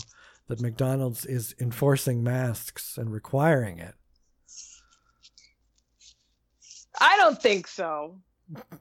That 0.48 0.62
McDonald's 0.62 1.26
is 1.26 1.54
enforcing 1.60 2.24
masks 2.24 2.98
and 2.98 3.12
requiring 3.12 3.80
it. 3.80 3.96
I 7.00 7.18
don't 7.18 7.42
think 7.42 7.68
so. 7.68 8.20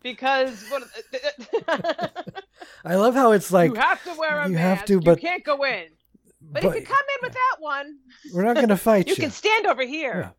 Because 0.03 0.65
what, 0.69 0.83
I 2.85 2.95
love 2.95 3.15
how 3.15 3.33
it's 3.33 3.53
like 3.53 3.71
you 3.73 3.77
have 3.77 4.03
to 4.05 4.15
wear 4.19 4.41
a 4.41 4.49
you 4.49 4.55
mask. 4.55 4.79
have 4.81 4.85
to, 4.87 5.01
but- 5.01 5.23
you 5.23 5.29
can't 5.29 5.45
go 5.45 5.65
in. 5.65 5.87
But, 6.49 6.63
but 6.63 6.77
if 6.77 6.81
you 6.83 6.87
come 6.87 6.97
in 6.97 7.27
with 7.27 7.33
that 7.33 7.57
one, 7.59 7.97
we're 8.33 8.45
not 8.45 8.55
going 8.55 8.69
to 8.77 8.77
fight 8.77 9.09
you 9.09 9.15
you. 9.15 9.21
can 9.21 9.31
stand 9.33 9.67
over 9.67 9.85
here. 9.85 10.33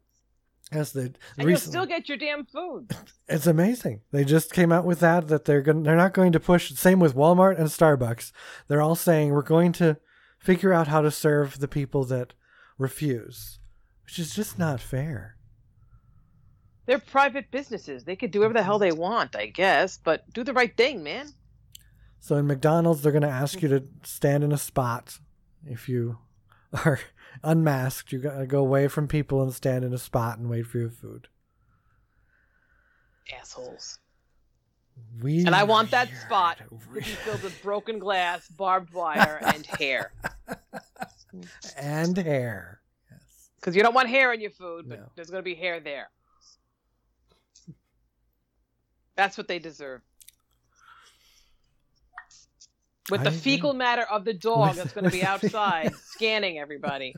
As 0.71 0.91
the 0.91 1.13
And 1.37 1.49
you'll 1.49 1.57
still 1.59 1.85
get 1.85 2.09
your 2.09 2.17
damn 2.17 2.45
food. 2.45 2.91
it's 3.29 3.47
amazing. 3.47 4.01
They 4.11 4.25
just 4.25 4.51
came 4.53 4.71
out 4.71 4.83
with 4.85 4.99
that 4.99 5.27
that 5.29 5.45
they're 5.45 5.61
going 5.61 5.83
they're 5.83 5.95
not 5.95 6.13
going 6.13 6.33
to 6.33 6.39
push 6.41 6.71
same 6.73 6.99
with 6.99 7.15
Walmart 7.15 7.57
and 7.57 7.67
Starbucks. 7.67 8.31
They're 8.67 8.81
all 8.81 8.95
saying 8.95 9.31
we're 9.31 9.41
going 9.43 9.71
to 9.73 9.97
figure 10.39 10.73
out 10.73 10.87
how 10.89 11.01
to 11.01 11.11
serve 11.11 11.59
the 11.59 11.67
people 11.69 12.03
that 12.05 12.33
refuse, 12.77 13.59
which 14.05 14.19
is 14.19 14.35
just 14.35 14.59
not 14.59 14.81
fair. 14.81 15.36
They're 16.87 16.99
private 16.99 17.51
businesses. 17.51 18.03
They 18.05 18.15
could 18.15 18.31
do 18.31 18.39
whatever 18.39 18.53
the 18.55 18.63
hell 18.63 18.79
they 18.79 18.91
want, 18.93 19.35
I 19.35 19.45
guess, 19.47 19.99
but 20.03 20.23
do 20.33 20.43
the 20.43 20.53
right 20.53 20.75
thing, 20.75 21.03
man. 21.03 21.27
So 22.19 22.35
in 22.37 22.47
McDonald's 22.47 23.01
they're 23.03 23.11
going 23.11 23.21
to 23.21 23.29
ask 23.29 23.61
you 23.61 23.67
to 23.67 23.83
stand 24.03 24.43
in 24.43 24.51
a 24.51 24.57
spot 24.57 25.19
if 25.65 25.87
you 25.87 26.17
are 26.85 26.99
unmasked. 27.43 28.11
You 28.11 28.19
got 28.19 28.39
to 28.39 28.47
go 28.47 28.59
away 28.59 28.87
from 28.87 29.07
people 29.07 29.43
and 29.43 29.53
stand 29.53 29.85
in 29.85 29.93
a 29.93 29.97
spot 29.99 30.39
and 30.39 30.49
wait 30.49 30.65
for 30.65 30.79
your 30.79 30.89
food. 30.89 31.27
Assholes. 33.39 33.99
Weird, 35.21 35.45
And 35.45 35.55
I 35.55 35.63
want 35.63 35.91
that 35.91 36.09
spot 36.25 36.57
to 36.57 36.93
be 36.93 37.01
filled 37.01 37.43
with 37.43 37.61
broken 37.61 37.99
glass, 37.99 38.47
barbed 38.57 38.93
wire, 38.93 39.39
and 39.45 39.65
hair. 39.65 40.11
and 41.77 42.17
hair. 42.17 42.81
Yes. 43.11 43.49
Because 43.57 43.75
you 43.75 43.83
don't 43.83 43.93
want 43.93 44.09
hair 44.09 44.33
in 44.33 44.41
your 44.41 44.49
food, 44.51 44.87
but 44.89 44.99
No. 44.99 45.05
there's 45.15 45.29
going 45.29 45.41
to 45.41 45.45
be 45.45 45.53
hair 45.53 45.79
there. 45.79 46.07
That's 49.17 49.37
what 49.37 49.49
they 49.49 49.59
deserve. 49.59 50.01
With 53.09 53.21
I 53.21 53.23
the 53.25 53.29
agree. 53.29 53.39
fecal 53.39 53.73
matter 53.73 54.03
of 54.03 54.23
the 54.23 54.33
dog 54.33 54.75
that's 54.75 54.93
going 54.93 55.05
to 55.05 55.11
be 55.11 55.23
outside 55.25 55.93
scanning 55.95 56.59
everybody. 56.59 57.15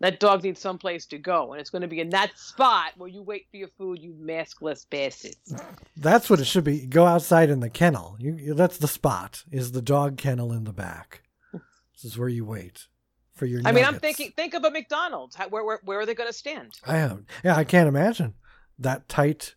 That 0.00 0.20
dog 0.20 0.42
needs 0.42 0.60
someplace 0.60 1.06
to 1.06 1.18
go, 1.18 1.52
and 1.52 1.60
it's 1.60 1.70
going 1.70 1.82
to 1.82 1.88
be 1.88 2.00
in 2.00 2.10
that 2.10 2.36
spot 2.36 2.92
where 2.96 3.08
you 3.08 3.22
wait 3.22 3.46
for 3.50 3.56
your 3.56 3.68
food, 3.78 4.00
you 4.00 4.12
maskless 4.12 4.88
bastards. 4.88 5.54
That's 5.96 6.28
what 6.28 6.40
it 6.40 6.46
should 6.46 6.64
be. 6.64 6.84
Go 6.86 7.06
outside 7.06 7.48
in 7.48 7.60
the 7.60 7.70
kennel. 7.70 8.16
You, 8.18 8.54
that's 8.54 8.78
the 8.78 8.88
spot. 8.88 9.44
Is 9.50 9.72
the 9.72 9.82
dog 9.82 10.16
kennel 10.16 10.52
in 10.52 10.64
the 10.64 10.72
back? 10.72 11.22
This 11.52 12.04
is 12.04 12.18
where 12.18 12.28
you 12.28 12.44
wait 12.44 12.86
for 13.34 13.46
your. 13.46 13.62
I 13.64 13.72
mean, 13.72 13.84
I'm 13.84 13.98
thinking, 13.98 14.32
think 14.36 14.54
of 14.54 14.64
a 14.64 14.70
McDonald's. 14.70 15.36
How, 15.36 15.48
where, 15.48 15.64
where, 15.64 15.80
where 15.84 16.00
are 16.00 16.06
they 16.06 16.14
going 16.14 16.28
to 16.28 16.36
stand? 16.36 16.72
I 16.84 16.98
am. 16.98 17.26
Yeah, 17.44 17.56
I 17.56 17.64
can't 17.64 17.88
imagine 17.88 18.34
that 18.78 19.08
tight. 19.08 19.54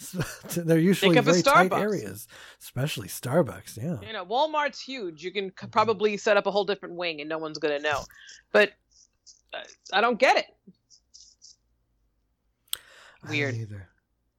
They're 0.56 0.78
usually 0.78 1.16
of 1.18 1.28
a 1.28 1.32
very 1.32 1.42
tight 1.42 1.72
areas, 1.72 2.26
especially 2.60 3.08
Starbucks. 3.08 3.76
Yeah. 3.76 3.98
You 4.06 4.12
know, 4.12 4.24
Walmart's 4.24 4.80
huge. 4.80 5.22
You 5.22 5.30
can 5.30 5.50
probably 5.70 6.16
set 6.16 6.36
up 6.36 6.46
a 6.46 6.50
whole 6.50 6.64
different 6.64 6.94
wing, 6.94 7.20
and 7.20 7.28
no 7.28 7.38
one's 7.38 7.58
going 7.58 7.76
to 7.76 7.82
know. 7.82 8.04
But 8.52 8.72
uh, 9.52 9.58
I 9.92 10.00
don't 10.00 10.18
get 10.18 10.38
it. 10.38 10.46
Weird. 13.28 13.54
either. 13.54 13.88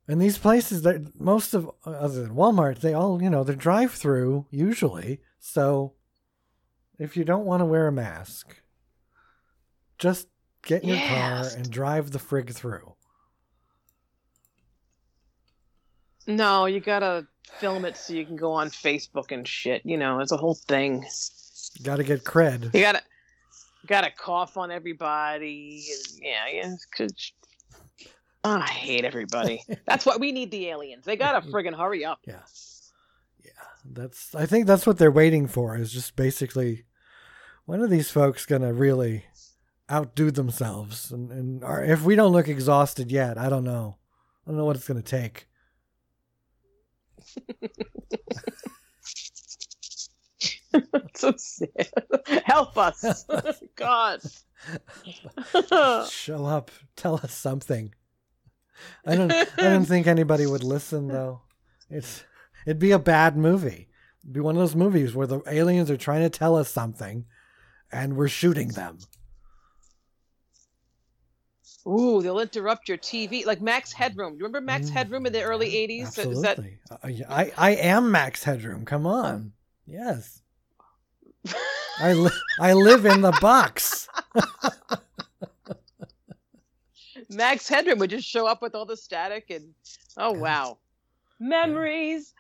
And 0.08 0.20
these 0.20 0.40
places, 0.40 0.82
that 0.82 1.20
most 1.20 1.54
of 1.54 1.70
other 1.86 2.24
than 2.24 2.36
Walmart, 2.36 2.80
they 2.80 2.94
all 2.94 3.22
you 3.22 3.30
know 3.30 3.44
they're 3.44 3.56
drive 3.56 3.92
through 3.92 4.48
usually. 4.50 5.22
So 5.40 5.94
if 6.98 7.16
you 7.16 7.24
don't 7.24 7.46
want 7.46 7.62
to 7.62 7.66
wear 7.66 7.88
a 7.88 7.92
mask, 7.92 8.62
just 10.00 10.28
get 10.64 10.84
in 10.84 10.90
your 10.90 11.08
car 11.08 11.46
and 11.56 11.70
drive 11.70 12.12
the 12.12 12.20
frig 12.20 12.54
through. 12.54 12.96
No, 16.28 16.66
you 16.66 16.80
gotta 16.80 17.26
film 17.60 17.86
it 17.86 17.98
so 17.98 18.14
you 18.14 18.26
can 18.26 18.36
go 18.36 18.52
on 18.54 18.70
Facebook 18.70 19.32
and 19.32 19.48
shit. 19.48 19.82
You 19.86 19.98
know, 19.98 20.20
it's 20.20 20.32
a 20.32 20.38
whole 20.38 20.56
thing. 20.56 21.06
Got 21.84 21.98
to 21.98 22.04
get 22.04 22.24
cred. 22.24 22.74
You 22.74 22.82
gotta 22.82 23.02
gotta 23.88 24.12
cough 24.12 24.58
on 24.58 24.72
everybody. 24.72 25.84
and- 25.92 26.20
Yeah, 26.24 26.48
yeah. 26.54 26.74
'cause- 26.96 27.32
Oh, 28.44 28.58
I 28.58 28.66
hate 28.68 29.06
everybody. 29.06 29.64
That's 29.86 30.06
why 30.06 30.18
we 30.18 30.32
need 30.32 30.50
the 30.52 30.68
aliens. 30.70 31.06
They 31.06 31.16
gotta 31.16 31.46
friggin' 31.48 31.78
hurry 31.78 32.04
up. 32.06 32.20
Yeah. 32.26 32.40
Yeah. 33.44 33.52
That's 33.86 34.34
I 34.36 34.46
think 34.48 34.66
that's 34.68 34.86
what 34.88 34.98
they're 34.98 35.12
waiting 35.12 35.48
for 35.48 35.76
is 35.78 35.92
just 35.92 36.16
basically 36.16 36.86
when 37.66 37.82
are 37.82 37.88
these 37.88 38.10
folks 38.10 38.46
gonna 38.48 38.74
really 38.74 39.26
outdo 39.92 40.32
themselves? 40.32 41.12
And, 41.12 41.32
and 41.32 41.64
are, 41.64 41.84
if 41.84 42.02
we 42.04 42.16
don't 42.16 42.32
look 42.32 42.48
exhausted 42.48 43.12
yet, 43.12 43.38
I 43.38 43.48
don't 43.50 43.64
know. 43.64 43.98
I 44.46 44.50
don't 44.50 44.58
know 44.58 44.66
what 44.66 44.76
it's 44.76 44.88
gonna 44.88 45.02
take. 45.04 45.48
so 51.16 51.34
sad. 51.38 51.90
Help 52.46 52.78
us, 52.78 53.26
God. 53.76 54.22
Show 56.10 56.46
up, 56.46 56.72
tell 56.96 57.16
us 57.16 57.34
something. 57.34 57.94
I 59.06 59.16
don't 59.16 59.32
I 59.32 59.46
don't 59.58 59.86
think 59.86 60.08
anybody 60.08 60.46
would 60.46 60.64
listen 60.64 61.08
though. 61.08 61.42
It's 61.90 62.24
it'd 62.66 62.80
be 62.80 62.92
a 62.92 63.00
bad 63.00 63.38
movie. 63.38 63.90
It'd 64.24 64.34
be 64.34 64.40
one 64.40 64.56
of 64.56 64.62
those 64.62 64.76
movies 64.76 65.14
where 65.16 65.28
the 65.28 65.42
aliens 65.48 65.92
are 65.92 65.98
trying 65.98 66.22
to 66.22 66.30
tell 66.30 66.56
us 66.56 66.70
something 66.70 67.26
and 67.92 68.16
we're 68.16 68.28
shooting 68.28 68.70
them. 68.70 69.00
Ooh, 71.88 72.22
they'll 72.22 72.40
interrupt 72.40 72.88
your 72.88 72.98
TV. 72.98 73.46
Like 73.46 73.62
Max 73.62 73.92
Headroom. 73.92 74.34
Do 74.34 74.38
you 74.40 74.46
remember 74.46 74.62
Max 74.62 74.90
Mm, 74.90 74.94
Headroom 74.94 75.26
in 75.26 75.34
the 75.34 75.42
early 75.42 75.72
'80s? 75.72 76.18
Is 76.18 76.42
that 76.42 76.60
Absolutely. 76.60 76.78
I, 77.04 77.24
I 77.28 77.52
I 77.58 77.70
am 77.72 78.12
Max 78.12 78.44
Headroom. 78.44 78.86
Come 78.86 79.08
on. 79.08 79.54
Yes. 79.88 80.42
I 82.00 82.14
li- 82.14 82.30
I 82.60 82.74
live 82.74 83.06
in 83.06 83.22
the 83.22 83.32
box. 83.42 84.08
Max 87.30 87.68
Headroom 87.68 88.00
would 88.00 88.10
just 88.10 88.28
show 88.28 88.46
up 88.46 88.62
with 88.62 88.76
all 88.76 88.86
the 88.86 88.98
static 88.98 89.50
and 89.50 89.74
oh 90.18 90.32
wow, 90.34 90.78
memories. 91.40 92.34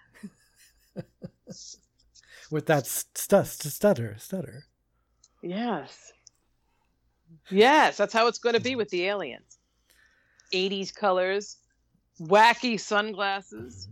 with 2.52 2.66
that 2.68 2.86
st- 2.86 3.18
st- 3.48 3.74
stutter 3.74 4.16
stutter. 4.20 4.66
Yes, 5.42 6.12
yes, 7.50 7.98
that's 7.98 8.14
how 8.14 8.28
it's 8.28 8.40
going 8.40 8.56
to 8.56 8.62
be 8.62 8.76
with 8.76 8.90
the 8.90 9.06
aliens. 9.06 9.58
'80s 10.54 10.94
colors, 10.94 11.58
wacky 12.20 12.80
sunglasses. 12.80 13.88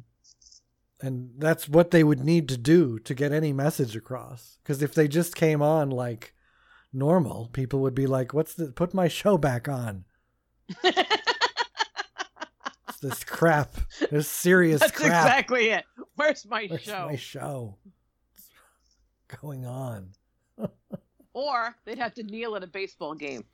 And 1.02 1.32
that's 1.38 1.70
what 1.70 1.92
they 1.92 2.04
would 2.04 2.20
need 2.20 2.50
to 2.50 2.58
do 2.58 3.00
to 3.00 3.14
get 3.16 3.32
any 3.32 3.54
message 3.54 3.96
across. 3.96 4.58
Because 4.62 4.82
if 4.84 4.94
they 4.94 5.08
just 5.08 5.34
came 5.36 5.62
on 5.62 5.90
like 5.90 6.34
normal, 6.92 7.50
people 7.54 7.80
would 7.80 7.96
be 7.96 8.06
like, 8.08 8.34
"What's 8.34 8.54
the? 8.54 8.72
Put 8.74 8.94
my 8.94 9.08
show 9.08 9.38
back 9.38 9.68
on." 9.70 10.04
It's 12.90 13.00
this 13.00 13.24
crap. 13.24 13.76
This 14.12 14.28
serious 14.28 14.82
That's 14.82 14.92
crap. 14.92 15.08
exactly 15.26 15.70
it. 15.70 15.86
Where's 16.16 16.46
my 16.46 16.66
Where's 16.70 16.82
show? 16.82 17.08
my 17.08 17.16
show? 17.16 17.78
What's 18.34 19.40
going 19.42 19.66
on? 19.66 20.10
Or 21.40 21.74
they'd 21.86 21.98
have 21.98 22.14
to 22.16 22.24
kneel 22.24 22.58
at 22.58 22.64
a 22.64 22.68
baseball 22.68 23.16
game. 23.16 23.46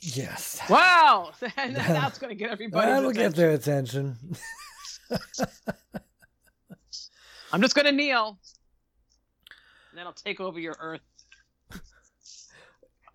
Yes. 0.00 0.60
Wow, 0.70 1.32
that's 1.56 2.18
going 2.18 2.30
to 2.30 2.36
get 2.36 2.50
everybody. 2.50 2.86
That'll 2.86 3.10
get 3.10 3.34
their 3.34 3.50
attention. 3.50 4.16
I'm 7.52 7.60
just 7.60 7.74
going 7.74 7.86
to 7.86 7.92
kneel, 7.92 8.38
and 9.90 9.98
then 9.98 10.06
I'll 10.06 10.12
take 10.12 10.38
over 10.38 10.60
your 10.60 10.76
Earth. 10.78 11.00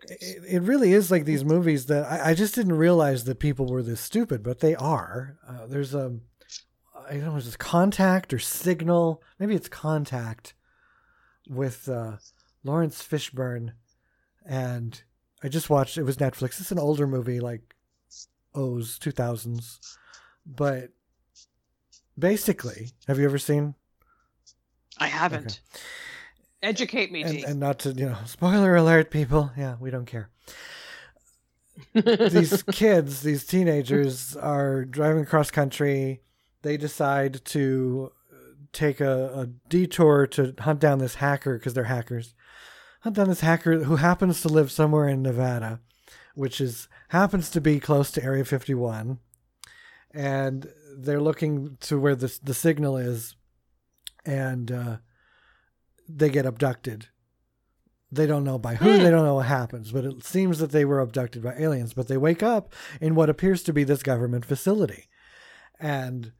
it, 0.10 0.44
it 0.46 0.62
really 0.62 0.92
is 0.92 1.10
like 1.10 1.24
these 1.24 1.46
movies 1.46 1.86
that 1.86 2.04
I, 2.04 2.32
I 2.32 2.34
just 2.34 2.56
didn't 2.56 2.78
realize 2.78 3.24
that 3.26 3.40
people 3.40 3.66
were 3.66 3.84
this 3.84 4.02
stupid, 4.02 4.44
but 4.44 4.60
they 4.60 4.76
are. 4.76 5.38
Uh, 5.48 5.68
there's 5.68 5.94
a, 5.94 6.20
I 7.10 7.14
don't 7.14 7.26
know, 7.26 7.36
is 7.38 7.46
this 7.46 7.56
Contact 7.56 8.34
or 8.34 8.40
Signal? 8.40 9.24
Maybe 9.40 9.56
it's 9.56 9.70
Contact 9.70 10.54
with 11.48 11.88
uh, 11.88 12.18
Laurence 12.64 13.02
Fishburne, 13.02 13.74
and 14.46 15.02
I 15.44 15.50
just 15.50 15.70
watched. 15.70 15.98
It 15.98 16.04
was 16.04 16.18
Netflix. 16.18 16.60
It's 16.60 16.72
an 16.72 16.80
older 16.80 17.08
movie, 17.08 17.40
like 17.40 17.76
O's 18.54 19.00
two 19.00 19.12
thousands, 19.12 19.98
but 20.46 20.90
basically, 22.18 22.92
have 23.08 23.20
you 23.20 23.26
ever 23.26 23.38
seen? 23.38 23.76
I 24.98 25.08
haven't. 25.08 25.62
Educate 26.62 27.10
me, 27.12 27.24
And, 27.24 27.44
and 27.46 27.60
not 27.60 27.80
to 27.80 27.92
you 27.92 28.08
know, 28.08 28.18
spoiler 28.26 28.76
alert, 28.76 29.12
people. 29.12 29.52
Yeah, 29.58 29.76
we 29.80 29.92
don't 29.92 30.06
care. 30.06 30.30
these 31.94 32.64
kids, 32.72 33.22
these 33.22 33.46
teenagers, 33.46 34.36
are 34.36 34.84
driving 34.84 35.24
across 35.24 35.52
country. 35.52 36.22
They 36.62 36.76
decide 36.76 37.46
to 37.46 38.12
take 38.74 39.00
a, 39.00 39.32
a 39.34 39.46
detour 39.70 40.28
to 40.28 40.54
hunt 40.60 40.80
down 40.80 41.00
this 41.00 41.16
hacker 41.16 41.58
because 41.58 41.74
they're 41.74 41.86
hackers. 41.86 42.34
Hunt 43.02 43.16
down 43.16 43.30
this 43.30 43.42
hacker 43.42 43.84
who 43.84 43.96
happens 43.96 44.42
to 44.42 44.50
live 44.50 44.72
somewhere 44.72 45.08
in 45.08 45.22
Nevada, 45.22 45.80
which 46.36 46.60
is 46.60 46.88
happens 47.10 47.50
to 47.52 47.62
be 47.62 47.80
close 47.80 48.12
to 48.12 48.24
Area 48.24 48.44
51, 48.44 49.20
and 50.12 50.68
they're 50.98 51.22
looking 51.22 51.78
to 51.82 52.00
where 52.00 52.16
the 52.16 52.38
the 52.44 52.54
signal 52.54 52.98
is, 52.98 53.36
and 54.26 54.72
uh, 54.72 54.98
they 56.10 56.30
get 56.30 56.46
abducted. 56.46 57.08
They 58.12 58.26
don't 58.26 58.44
know 58.44 58.58
by 58.58 58.76
who, 58.76 58.98
they 58.98 59.12
don't 59.12 59.26
know 59.26 59.36
what 59.36 59.46
happens, 59.46 59.92
but 59.92 60.04
it 60.04 60.24
seems 60.26 60.58
that 60.60 60.72
they 60.72 60.84
were 60.84 61.00
abducted 61.00 61.44
by 61.44 61.54
aliens. 61.54 61.94
But 61.94 62.08
they 62.08 62.18
wake 62.18 62.42
up 62.42 62.74
in 63.00 63.14
what 63.14 63.30
appears 63.30 63.62
to 63.64 63.74
be 63.74 63.84
this 63.84 64.02
government 64.02 64.46
facility. 64.46 65.08
And 65.80 66.32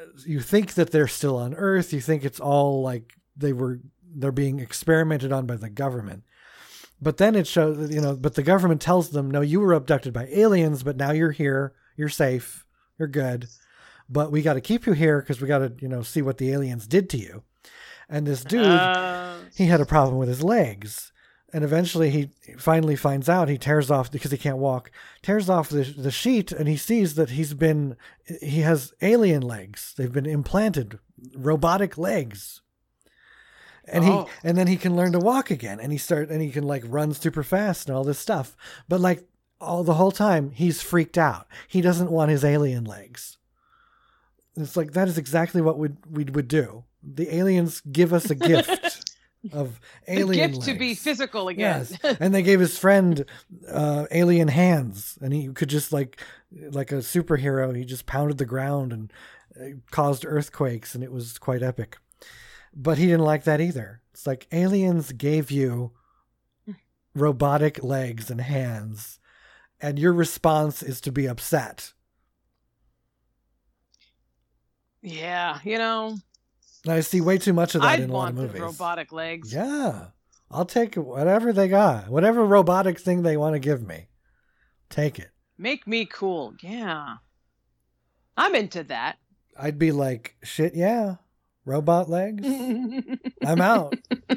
uh, 0.00 0.04
you 0.24 0.40
think 0.40 0.74
that 0.74 0.92
they're 0.92 1.08
still 1.08 1.36
on 1.36 1.52
Earth. 1.54 1.92
You 1.92 2.00
think 2.00 2.24
it's 2.24 2.38
all 2.38 2.80
like 2.80 3.14
they 3.36 3.52
were, 3.52 3.80
they're 4.14 4.32
being 4.32 4.60
experimented 4.60 5.32
on 5.32 5.46
by 5.46 5.56
the 5.56 5.70
government. 5.70 6.24
But 7.00 7.18
then 7.18 7.34
it 7.34 7.46
shows, 7.46 7.90
you 7.92 8.00
know, 8.00 8.16
but 8.16 8.34
the 8.34 8.42
government 8.42 8.80
tells 8.80 9.10
them, 9.10 9.30
no, 9.30 9.40
you 9.40 9.60
were 9.60 9.72
abducted 9.72 10.12
by 10.12 10.28
aliens, 10.32 10.82
but 10.82 10.96
now 10.96 11.12
you're 11.12 11.30
here, 11.30 11.72
you're 11.96 12.08
safe, 12.08 12.64
you're 12.98 13.08
good. 13.08 13.48
But 14.08 14.32
we 14.32 14.42
got 14.42 14.54
to 14.54 14.60
keep 14.60 14.86
you 14.86 14.94
here 14.94 15.20
because 15.20 15.40
we 15.40 15.46
got 15.46 15.58
to, 15.58 15.72
you 15.80 15.88
know, 15.88 16.02
see 16.02 16.22
what 16.22 16.38
the 16.38 16.50
aliens 16.50 16.86
did 16.86 17.08
to 17.10 17.18
you. 17.18 17.42
And 18.08 18.26
this 18.26 18.42
dude, 18.42 18.66
Uh, 18.66 19.36
he 19.54 19.66
had 19.66 19.80
a 19.80 19.86
problem 19.86 20.18
with 20.18 20.28
his 20.28 20.42
legs. 20.42 21.12
And 21.52 21.64
eventually 21.64 22.10
he 22.10 22.30
finally 22.58 22.96
finds 22.96 23.28
out 23.28 23.48
he 23.48 23.56
tears 23.56 23.90
off 23.90 24.12
because 24.12 24.30
he 24.30 24.36
can't 24.36 24.58
walk, 24.58 24.90
tears 25.22 25.48
off 25.48 25.70
the, 25.70 25.82
the 25.82 26.10
sheet 26.10 26.52
and 26.52 26.68
he 26.68 26.76
sees 26.76 27.14
that 27.14 27.30
he's 27.30 27.54
been, 27.54 27.96
he 28.42 28.60
has 28.60 28.92
alien 29.00 29.42
legs. 29.42 29.94
They've 29.96 30.12
been 30.12 30.26
implanted, 30.26 30.98
robotic 31.34 31.96
legs. 31.96 32.60
And 33.90 34.04
Oh. 34.04 34.24
he, 34.42 34.48
and 34.48 34.56
then 34.58 34.66
he 34.66 34.76
can 34.76 34.96
learn 34.96 35.12
to 35.12 35.18
walk 35.18 35.50
again 35.50 35.80
and 35.80 35.90
he 35.92 35.98
start, 35.98 36.30
and 36.30 36.40
he 36.42 36.50
can 36.50 36.64
like 36.64 36.84
run 36.86 37.14
super 37.14 37.42
fast 37.42 37.88
and 37.88 37.96
all 37.96 38.04
this 38.04 38.18
stuff. 38.18 38.56
But 38.88 39.00
like 39.00 39.26
all 39.60 39.82
the 39.84 39.94
whole 39.94 40.12
time 40.12 40.50
he's 40.52 40.80
freaked 40.82 41.18
out. 41.18 41.46
He 41.66 41.80
doesn't 41.80 42.10
want 42.10 42.30
his 42.30 42.44
alien 42.44 42.84
legs. 42.84 43.36
It's 44.56 44.76
like, 44.76 44.92
that 44.92 45.08
is 45.08 45.18
exactly 45.18 45.60
what 45.60 45.78
we 45.78 45.90
we 46.10 46.24
would 46.24 46.48
do. 46.48 46.84
The 47.02 47.34
aliens 47.34 47.80
give 47.92 48.12
us 48.12 48.28
a 48.28 48.34
gift 48.34 49.12
of 49.52 49.78
the 50.06 50.18
alien 50.18 50.50
gift 50.52 50.62
to 50.66 50.74
be 50.74 50.94
physical 50.94 51.46
again. 51.48 51.86
Yes, 52.02 52.16
and 52.20 52.34
they 52.34 52.42
gave 52.42 52.58
his 52.58 52.76
friend 52.76 53.24
uh, 53.70 54.06
alien 54.10 54.48
hands, 54.48 55.16
and 55.22 55.32
he 55.32 55.48
could 55.48 55.68
just 55.68 55.92
like 55.92 56.20
like 56.72 56.90
a 56.90 56.96
superhero. 56.96 57.74
He 57.76 57.84
just 57.84 58.06
pounded 58.06 58.38
the 58.38 58.44
ground 58.46 58.92
and 58.92 59.12
uh, 59.60 59.64
caused 59.92 60.24
earthquakes, 60.26 60.94
and 60.96 61.04
it 61.04 61.12
was 61.12 61.38
quite 61.38 61.62
epic. 61.62 61.98
But 62.80 62.96
he 62.96 63.06
didn't 63.06 63.24
like 63.24 63.42
that 63.42 63.60
either. 63.60 64.02
It's 64.12 64.24
like 64.24 64.46
aliens 64.52 65.10
gave 65.10 65.50
you 65.50 65.90
robotic 67.12 67.82
legs 67.82 68.30
and 68.30 68.40
hands, 68.40 69.18
and 69.80 69.98
your 69.98 70.12
response 70.12 70.80
is 70.82 71.00
to 71.00 71.12
be 71.12 71.26
upset. 71.26 71.92
yeah, 75.02 75.58
you 75.64 75.78
know, 75.78 76.16
I 76.86 77.00
see 77.00 77.20
way 77.20 77.38
too 77.38 77.52
much 77.52 77.74
of 77.74 77.82
that 77.82 77.88
I'd 77.88 78.00
in 78.00 78.10
a 78.10 78.12
lot 78.12 78.30
of 78.30 78.36
movies. 78.36 78.60
robotic 78.60 79.12
legs. 79.12 79.52
Yeah. 79.52 80.08
I'll 80.50 80.64
take 80.64 80.94
whatever 80.94 81.52
they 81.52 81.68
got. 81.68 82.08
Whatever 82.08 82.44
robotic 82.44 82.98
thing 82.98 83.22
they 83.22 83.36
want 83.36 83.54
to 83.54 83.58
give 83.58 83.86
me. 83.86 84.08
Take 84.88 85.18
it. 85.18 85.30
Make 85.58 85.86
me 85.86 86.06
cool. 86.06 86.54
Yeah. 86.62 87.16
I'm 88.36 88.54
into 88.54 88.84
that. 88.84 89.18
I'd 89.58 89.78
be 89.78 89.92
like, 89.92 90.36
shit, 90.42 90.74
yeah, 90.74 91.16
robot 91.68 92.08
legs. 92.08 92.46
I'm 93.44 93.60
out. 93.60 93.94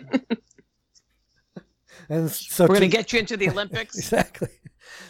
and 2.09 2.29
so 2.29 2.65
We're 2.65 2.75
to- 2.75 2.81
gonna 2.81 2.87
get 2.87 3.13
you 3.13 3.19
into 3.19 3.37
the 3.37 3.49
Olympics. 3.49 3.97
exactly. 3.97 4.49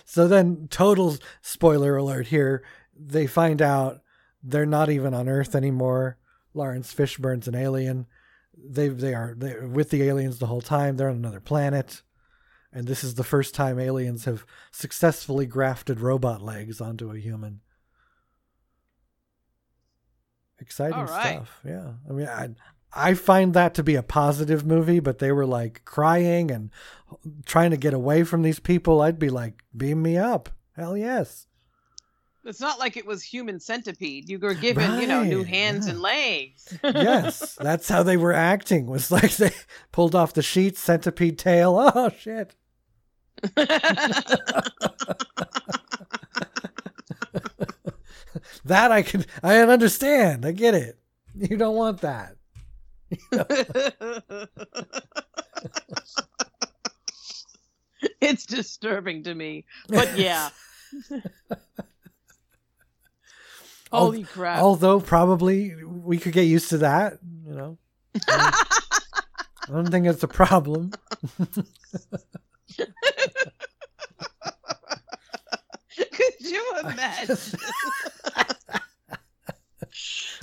So 0.06 0.28
then, 0.28 0.68
total 0.70 1.18
spoiler 1.42 1.98
alert 1.98 2.28
here. 2.28 2.64
They 2.96 3.28
find 3.28 3.62
out 3.62 4.02
they're 4.44 4.66
not 4.66 4.90
even 4.90 5.14
on 5.14 5.28
Earth 5.28 5.56
anymore. 5.56 6.18
Laurence 6.54 6.94
Fishburne's 6.94 7.48
an 7.48 7.56
alien. 7.56 8.06
They 8.58 8.90
they 8.90 9.14
are 9.14 9.34
they're 9.38 9.68
with 9.68 9.90
the 9.90 10.04
aliens 10.04 10.38
the 10.40 10.48
whole 10.48 10.62
time. 10.62 10.98
They're 10.98 11.10
on 11.10 11.16
another 11.16 11.40
planet, 11.40 12.02
and 12.72 12.86
this 12.88 13.04
is 13.04 13.16
the 13.16 13.24
first 13.24 13.56
time 13.56 13.80
aliens 13.80 14.26
have 14.26 14.46
successfully 14.72 15.46
grafted 15.46 16.00
robot 16.00 16.42
legs 16.42 16.80
onto 16.82 17.10
a 17.10 17.18
human. 17.18 17.62
Exciting 20.62 21.00
right. 21.00 21.36
stuff. 21.36 21.60
Yeah, 21.66 21.94
I 22.08 22.14
mean, 22.14 22.28
I 22.28 22.50
I 22.94 23.14
find 23.16 23.54
that 23.54 23.74
to 23.76 23.84
be 23.84 23.96
a 23.96 24.04
positive 24.04 24.66
movie, 24.66 25.00
but 25.00 25.20
they 25.20 25.32
were 25.32 25.46
like 25.46 25.84
crying 25.86 26.52
and 26.52 26.70
trying 27.46 27.72
to 27.72 27.78
get 27.78 27.94
away 27.94 28.24
from 28.24 28.42
these 28.42 28.60
people. 28.60 29.02
I'd 29.02 29.20
be 29.20 29.30
like, 29.30 29.64
beam 29.76 30.02
me 30.02 30.18
up. 30.18 30.50
Hell 30.76 30.96
yes. 30.96 31.48
It's 32.44 32.60
not 32.60 32.80
like 32.80 32.98
it 32.98 33.06
was 33.06 33.22
human 33.22 33.60
centipede. 33.60 34.28
You 34.28 34.40
were 34.40 34.56
given, 34.56 35.00
you 35.00 35.06
know, 35.06 35.24
new 35.24 35.44
hands 35.44 35.86
yeah. 35.86 35.94
and 35.94 36.02
legs. 36.02 36.76
Yes. 36.84 37.56
That's 37.62 37.88
how 37.88 38.02
they 38.02 38.18
were 38.18 38.34
acting. 38.34 38.88
Was 38.88 39.12
like 39.12 39.36
they 39.36 39.52
pulled 39.92 40.16
off 40.16 40.34
the 40.34 40.42
sheets, 40.42 40.80
centipede 40.80 41.38
tail. 41.38 41.78
Oh 41.96 42.10
shit. 42.10 42.56
That 48.66 48.92
I 48.92 49.02
can 49.02 49.26
I 49.44 49.58
understand. 49.58 50.46
I 50.46 50.52
get 50.52 50.76
it. 50.76 51.00
You 51.36 51.58
don't 51.58 51.76
want 51.76 52.02
that. 52.02 52.36
it's 58.22 58.46
disturbing 58.46 59.24
to 59.24 59.34
me. 59.34 59.66
But 59.88 60.18
yeah. 60.18 60.50
Holy 63.92 64.24
crap. 64.24 64.60
Although 64.60 65.02
probably 65.02 65.76
we 65.84 66.18
could 66.18 66.34
get 66.34 66.44
used 66.44 66.70
to 66.70 66.78
that, 66.80 67.20
you 67.46 67.54
know. 67.54 67.78
I 68.28 68.66
don't 69.68 69.92
think 69.92 70.08
it's 70.08 70.24
a 70.24 70.28
problem. 70.28 70.92
Could 71.38 71.66
you 76.40 76.66
imagine? 76.84 77.38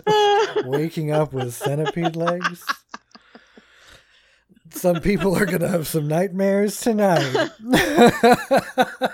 Waking 0.65 1.13
up 1.13 1.33
with 1.33 1.55
centipede 1.55 2.17
legs. 2.17 2.65
Some 4.71 5.01
people 5.01 5.37
are 5.37 5.47
gonna 5.47 5.69
have 5.69 5.87
some 5.87 6.07
nightmares 6.09 6.79
tonight. 6.81 7.51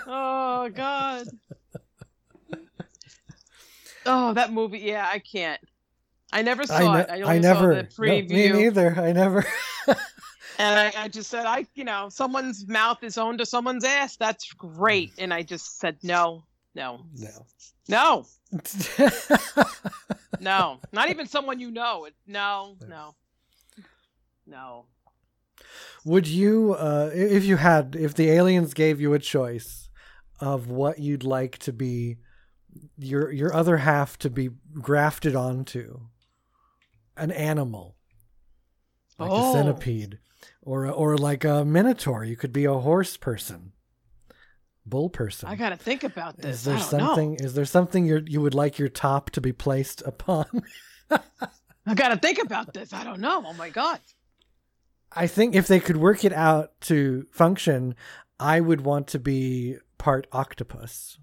oh 0.07 0.69
God. 0.73 1.27
Oh, 4.05 4.33
that 4.33 4.51
movie. 4.51 4.79
Yeah, 4.79 5.07
I 5.11 5.19
can't. 5.19 5.61
I 6.31 6.41
never 6.41 6.65
saw 6.65 6.93
I, 6.93 7.01
it. 7.01 7.09
I 7.09 7.21
only 7.21 7.35
I 7.35 7.39
never. 7.39 7.87
saw 7.89 8.03
the 8.03 8.21
no, 8.21 8.35
me 8.35 8.51
neither. 8.51 8.93
I 8.99 9.13
never. 9.13 9.45
and 9.87 9.97
I, 10.79 10.93
I 10.97 11.07
just 11.07 11.29
said, 11.29 11.45
I, 11.45 11.65
you 11.75 11.83
know, 11.83 12.09
someone's 12.09 12.67
mouth 12.67 13.03
is 13.03 13.17
owned 13.17 13.39
to 13.39 13.45
someone's 13.45 13.83
ass. 13.83 14.17
That's 14.17 14.51
great. 14.53 15.13
And 15.17 15.33
I 15.33 15.43
just 15.43 15.79
said, 15.79 15.97
no, 16.03 16.43
no, 16.75 17.05
No. 17.15 17.45
no, 17.87 18.25
no. 20.39 20.79
Not 20.91 21.09
even 21.09 21.27
someone 21.27 21.59
you 21.59 21.71
know. 21.71 22.07
No, 22.27 22.77
no, 22.87 23.15
no. 24.45 24.85
Would 26.03 26.27
you, 26.27 26.73
uh, 26.73 27.09
if 27.13 27.45
you 27.45 27.57
had, 27.57 27.95
if 27.97 28.13
the 28.13 28.29
aliens 28.29 28.73
gave 28.73 29.01
you 29.01 29.13
a 29.13 29.19
choice 29.19 29.89
of 30.39 30.67
what 30.67 30.99
you'd 30.99 31.23
like 31.23 31.57
to 31.59 31.73
be, 31.73 32.17
your 32.97 33.31
your 33.31 33.53
other 33.53 33.77
half 33.77 34.17
to 34.19 34.29
be 34.29 34.49
grafted 34.73 35.35
onto, 35.35 36.01
an 37.17 37.31
animal, 37.31 37.95
like 39.17 39.31
Oh. 39.31 39.49
a 39.49 39.53
centipede, 39.53 40.19
or 40.61 40.85
or 40.87 41.17
like 41.17 41.43
a 41.45 41.63
minotaur, 41.65 42.23
you 42.25 42.35
could 42.35 42.51
be 42.53 42.65
a 42.65 42.73
horse 42.73 43.15
person, 43.17 43.71
bull 44.85 45.09
person. 45.09 45.49
I 45.49 45.55
got 45.55 45.69
to 45.69 45.77
think 45.77 46.03
about 46.03 46.37
this. 46.37 46.57
is 46.57 46.63
there 46.63 46.79
something? 46.79 47.35
Is 47.35 47.53
there 47.53 47.65
something 47.65 48.05
you 48.05 48.23
you 48.25 48.41
would 48.41 48.53
like 48.53 48.79
your 48.79 48.89
top 48.89 49.31
to 49.31 49.41
be 49.41 49.51
placed 49.51 50.01
upon? 50.03 50.45
I 51.87 51.93
got 51.93 52.09
to 52.09 52.17
think 52.17 52.39
about 52.39 52.73
this. 52.73 52.93
I 52.93 53.03
don't 53.03 53.19
know. 53.19 53.43
Oh 53.45 53.53
my 53.53 53.69
God. 53.69 53.99
I 55.11 55.27
think 55.27 55.55
if 55.55 55.67
they 55.67 55.79
could 55.79 55.97
work 55.97 56.25
it 56.25 56.33
out 56.33 56.79
to 56.81 57.25
function, 57.31 57.95
I 58.39 58.59
would 58.59 58.81
want 58.81 59.07
to 59.09 59.19
be 59.19 59.77
part 59.97 60.27
octopus. 60.31 61.19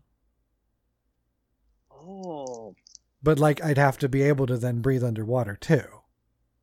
Oh. 1.91 2.75
But 3.23 3.39
like 3.39 3.63
I'd 3.63 3.79
have 3.79 3.99
to 3.99 4.09
be 4.09 4.23
able 4.23 4.47
to 4.47 4.57
then 4.57 4.81
breathe 4.81 5.05
underwater 5.05 5.57
too. 5.57 5.85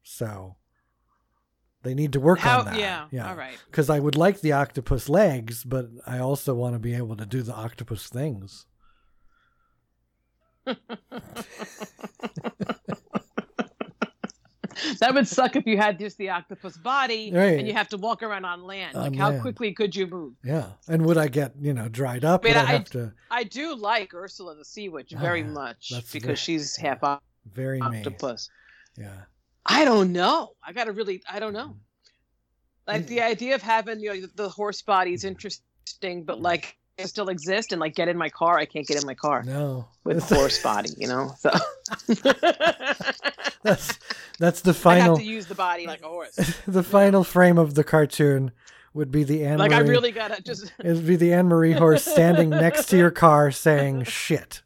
So 0.03 0.55
they 1.83 1.93
need 1.93 2.13
to 2.13 2.19
work 2.19 2.39
How? 2.39 2.59
on 2.59 2.65
that. 2.65 2.77
Yeah. 2.79 3.05
yeah. 3.11 3.29
All 3.29 3.35
right. 3.35 3.57
Because 3.67 3.89
I 3.89 3.99
would 3.99 4.15
like 4.17 4.41
the 4.41 4.51
octopus 4.51 5.07
legs, 5.09 5.63
but 5.63 5.87
I 6.05 6.19
also 6.19 6.53
want 6.53 6.75
to 6.75 6.79
be 6.79 6.93
able 6.93 7.15
to 7.15 7.25
do 7.25 7.41
the 7.41 7.53
octopus 7.53 8.07
things. 8.07 8.65
That 14.99 15.13
would 15.13 15.27
suck 15.27 15.55
if 15.57 15.65
you 15.65 15.77
had 15.77 15.99
just 15.99 16.17
the 16.17 16.29
octopus 16.29 16.77
body 16.77 17.31
Right. 17.33 17.59
and 17.59 17.67
you 17.67 17.73
have 17.73 17.89
to 17.89 17.97
walk 17.97 18.23
around 18.23 18.45
on 18.45 18.63
land. 18.63 18.95
On 18.95 19.09
like, 19.11 19.15
how 19.17 19.29
land. 19.31 19.41
quickly 19.41 19.73
could 19.73 19.93
you 19.93 20.07
move? 20.07 20.33
Yeah. 20.43 20.67
And 20.87 21.05
would 21.05 21.17
I 21.17 21.27
get, 21.27 21.53
you 21.59 21.73
know, 21.73 21.89
dried 21.89 22.23
up? 22.23 22.43
But 22.43 22.55
I 22.55 22.61
I- 22.61 22.65
have 22.65 22.89
to 22.91 23.11
I 23.29 23.43
do 23.43 23.75
like 23.75 24.13
Ursula 24.13 24.55
the 24.55 24.63
Sea 24.63 24.87
Witch 24.87 25.13
Oh, 25.15 25.19
very 25.19 25.43
much 25.43 25.91
because 26.13 26.21
very- 26.21 26.35
she's 26.37 26.75
half 26.77 26.99
very 27.53 27.81
octopus. 27.81 28.49
Yeah. 28.97 29.23
I 29.65 29.85
don't 29.85 30.11
know. 30.13 30.51
I 30.63 30.73
got 30.73 30.85
to 30.85 30.91
really, 30.91 31.21
I 31.31 31.39
don't 31.39 31.51
Mm. 31.53 31.57
know. 31.57 31.75
Like 32.87 33.05
the 33.05 33.21
idea 33.21 33.53
of 33.55 33.61
having 33.61 33.99
you 33.99 34.21
know, 34.21 34.27
the 34.35 34.49
horse 34.49 34.81
body 34.81 35.13
is 35.13 35.23
interesting, 35.23 36.23
but 36.25 36.41
like 36.41 36.75
it 36.97 37.07
still 37.07 37.29
exist 37.29 37.71
and 37.71 37.79
like 37.79 37.93
get 37.95 38.07
in 38.07 38.17
my 38.17 38.29
car. 38.29 38.57
I 38.57 38.65
can't 38.65 38.87
get 38.87 38.99
in 38.99 39.05
my 39.05 39.13
car 39.13 39.43
No. 39.43 39.87
with 40.03 40.17
a 40.31 40.35
horse 40.35 40.61
body, 40.63 40.89
you 40.97 41.07
know? 41.07 41.31
So 41.39 41.51
That's 43.63 43.99
that's 44.39 44.61
the 44.61 44.73
final. 44.73 45.01
I 45.03 45.05
have 45.09 45.17
to 45.17 45.23
use 45.23 45.45
the 45.45 45.53
body 45.55 45.85
like 45.85 46.01
a 46.01 46.07
horse. 46.07 46.35
the 46.65 46.81
final 46.83 47.23
frame 47.23 47.57
of 47.59 47.75
the 47.75 47.83
cartoon 47.83 48.51
would 48.95 49.11
be 49.11 49.23
the 49.23 49.45
Anne 49.45 49.59
Marie. 49.59 49.69
Like 49.69 49.77
I 49.77 49.81
really 49.81 50.11
got 50.11 50.35
to 50.35 50.41
just 50.41 50.73
It 50.83 50.93
would 50.95 51.05
be 51.05 51.15
the 51.15 51.31
Anne 51.33 51.47
Marie 51.47 51.73
horse 51.73 52.03
standing 52.03 52.49
next 52.49 52.87
to 52.87 52.97
your 52.97 53.11
car 53.11 53.51
saying 53.51 54.05
shit. 54.05 54.63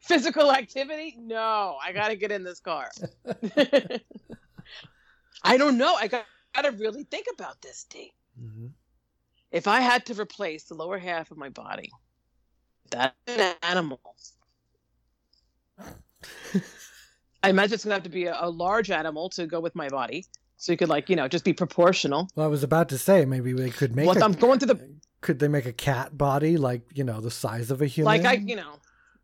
physical 0.08 0.50
activity? 0.52 1.16
No, 1.18 1.76
I 1.82 1.92
got 1.92 2.08
to 2.08 2.16
get 2.16 2.32
in 2.32 2.42
this 2.42 2.60
car. 2.60 2.90
I 5.42 5.56
don't 5.56 5.78
know. 5.78 5.94
I 5.94 6.08
got, 6.08 6.26
got 6.54 6.62
to 6.62 6.72
really 6.72 7.04
think 7.04 7.26
about 7.32 7.60
this, 7.62 7.86
D. 7.88 8.12
Mm-hmm. 8.40 8.66
If 9.52 9.66
I 9.66 9.80
had 9.80 10.06
to 10.06 10.14
replace 10.20 10.64
the 10.64 10.74
lower 10.74 10.98
half 10.98 11.30
of 11.30 11.36
my 11.36 11.48
body, 11.48 11.90
that's 12.90 13.14
an 13.26 13.54
animal. 13.62 14.00
I 17.42 17.48
imagine 17.48 17.74
it's 17.74 17.84
gonna 17.84 17.94
have 17.94 18.02
to 18.02 18.10
be 18.10 18.26
a, 18.26 18.36
a 18.38 18.50
large 18.50 18.90
animal 18.90 19.30
to 19.30 19.46
go 19.46 19.60
with 19.60 19.74
my 19.74 19.88
body, 19.88 20.26
so 20.56 20.72
you 20.72 20.78
could 20.78 20.90
like 20.90 21.08
you 21.08 21.16
know 21.16 21.26
just 21.26 21.44
be 21.44 21.54
proportional. 21.54 22.28
Well, 22.34 22.44
I 22.44 22.48
was 22.48 22.62
about 22.62 22.90
to 22.90 22.98
say 22.98 23.24
maybe 23.24 23.52
they 23.52 23.70
could 23.70 23.96
make 23.96 24.06
What 24.06 24.18
a, 24.18 24.24
I'm 24.24 24.32
going 24.32 24.58
to 24.58 24.66
the 24.66 24.78
could 25.22 25.38
they 25.38 25.48
make 25.48 25.66
a 25.66 25.72
cat 25.72 26.16
body 26.16 26.56
like 26.58 26.82
you 26.92 27.02
know 27.02 27.20
the 27.20 27.30
size 27.30 27.70
of 27.70 27.80
a 27.80 27.86
human? 27.86 28.06
like 28.06 28.24
I 28.24 28.34
you 28.34 28.56
know 28.56 28.74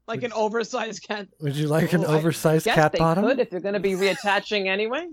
like 0.07 0.23
an 0.23 0.33
oversized 0.33 1.03
cat. 1.03 1.29
Would 1.41 1.57
you 1.57 1.69
like 1.69 1.93
an 1.93 2.05
Oh, 2.05 2.13
I 2.13 2.17
oversized 2.19 2.65
Guess 2.65 2.75
cat 2.75 2.93
they 2.93 2.99
bottom? 2.99 3.25
could 3.25 3.39
if 3.41 3.51
they're 3.51 3.61
gonna 3.61 3.81
be 3.81 3.93
reattaching 3.93 4.67
anyway. 4.67 5.07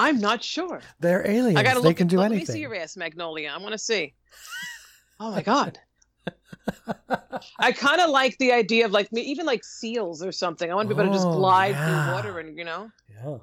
I'm 0.00 0.20
not 0.20 0.42
sure. 0.44 0.80
They're 1.00 1.28
aliens. 1.28 1.56
I 1.58 1.62
gotta 1.64 1.80
they 1.80 1.88
look. 1.88 1.96
can 1.96 2.06
at, 2.06 2.10
do 2.10 2.18
let 2.18 2.30
me 2.30 2.36
anything. 2.38 2.54
see 2.54 2.60
your 2.60 2.74
ass, 2.74 2.96
Magnolia. 2.96 3.50
I 3.52 3.58
want 3.58 3.72
to 3.72 3.78
see. 3.78 4.14
Oh 5.18 5.30
my 5.32 5.42
god. 5.42 5.78
I 7.58 7.72
kind 7.72 8.00
of 8.00 8.10
like 8.10 8.36
the 8.38 8.52
idea 8.52 8.84
of 8.84 8.92
like 8.92 9.10
me, 9.12 9.22
even 9.22 9.44
like 9.46 9.64
seals 9.64 10.22
or 10.22 10.30
something. 10.30 10.70
I 10.70 10.74
want 10.74 10.88
to 10.88 10.94
be 10.94 11.00
able 11.00 11.10
to 11.10 11.16
just 11.16 11.26
Oh, 11.26 11.34
glide 11.34 11.70
yeah. 11.74 12.04
through 12.04 12.14
water 12.14 12.38
and 12.38 12.56
you 12.58 12.64
know, 12.64 12.90
Yeah. 13.12 13.38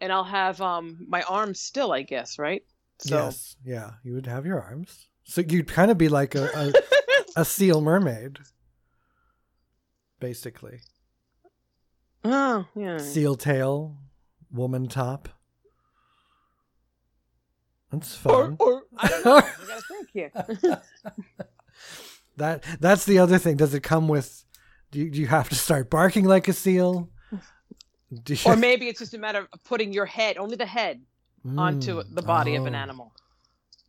and 0.00 0.12
I'll 0.12 0.24
have 0.24 0.60
um 0.60 0.98
my 1.08 1.22
arms 1.22 1.60
still, 1.60 1.92
I 1.92 2.02
guess, 2.02 2.38
right? 2.38 2.62
So 2.98 3.16
Yes. 3.16 3.56
Yeah. 3.64 3.92
You 4.04 4.14
would 4.14 4.26
have 4.26 4.46
your 4.46 4.60
arms. 4.60 5.08
So 5.24 5.40
you'd 5.40 5.68
kind 5.68 5.90
of 5.90 5.98
be 5.98 6.08
like 6.08 6.34
a, 6.34 6.44
a, 6.54 7.40
a 7.40 7.44
seal 7.56 7.80
mermaid, 7.80 8.38
basically. 10.20 10.80
oh 12.24 12.66
yeah. 12.74 12.98
Seal 12.98 13.34
tail, 13.36 13.96
woman 14.50 14.88
top. 14.88 15.28
That's 17.90 18.14
fun. 18.14 18.56
or 18.58 18.82
I 18.96 19.08
don't 19.08 19.24
know. 19.24 19.36
I 19.38 19.42
gotta 19.68 19.82
think 19.88 20.08
here. 20.12 20.32
that 22.36 22.64
that's 22.80 23.04
the 23.04 23.18
other 23.18 23.38
thing. 23.38 23.56
Does 23.56 23.74
it 23.74 23.82
come 23.82 24.08
with? 24.08 24.44
Do 24.90 24.98
you, 25.00 25.10
do 25.10 25.20
you 25.20 25.26
have 25.26 25.48
to 25.48 25.54
start 25.54 25.90
barking 25.90 26.24
like 26.24 26.48
a 26.48 26.52
seal? 26.52 27.10
You- 27.30 28.36
Or 28.44 28.56
maybe 28.56 28.86
it's 28.88 29.00
just 29.00 29.14
a 29.14 29.18
matter 29.18 29.48
of 29.52 29.64
putting 29.64 29.92
your 29.92 30.06
head, 30.06 30.36
only 30.38 30.54
the 30.56 30.64
head, 30.66 31.02
onto 31.56 31.96
Mm, 32.02 32.14
the 32.14 32.22
body 32.22 32.54
of 32.54 32.64
an 32.66 32.74
oh. 32.74 32.78
animal. 32.78 33.12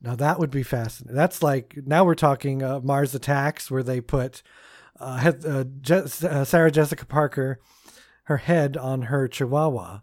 Now 0.01 0.15
that 0.15 0.39
would 0.39 0.49
be 0.51 0.63
fascinating. 0.63 1.15
That's 1.15 1.41
like 1.43 1.75
now 1.86 2.03
we're 2.03 2.15
talking 2.15 2.61
uh, 2.63 2.80
Mars 2.82 3.13
Attacks, 3.15 3.69
where 3.71 3.84
they 3.84 4.01
put 4.01 4.41
uh, 5.00 5.18
head, 5.18 5.43
uh, 5.45 5.64
Je- 5.82 6.28
uh, 6.28 6.43
Sarah 6.43 6.72
Jessica 6.72 7.06
Parker, 7.06 7.60
her 8.24 8.38
head 8.38 8.76
on 8.78 9.04
her 9.04 9.28
Chihuahua, 9.28 10.00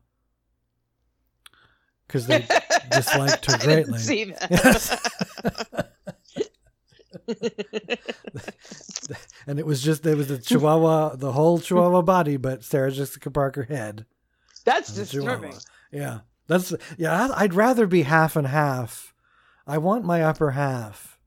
because 2.07 2.27
they 2.27 2.47
disliked 2.91 3.47
her 3.51 3.59
greatly. 3.65 3.99
see 3.99 4.25
that. 4.25 5.91
And 9.47 9.59
it 9.59 9.67
was 9.67 9.83
just 9.83 10.07
it 10.07 10.17
was 10.17 10.29
the 10.29 10.39
Chihuahua, 10.39 11.17
the 11.17 11.33
whole 11.33 11.59
Chihuahua 11.59 12.01
body, 12.03 12.37
but 12.39 12.65
Sarah 12.65 12.91
Jessica 12.91 13.31
Parker 13.31 13.65
head. 13.65 14.07
That's 14.65 14.95
disturbing. 14.95 15.51
Chihuahua. 15.53 15.61
Yeah, 15.93 16.19
that's 16.47 16.73
yeah. 16.97 17.25
I'd- 17.25 17.35
I'd 17.37 17.55
rather 17.55 17.87
be 17.87 18.03
half 18.03 18.35
and 18.37 18.47
half. 18.47 19.13
I 19.67 19.77
want 19.79 20.05
my 20.05 20.23
upper 20.23 20.53
half 20.53 21.19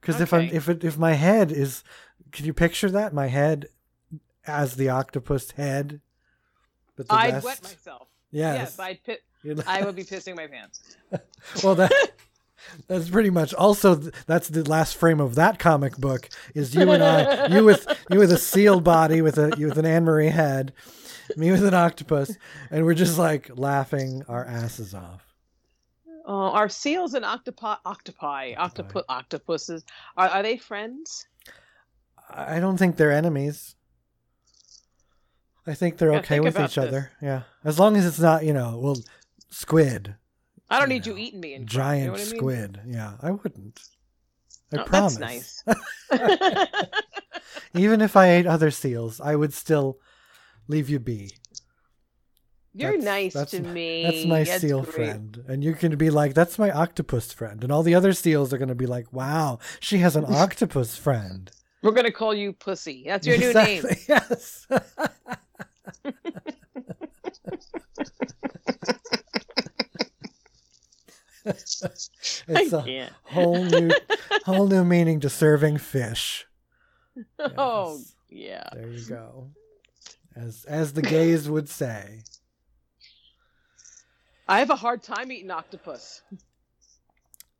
because 0.00 0.20
if 0.20 0.32
I'm 0.34 0.48
if 0.52 0.68
it 0.68 0.82
if 0.84 0.98
my 0.98 1.12
head 1.12 1.52
is, 1.52 1.84
can 2.32 2.46
you 2.46 2.52
picture 2.52 2.90
that 2.90 3.12
my 3.12 3.26
head 3.26 3.68
as 4.46 4.76
the 4.76 4.88
octopus 4.88 5.50
head? 5.52 6.00
But 6.96 7.08
the 7.08 7.14
I'd 7.14 7.34
rest- 7.34 7.44
wet 7.44 7.62
myself. 7.62 8.08
Yes. 8.30 8.58
Yes, 8.58 8.78
I'd 8.78 9.02
pit, 9.04 9.22
I 9.66 9.84
would 9.84 9.96
be 9.96 10.04
pissing 10.04 10.36
my 10.36 10.46
pants. 10.46 10.96
well, 11.64 11.74
that 11.76 11.92
that's 12.88 13.08
pretty 13.08 13.30
much 13.30 13.54
also 13.54 13.94
that's 13.94 14.48
the 14.48 14.68
last 14.68 14.96
frame 14.96 15.20
of 15.20 15.36
that 15.36 15.58
comic 15.58 15.96
book 15.96 16.28
is 16.54 16.74
you 16.74 16.90
and 16.90 17.02
I, 17.02 17.46
you 17.46 17.64
with 17.64 17.86
you 18.10 18.18
with 18.18 18.32
a 18.32 18.38
seal 18.38 18.80
body 18.80 19.22
with 19.22 19.38
a 19.38 19.54
you 19.56 19.68
with 19.68 19.78
an 19.78 19.86
Anne 19.86 20.04
Marie 20.04 20.28
head, 20.28 20.72
me 21.36 21.50
with 21.50 21.64
an 21.64 21.74
octopus, 21.74 22.36
and 22.70 22.84
we're 22.84 22.94
just 22.94 23.18
like 23.18 23.50
laughing 23.56 24.24
our 24.28 24.44
asses 24.44 24.94
off. 24.94 25.22
Oh, 26.28 26.50
are 26.50 26.68
seals 26.68 27.14
and 27.14 27.24
octopi, 27.24 27.76
octopi, 27.84 28.54
octopu- 28.54 29.04
octopuses, 29.08 29.84
are, 30.16 30.28
are 30.28 30.42
they 30.42 30.56
friends? 30.56 31.26
I 32.28 32.60
don't 32.60 32.76
think 32.76 32.96
they're 32.96 33.12
enemies. 33.12 33.74
I 35.66 35.74
think 35.74 35.98
they're 35.98 36.12
okay 36.16 36.36
think 36.36 36.44
with 36.44 36.60
each 36.60 36.74
this. 36.76 36.78
other. 36.78 37.10
Yeah, 37.20 37.42
as 37.64 37.78
long 37.78 37.96
as 37.96 38.06
it's 38.06 38.20
not 38.20 38.44
you 38.44 38.52
know 38.52 38.78
well, 38.82 38.96
squid, 39.50 40.14
I 40.70 40.78
don't 40.78 40.88
You 40.90 40.94
need 40.94 41.06
you 41.06 41.16
eating 41.16 41.40
me. 41.40 41.54
In 41.54 41.66
giant 41.66 42.00
you 42.02 42.06
know 42.06 42.12
what 42.12 42.20
I 42.20 42.24
mean? 42.24 42.36
squid. 42.38 42.80
Yeah, 42.86 43.12
I 43.22 43.30
wouldn't. 43.32 43.80
I 44.72 44.78
Oh, 44.78 44.84
promise. 44.84 45.62
That's 45.66 45.80
nice. 46.10 46.88
Even 47.74 48.00
if 48.00 48.16
I 48.16 48.30
ate 48.30 48.46
other 48.46 48.70
seals, 48.70 49.20
I 49.20 49.36
would 49.36 49.52
still 49.52 49.98
leave 50.68 50.88
you 50.88 50.98
be. 50.98 51.30
You're 52.72 52.90
That's- 52.98 53.04
nice 53.04 53.32
that's 53.34 53.50
to 53.52 53.62
my- 53.62 53.70
me. 53.70 54.02
That's 54.02 54.24
my 54.26 54.44
That's 54.44 54.60
seal 54.60 54.82
great. 54.82 54.94
friend. 54.94 55.44
And 55.48 55.64
you 55.64 55.72
can 55.74 55.96
be 55.96 56.10
like, 56.10 56.34
that's 56.34 56.58
my 56.58 56.70
octopus 56.70 57.32
friend. 57.32 57.62
And 57.62 57.72
all 57.72 57.82
the 57.82 57.94
other 57.94 58.12
seals 58.12 58.52
are 58.52 58.58
going 58.58 58.68
to 58.68 58.74
be 58.74 58.86
like, 58.86 59.10
wow, 59.12 59.58
she 59.80 59.98
has 59.98 60.14
an 60.14 60.24
octopus 60.28 60.96
friend. 60.96 61.50
We're 61.82 61.92
gonna 61.92 62.10
call 62.12 62.34
you 62.34 62.52
Pussy. 62.52 63.04
That's 63.06 63.26
your 63.26 63.38
new 63.38 63.52
name. 63.52 63.84
Yes. 64.08 64.66
it's 71.44 71.82
I 72.48 72.62
a 72.62 72.82
can't. 72.82 73.12
whole 73.24 73.64
new, 73.64 73.90
whole 74.44 74.66
new 74.66 74.84
meaning 74.84 75.20
to 75.20 75.28
serving 75.30 75.78
fish. 75.78 76.46
Oh 77.38 77.98
yeah. 78.28 78.68
There 78.74 78.90
you 78.90 79.06
go. 79.06 79.48
As 80.34 80.66
as 80.66 80.92
the 80.92 81.00
gays 81.00 81.48
would 81.48 81.66
say. 81.66 82.20
I 84.46 84.58
have 84.58 84.68
a 84.68 84.76
hard 84.76 85.02
time 85.02 85.32
eating 85.32 85.50
octopus. 85.50 86.20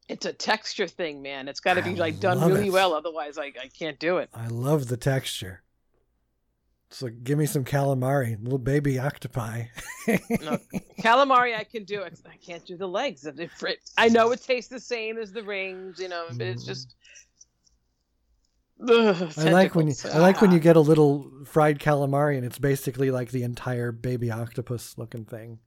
It's 0.09 0.25
a 0.25 0.33
texture 0.33 0.87
thing, 0.87 1.21
man. 1.23 1.49
It's 1.49 1.59
got 1.61 1.75
to 1.75 1.83
be 1.83 1.97
like 1.97 2.21
done 2.21 2.41
really 2.41 2.69
it. 2.69 2.73
well, 2.73 2.95
otherwise 2.95 3.39
I, 3.39 3.47
I 3.61 3.69
can't 3.77 3.99
do 3.99 4.19
it. 4.19 4.31
I 4.33 4.47
love 4.49 4.87
the 4.87 4.97
texture. 4.97 5.63
So 6.91 7.09
give 7.09 7.37
me 7.37 7.47
some 7.47 7.65
calamari, 7.65 8.41
little 8.41 8.59
baby 8.61 8.99
octopi. 9.01 9.65
No. 10.07 10.59
Calamari, 11.01 11.57
I 11.59 11.65
can 11.65 11.83
do 11.83 12.03
it. 12.03 12.21
I 12.25 12.37
can't 12.37 12.65
do 12.65 12.77
the 12.77 12.87
legs. 12.87 13.27
I 13.99 14.09
know 14.09 14.31
it 14.31 14.41
tastes 14.45 14.71
the 14.71 14.79
same 14.79 15.19
as 15.19 15.33
the 15.33 15.43
rings, 15.43 15.99
you 15.99 16.09
know, 16.09 16.27
but 16.31 16.47
it's 16.47 16.63
Mm. 16.63 16.67
just. 16.67 16.95
Ugh, 18.89 19.33
I 19.39 19.51
like 19.51 19.75
when 19.75 19.89
you. 19.89 19.95
I 20.13 20.19
like 20.19 20.41
when 20.41 20.53
you 20.53 20.59
Ah. 20.59 20.63
get 20.63 20.77
a 20.77 20.81
little 20.81 21.29
fried 21.45 21.81
calamari 21.81 22.37
and 22.37 22.45
it's 22.47 22.59
basically 22.59 23.11
like 23.11 23.31
the 23.33 23.43
entire 23.43 23.91
baby 23.91 24.31
octopus 24.31 24.97
looking 24.97 25.25
thing. 25.25 25.59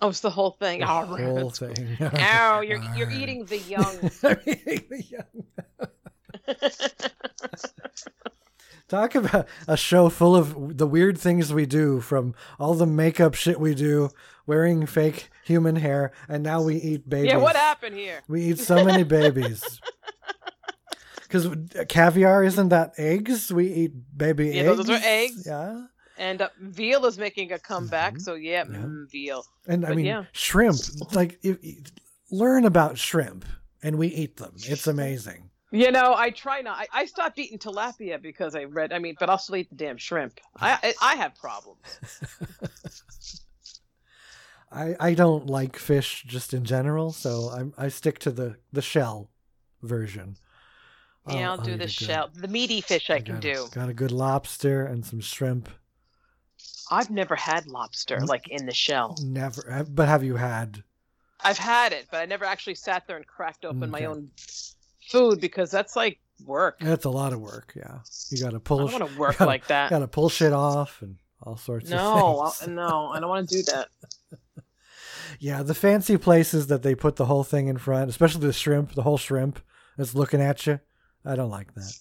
Oh, 0.00 0.08
it's 0.10 0.20
the 0.20 0.30
whole 0.30 0.50
thing. 0.50 0.80
The 0.80 0.86
Oh, 0.90 1.04
whole 1.06 1.50
thing. 1.50 1.96
Ow! 2.00 2.60
You're 2.60 2.82
you're 2.96 3.10
eating 3.10 3.44
the 3.46 3.58
young. 3.74 3.94
Eating 4.46 4.84
the 4.90 5.02
young. 5.08 5.44
Talk 8.88 9.16
about 9.16 9.48
a 9.66 9.76
show 9.76 10.08
full 10.08 10.36
of 10.36 10.78
the 10.78 10.86
weird 10.86 11.18
things 11.18 11.52
we 11.52 11.66
do 11.66 12.00
from 12.00 12.34
all 12.60 12.74
the 12.74 12.86
makeup 12.86 13.34
shit 13.34 13.58
we 13.58 13.74
do, 13.74 14.10
wearing 14.46 14.86
fake 14.86 15.28
human 15.44 15.74
hair, 15.76 16.12
and 16.28 16.44
now 16.44 16.62
we 16.62 16.76
eat 16.76 17.08
babies. 17.08 17.32
yeah, 17.32 17.38
what 17.38 17.56
happened 17.56 17.96
here? 17.96 18.20
We 18.28 18.42
eat 18.44 18.60
so 18.60 18.84
many 18.84 19.02
babies. 19.02 19.80
Because 21.22 21.48
caviar 21.88 22.44
isn't 22.44 22.68
that 22.68 22.92
eggs? 22.96 23.52
We 23.52 23.72
eat 23.72 23.92
baby 24.16 24.50
Yeah, 24.50 24.62
eggs. 24.70 24.76
those 24.76 24.90
are 24.90 25.00
eggs. 25.02 25.42
Yeah. 25.44 25.86
And 26.18 26.42
uh, 26.42 26.48
veal 26.60 27.04
is 27.06 27.18
making 27.18 27.52
a 27.52 27.58
comeback, 27.58 28.14
Mhm. 28.14 28.22
so 28.22 28.34
yeah, 28.34 28.64
Yeah. 28.70 28.78
mm, 28.78 29.10
veal. 29.10 29.44
And 29.66 29.84
I 29.84 29.94
mean, 29.94 30.06
yeah. 30.06 30.24
shrimp. 30.32 30.76
Like, 31.14 31.38
if, 31.42 31.58
learn 32.30 32.64
about 32.64 32.96
shrimp, 32.98 33.44
and 33.82 33.98
we 33.98 34.08
eat 34.08 34.36
them. 34.38 34.54
It's 34.56 34.86
amazing. 34.86 35.50
You 35.72 35.90
know, 35.90 36.14
I 36.16 36.30
try 36.30 36.60
not. 36.62 36.78
I, 36.78 37.02
I 37.02 37.04
stopped 37.06 37.38
eating 37.38 37.58
tilapia 37.58 38.20
because 38.22 38.54
I 38.54 38.64
read. 38.64 38.92
I 38.92 38.98
mean, 38.98 39.16
but 39.20 39.28
I'll 39.28 39.36
still 39.38 39.56
eat 39.56 39.68
the 39.68 39.74
damn 39.76 39.96
shrimp. 39.98 40.40
I 40.58 40.78
I, 40.82 40.94
I 41.12 41.14
have 41.16 41.34
problems. 41.34 41.80
I, 44.72 44.96
I 44.98 45.14
don't 45.14 45.46
like 45.46 45.76
fish 45.76 46.24
just 46.26 46.52
in 46.52 46.64
general, 46.64 47.12
so 47.12 47.50
I'm, 47.50 47.72
I 47.78 47.88
stick 47.88 48.18
to 48.20 48.30
the, 48.30 48.56
the 48.72 48.82
shell 48.82 49.30
version. 49.82 50.36
Yeah, 51.28 51.50
I'll, 51.52 51.58
do 51.58 51.70
the 51.72 51.74
a 51.74 51.78
good- 51.78 51.90
shell, 51.90 52.30
the 52.34 52.48
meaty 52.48 52.80
fish 52.80 53.08
I 53.10 53.20
can 53.20 53.34
got, 53.34 53.42
do. 53.42 53.66
Got 53.72 53.88
a 53.88 53.94
good 53.94 54.12
lobster 54.12 54.84
and 54.84 55.04
some 55.04 55.20
shrimp. 55.20 55.68
I've 56.90 57.10
never 57.10 57.34
had 57.36 57.66
lobster 57.66 58.20
like 58.20 58.48
in 58.48 58.66
the 58.66 58.74
shell. 58.74 59.16
Never, 59.22 59.70
uh, 59.70 59.82
but 59.84 60.08
have 60.08 60.22
you 60.24 60.36
had? 60.36 60.82
I've 61.42 61.58
had 61.58 61.92
it, 61.92 62.06
but 62.10 62.18
I 62.18 62.26
never 62.26 62.44
actually 62.44 62.76
sat 62.76 63.06
there 63.06 63.16
and 63.16 63.26
cracked 63.26 63.64
open 63.64 63.90
my 63.90 64.04
own 64.06 64.30
food 65.10 65.40
because 65.40 65.70
that's 65.70 65.94
like 65.96 66.18
work. 66.44 66.78
That's 66.80 67.04
a 67.04 67.10
lot 67.10 67.32
of 67.32 67.40
work. 67.40 67.72
Yeah, 67.76 67.98
you 68.30 68.42
got 68.42 68.50
to 68.50 68.56
I 68.56 68.60
pull. 68.60 68.78
don't 68.88 69.00
want 69.00 69.12
to 69.12 69.18
work 69.18 69.38
gotta- 69.38 69.46
like 69.48 69.66
that. 69.66 69.90
Got 69.90 69.98
to 70.00 70.08
pull 70.08 70.28
shit 70.28 70.52
off 70.52 71.02
and 71.02 71.16
all 71.42 71.56
sorts 71.56 71.90
No, 71.90 72.42
of 72.44 72.56
things. 72.56 72.70
no, 72.70 73.10
I 73.12 73.20
don't 73.20 73.28
want 73.28 73.48
to 73.48 73.56
do 73.56 73.62
that. 73.72 73.88
Yeah, 75.38 75.62
the 75.62 75.74
fancy 75.74 76.16
places 76.16 76.68
that 76.68 76.82
they 76.82 76.94
put 76.94 77.16
the 77.16 77.26
whole 77.26 77.44
thing 77.44 77.68
in 77.68 77.76
front, 77.78 78.08
especially 78.08 78.46
the 78.46 78.52
shrimp, 78.54 78.94
the 78.94 79.02
whole 79.02 79.18
shrimp 79.18 79.60
that's 79.98 80.14
looking 80.14 80.40
at 80.40 80.66
you. 80.66 80.80
I 81.26 81.34
don't 81.36 81.50
like 81.50 81.74
that. 81.74 81.92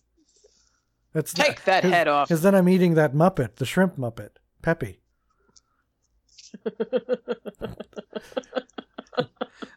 That's 1.11 1.33
Take 1.33 1.63
that 1.65 1.83
head 1.83 2.07
off. 2.07 2.27
Because 2.29 2.43
then 2.43 2.55
I'm 2.55 2.69
eating 2.69 2.93
that 2.93 3.13
Muppet, 3.13 3.55
the 3.55 3.65
shrimp 3.65 3.97
Muppet, 3.97 4.29
Peppy. 4.65 4.99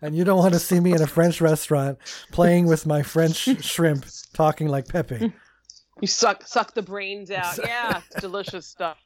and 0.01 0.17
you 0.17 0.25
don't 0.25 0.39
want 0.39 0.55
to 0.55 0.59
see 0.59 0.81
me 0.81 0.95
in 0.95 1.03
a 1.03 1.07
French 1.07 1.43
restaurant 1.43 1.99
playing 2.33 2.67
with 2.67 2.87
my 2.87 3.03
French 3.03 3.37
shrimp, 3.63 4.07
talking 4.33 4.67
like 4.67 4.89
Pepe. 4.89 5.31
You 6.01 6.09
suck 6.09 6.43
suck 6.47 6.73
the 6.73 6.81
brains 6.81 7.31
out. 7.31 7.59
Yeah, 7.63 8.01
delicious 8.19 8.67
stuff. 8.67 8.97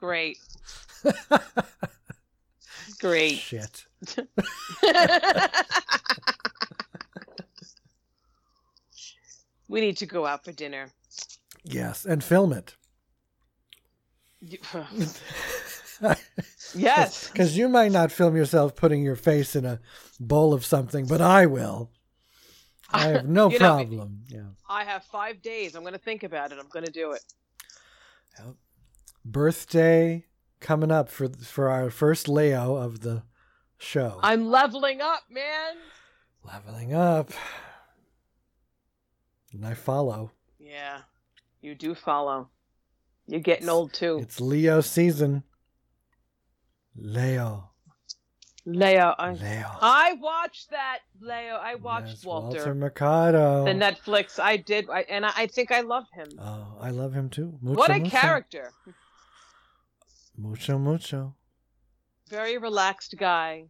Great. 0.00 0.38
Great. 3.00 3.36
Shit. 3.36 3.84
we 9.68 9.82
need 9.82 9.98
to 9.98 10.06
go 10.06 10.24
out 10.24 10.42
for 10.42 10.52
dinner. 10.52 10.88
Yes, 11.64 12.06
and 12.06 12.24
film 12.24 12.54
it. 12.54 12.76
Yes. 16.74 17.30
Because 17.30 17.56
you 17.56 17.68
might 17.68 17.92
not 17.92 18.10
film 18.10 18.36
yourself 18.36 18.74
putting 18.74 19.02
your 19.02 19.14
face 19.16 19.54
in 19.54 19.64
a 19.64 19.78
bowl 20.18 20.52
of 20.52 20.64
something, 20.64 21.06
but 21.06 21.20
I 21.20 21.46
will. 21.46 21.90
I 22.90 23.00
have 23.08 23.28
no 23.28 23.48
You 23.48 23.58
know, 23.58 23.64
problem. 23.76 24.22
yeah. 24.28 24.42
I 24.68 24.84
have 24.84 25.04
five 25.04 25.40
days. 25.40 25.74
I'm 25.76 25.82
going 25.82 25.92
to 25.92 26.00
think 26.00 26.24
about 26.24 26.50
it. 26.52 26.58
I'm 26.58 26.68
going 26.68 26.84
to 26.84 26.90
do 26.92 27.12
it. 27.12 27.22
Yep. 28.38 28.54
Birthday 29.24 30.24
coming 30.60 30.90
up 30.90 31.08
for 31.08 31.28
for 31.28 31.68
our 31.70 31.90
first 31.90 32.28
Leo 32.28 32.74
of 32.76 33.00
the 33.00 33.22
show. 33.78 34.18
I'm 34.22 34.46
leveling 34.50 35.00
up, 35.00 35.22
man. 35.30 35.76
Leveling 36.42 36.92
up. 36.92 37.30
And 39.52 39.64
I 39.64 39.74
follow. 39.74 40.32
Yeah, 40.58 40.98
you 41.60 41.74
do 41.76 41.94
follow. 41.94 42.50
You're 43.26 43.40
getting 43.40 43.68
old 43.68 43.92
too. 43.92 44.18
It's 44.20 44.40
Leo 44.40 44.80
season. 44.80 45.42
Leo. 46.96 47.70
Leo, 48.66 49.14
I, 49.18 49.32
Leo. 49.32 49.70
I 49.82 50.12
watched 50.14 50.70
that. 50.70 51.00
Leo, 51.20 51.56
I 51.60 51.74
watched 51.74 52.08
Yes, 52.08 52.24
Walter. 52.24 52.56
Walter 52.58 52.74
Mercado. 52.74 53.64
The 53.64 53.72
Netflix. 53.72 54.38
I 54.40 54.56
did, 54.56 54.88
I, 54.88 55.00
and 55.02 55.26
I, 55.26 55.32
I 55.36 55.46
think 55.48 55.70
I 55.70 55.80
love 55.80 56.06
him. 56.14 56.28
Oh, 56.38 56.78
I 56.80 56.90
love 56.90 57.12
him 57.12 57.28
too. 57.28 57.58
Mucho, 57.60 57.78
what 57.78 57.90
a 57.90 57.98
mucho. 57.98 58.10
character! 58.10 58.72
Mucho, 60.36 60.78
mucho. 60.78 61.34
Very 62.30 62.56
relaxed 62.56 63.14
guy. 63.18 63.66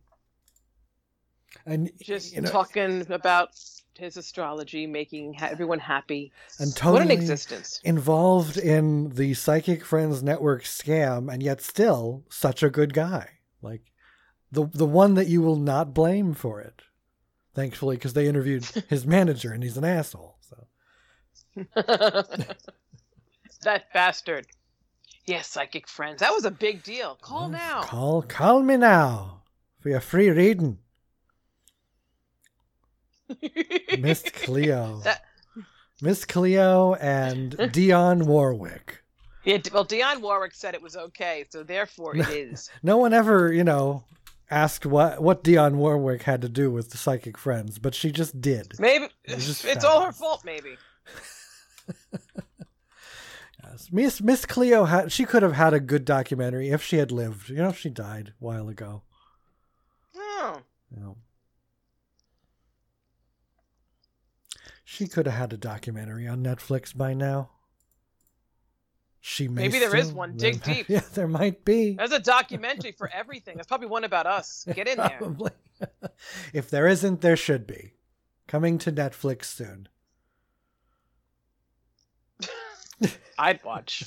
And 1.67 1.91
Just 2.01 2.35
you 2.35 2.43
know, 2.43 2.51
talking 2.51 3.11
about 3.11 3.51
his 3.99 4.17
astrology, 4.17 4.87
making 4.87 5.37
everyone 5.41 5.79
happy. 5.79 6.33
and 6.59 6.77
what 6.81 7.03
an 7.03 7.11
existence! 7.11 7.81
involved 7.85 8.57
in 8.57 9.11
the 9.11 9.35
Psychic 9.35 9.85
Friends 9.85 10.23
Network 10.23 10.65
scam, 10.65 11.33
and 11.33 11.43
yet 11.43 11.61
still 11.61 12.25
such 12.29 12.63
a 12.63 12.71
good 12.71 12.95
guy. 12.95 13.29
Like 13.63 13.83
the 14.53 14.67
the 14.73 14.87
one 14.87 15.15
that 15.15 15.29
you 15.29 15.43
will 15.43 15.57
not 15.57 15.95
blame 15.95 16.35
for 16.35 16.61
it. 16.61 16.83
Thankfully, 17.55 17.97
because 17.97 18.15
they 18.15 18.27
interviewed 18.27 18.65
his 18.89 19.07
manager, 19.07 19.53
and 19.53 19.63
he's 19.63 19.77
an 19.77 19.85
asshole. 19.85 20.39
So 20.41 20.67
that 23.63 23.93
bastard. 23.93 24.47
Yes, 25.27 25.49
psychic 25.49 25.89
friends. 25.89 26.21
That 26.21 26.33
was 26.33 26.45
a 26.45 26.51
big 26.51 26.83
deal. 26.83 27.17
Call 27.23 27.49
now. 27.49 27.83
Call 27.83 28.23
call 28.23 28.63
me 28.63 28.77
now 28.77 29.43
for 29.81 29.89
your 29.89 30.01
free 30.01 30.31
reading, 30.31 30.79
Miss 33.99 34.23
Cleo. 34.33 35.01
That- 35.05 35.23
Miss 36.03 36.25
Cleo 36.25 36.95
and 36.95 37.53
Dionne 37.59 38.25
Warwick. 38.25 39.03
Yeah, 39.45 39.59
well, 39.73 39.85
Dionne 39.87 40.21
Warwick 40.21 40.55
said 40.55 40.75
it 40.75 40.83
was 40.83 40.97
okay, 40.97 41.45
so 41.51 41.63
therefore 41.63 42.17
it 42.17 42.29
is. 42.31 42.71
No 42.83 42.97
one 42.97 43.13
ever, 43.13 43.53
you 43.53 43.63
know, 43.65 44.05
asked 44.51 44.85
what 44.87 45.23
what 45.23 45.45
Dionne 45.45 45.75
Warwick 45.77 46.23
had 46.23 46.43
to 46.43 46.49
do 46.49 46.71
with 46.71 46.91
the 46.91 46.97
Psychic 46.99 47.39
Friends, 47.39 47.79
but 47.79 47.95
she 47.95 48.11
just 48.11 48.41
did. 48.41 48.73
Maybe 48.79 49.09
It's 49.25 49.47
just 49.47 49.65
it's 49.65 49.85
all 49.85 50.03
her 50.03 50.13
fault. 50.13 50.45
Maybe. 50.45 50.77
Yes. 53.63 53.89
Miss 53.93 54.21
Miss 54.21 54.45
Cleo 54.47 54.85
had 54.85 55.11
she 55.13 55.25
could 55.25 55.43
have 55.43 55.55
had 55.55 55.73
a 55.75 55.81
good 55.81 56.05
documentary 56.05 56.71
if 56.71 56.83
she 56.83 56.97
had 56.97 57.11
lived. 57.13 57.49
You 57.49 57.57
know, 57.57 57.73
she 57.73 57.89
died 57.91 58.29
a 58.41 58.45
while 58.45 58.69
ago. 58.69 59.03
Oh, 60.17 60.61
You 60.95 61.01
know. 61.03 61.17
She 64.85 65.07
could 65.09 65.27
have 65.27 65.35
had 65.37 65.53
a 65.53 65.57
documentary 65.57 66.29
on 66.29 66.43
Netflix 66.43 66.95
by 66.97 67.15
now. 67.15 67.51
She 69.21 69.49
may 69.49 69.63
Maybe 69.63 69.79
there 69.79 69.97
is 69.97 70.13
one. 70.13 70.37
Dig 70.37 70.57
might- 70.57 70.65
deep. 70.75 70.89
Yeah, 70.91 71.01
there 71.15 71.27
might 71.29 71.65
be. 71.65 71.95
there's 71.95 72.13
a 72.13 72.19
documentary 72.19 72.93
for 72.93 73.09
everything. 73.09 73.57
There's 73.57 73.67
probably 73.67 73.87
one 73.87 74.05
about 74.05 74.27
us. 74.27 74.67
Get 74.75 74.87
in 74.87 74.99
there. 74.99 75.17
Probably. 75.19 75.51
if 76.53 76.69
there 76.69 76.87
isn't, 76.87 77.23
there 77.23 77.37
should 77.37 77.67
be. 77.67 77.95
Coming 78.47 78.77
to 78.79 78.93
Netflix 78.93 79.47
soon. 79.47 79.89
I'd 83.39 83.65
watch. 83.65 84.05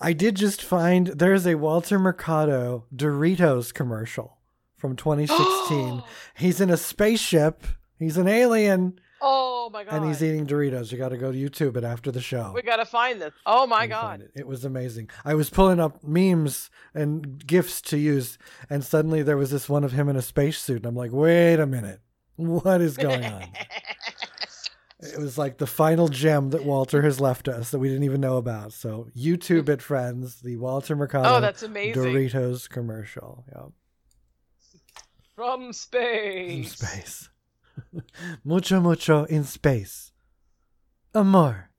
I 0.00 0.12
did 0.12 0.36
just 0.36 0.62
find 0.62 1.08
there's 1.08 1.46
a 1.46 1.56
Walter 1.56 1.98
Mercado 1.98 2.86
Doritos 2.94 3.74
commercial 3.74 4.38
from 4.76 4.96
2016. 4.96 6.02
he's 6.38 6.60
in 6.60 6.70
a 6.70 6.76
spaceship. 6.76 7.64
He's 7.98 8.16
an 8.16 8.28
alien, 8.28 9.00
oh 9.20 9.70
my 9.72 9.84
god! 9.84 9.94
and 9.94 10.06
he's 10.06 10.22
eating 10.22 10.46
Doritos. 10.46 10.92
You 10.92 10.98
got 10.98 11.08
to 11.08 11.16
go 11.16 11.32
to 11.32 11.38
YouTube 11.38 11.76
it 11.76 11.84
after 11.84 12.12
the 12.12 12.20
show. 12.20 12.52
we 12.54 12.62
gotta 12.62 12.86
find 12.86 13.20
this. 13.20 13.32
Oh 13.44 13.66
my 13.66 13.86
god! 13.86 14.20
It. 14.20 14.32
It 14.36 14.46
was 14.46 14.64
amazing. 14.64 15.10
I 15.24 15.34
was 15.34 15.50
pulling 15.50 15.80
up 15.80 16.04
memes 16.04 16.70
and 16.94 17.44
gifs 17.44 17.80
to 17.82 17.98
use, 17.98 18.38
and 18.70 18.84
suddenly 18.84 19.22
there 19.22 19.36
was 19.36 19.50
this 19.50 19.68
one 19.68 19.84
of 19.84 19.92
him 19.92 20.08
in 20.08 20.16
a 20.16 20.22
spacesuit, 20.22 20.78
and 20.78 20.86
I'm 20.86 20.96
like, 20.96 21.12
wait 21.12 21.56
a 21.56 21.66
minute, 21.66 22.00
what 22.36 22.80
is 22.80 22.96
going 22.96 23.24
on? 23.24 23.42
it 25.00 25.18
was 25.18 25.36
like 25.38 25.58
the 25.58 25.66
final 25.66 26.08
gem 26.08 26.50
that 26.50 26.64
Walter 26.64 27.02
has 27.02 27.20
left 27.20 27.48
us 27.48 27.70
that 27.70 27.78
we 27.78 27.88
didn't 27.88 28.04
even 28.04 28.20
know 28.20 28.36
about. 28.36 28.72
So 28.72 29.08
YouTube 29.16 29.68
it, 29.68 29.82
friends. 29.82 30.40
The 30.40 30.56
Walter 30.56 30.94
Mercado 30.94 31.36
oh, 31.36 31.40
that's 31.40 31.62
amazing. 31.62 32.02
Doritos 32.02 32.68
commercial. 32.68 33.44
Yeah, 33.52 33.66
From 35.34 35.72
space. 35.72 36.76
space. 36.76 37.28
Mucho 38.44 38.80
mucho 38.80 39.24
in 39.24 39.44
space. 39.44 40.12
Amor. 41.14 41.70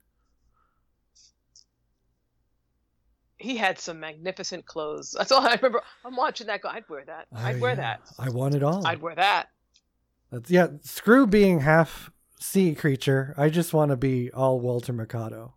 He 3.38 3.56
had 3.56 3.80
some 3.80 4.00
magnificent 4.02 4.66
clothes. 4.66 5.16
That's 5.18 5.32
all 5.32 5.46
I 5.46 5.56
remember. 5.56 5.82
I'm 6.04 6.16
watching 6.16 6.48
that. 6.48 6.62
Go, 6.62 6.70
I'd 6.70 6.88
wear 6.90 7.06
that. 7.06 7.28
I'd 7.34 7.62
wear 7.62 7.76
that. 7.76 8.02
I 8.20 8.30
want 8.30 8.56
it 8.56 8.64
all. 8.64 8.86
I'd 8.86 9.02
wear 9.02 9.16
that. 9.16 9.48
That's, 10.32 10.52
yeah, 10.52 10.68
screw 10.82 11.26
being 11.26 11.62
half 11.62 12.12
sea 12.40 12.76
creature. 12.76 13.34
I 13.38 13.50
just 13.50 13.74
want 13.74 13.92
to 13.92 13.98
be 13.98 14.30
all 14.32 14.60
Walter 14.60 14.92
Mercado 14.94 15.56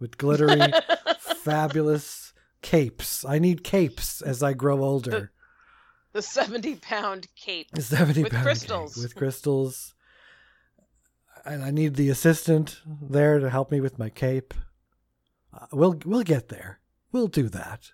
with 0.00 0.18
glittery, 0.18 0.60
fabulous 1.20 2.32
capes. 2.62 3.24
I 3.24 3.38
need 3.38 3.62
capes 3.62 4.20
as 4.20 4.42
I 4.42 4.52
grow 4.52 4.82
older. 4.82 5.30
The 6.12 6.22
70 6.22 6.76
pound 6.76 7.28
cape. 7.36 7.68
A 7.74 7.80
70 7.80 8.24
with 8.24 8.32
pound 8.32 8.44
crystals. 8.44 8.94
cape 8.94 9.02
with 9.02 9.14
crystals. 9.14 9.94
And 11.44 11.64
I 11.64 11.70
need 11.70 11.96
the 11.96 12.08
assistant 12.08 12.80
there 12.86 13.38
to 13.40 13.50
help 13.50 13.70
me 13.70 13.80
with 13.80 13.98
my 13.98 14.08
cape. 14.08 14.54
Uh, 15.52 15.66
we'll 15.72 15.98
we'll 16.04 16.22
get 16.22 16.48
there. 16.48 16.78
We'll 17.10 17.26
do 17.26 17.48
that. 17.48 17.90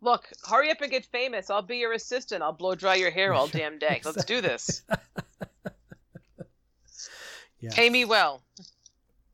Look, 0.00 0.28
hurry 0.48 0.70
up 0.70 0.80
and 0.80 0.90
get 0.90 1.06
famous. 1.06 1.50
I'll 1.50 1.62
be 1.62 1.78
your 1.78 1.92
assistant. 1.92 2.42
I'll 2.42 2.52
blow 2.52 2.74
dry 2.74 2.94
your 2.94 3.10
hair 3.10 3.34
all 3.34 3.48
damn 3.52 3.78
day. 3.78 4.00
Let's 4.04 4.24
do 4.24 4.40
this. 4.40 4.82
Yeah. 7.60 7.70
Pay 7.72 7.90
me 7.90 8.04
well. 8.04 8.42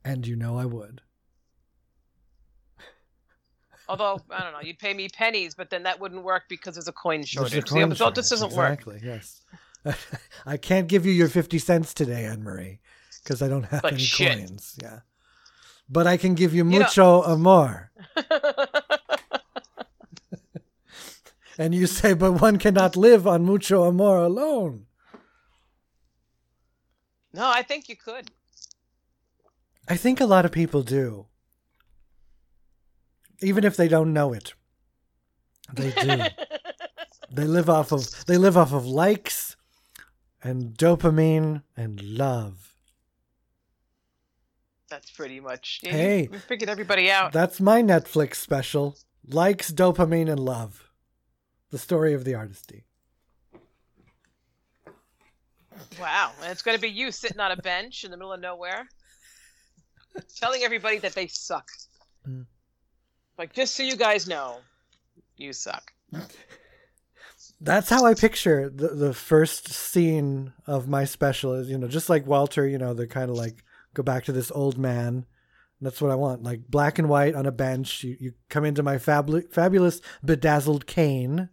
And 0.03 0.25
you 0.25 0.35
know 0.35 0.57
I 0.57 0.65
would. 0.65 1.01
Although, 3.87 4.19
I 4.31 4.41
don't 4.43 4.53
know, 4.53 4.61
you'd 4.61 4.79
pay 4.79 4.93
me 4.93 5.07
pennies, 5.09 5.53
but 5.55 5.69
then 5.69 5.83
that 5.83 5.99
wouldn't 5.99 6.23
work 6.23 6.43
because 6.49 6.75
there's 6.75 6.87
a 6.87 6.91
coin 6.91 7.19
There's 7.21 7.29
a 7.35 7.49
shortage. 7.49 7.65
coin 7.69 7.95
so 7.95 8.09
this 8.09 8.29
doesn't 8.29 8.53
work. 8.53 8.71
Exactly, 8.81 8.99
yes. 9.03 9.41
I 10.45 10.57
can't 10.57 10.87
give 10.87 11.05
you 11.05 11.11
your 11.11 11.27
50 11.27 11.59
cents 11.59 11.93
today, 11.93 12.25
Anne 12.25 12.41
Marie, 12.43 12.79
because 13.23 13.41
I 13.43 13.47
don't 13.47 13.63
have 13.63 13.83
Like 13.83 13.93
any 13.93 14.01
shit. 14.01 14.37
coins. 14.39 14.75
Yeah. 14.81 14.99
But 15.87 16.07
I 16.07 16.17
can 16.17 16.33
give 16.33 16.53
you 16.55 16.63
You 16.65 16.71
know- 16.71 16.79
mucho 16.79 17.21
amor. 17.23 17.91
And 21.57 21.73
you 21.73 21.87
say, 21.87 22.13
but 22.13 22.33
one 22.41 22.57
cannot 22.57 22.97
live 22.97 23.25
on 23.25 23.45
mucho 23.45 23.87
amor 23.87 24.17
alone. 24.17 24.87
no, 27.33 27.47
I 27.49 27.61
think 27.61 27.87
you 27.87 27.95
could. 27.95 28.29
I 29.87 29.95
think 29.95 30.19
a 30.19 30.25
lot 30.25 30.43
of 30.45 30.51
people 30.51 30.81
do. 30.83 31.27
Even 33.41 33.63
if 33.63 33.75
they 33.77 33.87
don't 33.87 34.13
know 34.13 34.33
it. 34.33 34.53
They 35.73 35.91
do. 35.91 36.23
they 37.31 37.45
live 37.45 37.69
off 37.69 37.91
of 37.91 38.25
they 38.25 38.37
live 38.37 38.57
off 38.57 38.73
of 38.73 38.85
likes 38.85 39.55
and 40.43 40.77
dopamine 40.77 41.63
and 41.75 42.01
love. 42.01 42.75
That's 44.89 45.09
pretty 45.09 45.39
much. 45.39 45.79
Yeah, 45.83 45.91
Hey. 45.91 46.29
we 46.31 46.37
figured 46.37 46.69
everybody 46.69 47.11
out. 47.11 47.33
That's 47.33 47.59
my 47.59 47.81
Netflix 47.81 48.35
special. 48.35 48.95
Likes, 49.27 49.71
dopamine, 49.71 50.29
and 50.29 50.39
love. 50.39 50.91
The 51.71 51.79
story 51.79 52.13
of 52.13 52.23
the 52.23 52.35
artistry. 52.35 52.85
Wow, 55.99 56.31
and 56.41 56.51
it's 56.51 56.61
going 56.61 56.77
to 56.77 56.81
be 56.81 56.89
you 56.89 57.11
sitting 57.11 57.39
on 57.39 57.51
a 57.51 57.57
bench 57.57 58.03
in 58.03 58.11
the 58.11 58.17
middle 58.17 58.31
of 58.31 58.39
nowhere, 58.39 58.87
telling 60.37 60.61
everybody 60.63 60.99
that 60.99 61.13
they 61.13 61.27
suck. 61.27 61.67
Mm. 62.27 62.45
Like, 63.37 63.53
just 63.53 63.75
so 63.75 63.83
you 63.83 63.95
guys 63.95 64.27
know, 64.27 64.57
you 65.37 65.53
suck. 65.53 65.91
That's 67.61 67.89
how 67.89 68.05
I 68.05 68.13
picture 68.13 68.69
the 68.69 68.89
the 68.89 69.13
first 69.13 69.69
scene 69.71 70.53
of 70.67 70.87
my 70.87 71.05
special 71.05 71.53
is, 71.53 71.69
you 71.69 71.77
know, 71.77 71.87
just 71.87 72.09
like 72.09 72.27
Walter, 72.27 72.67
you 72.67 72.77
know, 72.77 72.93
they're 72.93 73.07
kind 73.07 73.29
of 73.29 73.37
like 73.37 73.63
go 73.93 74.03
back 74.03 74.25
to 74.25 74.31
this 74.31 74.51
old 74.51 74.77
man. 74.77 75.25
That's 75.81 76.01
what 76.01 76.11
I 76.11 76.15
want, 76.15 76.43
like 76.43 76.67
black 76.67 76.99
and 76.99 77.09
white 77.09 77.35
on 77.35 77.45
a 77.45 77.51
bench. 77.51 78.03
You, 78.03 78.17
you 78.19 78.33
come 78.49 78.65
into 78.65 78.83
my 78.83 78.95
fabu- 78.95 79.51
fabulous 79.51 80.01
bedazzled 80.23 80.85
cane 80.85 81.49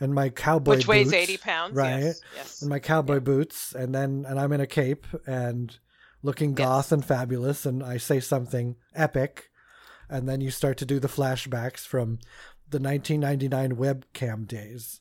and 0.00 0.14
my 0.14 0.28
cowboy 0.28 0.76
Which 0.76 0.86
weighs 0.86 1.06
boots, 1.08 1.16
80 1.16 1.36
pounds. 1.38 1.74
right? 1.74 2.00
Yes. 2.00 2.20
yes. 2.36 2.62
and 2.62 2.70
my 2.70 2.78
cowboy 2.78 3.20
boots, 3.20 3.74
and 3.74 3.94
then 3.94 4.24
and 4.28 4.38
I'm 4.38 4.52
in 4.52 4.60
a 4.60 4.66
cape 4.66 5.06
and 5.26 5.76
looking 6.22 6.54
goth 6.54 6.92
and 6.92 7.04
fabulous, 7.04 7.66
and 7.66 7.82
I 7.82 7.96
say 7.98 8.20
something 8.20 8.76
epic, 8.94 9.50
and 10.08 10.28
then 10.28 10.40
you 10.40 10.50
start 10.50 10.76
to 10.78 10.86
do 10.86 10.98
the 10.98 11.08
flashbacks 11.08 11.80
from 11.80 12.18
the 12.68 12.78
1999 12.78 13.76
webcam 13.76 14.46
days. 14.46 15.00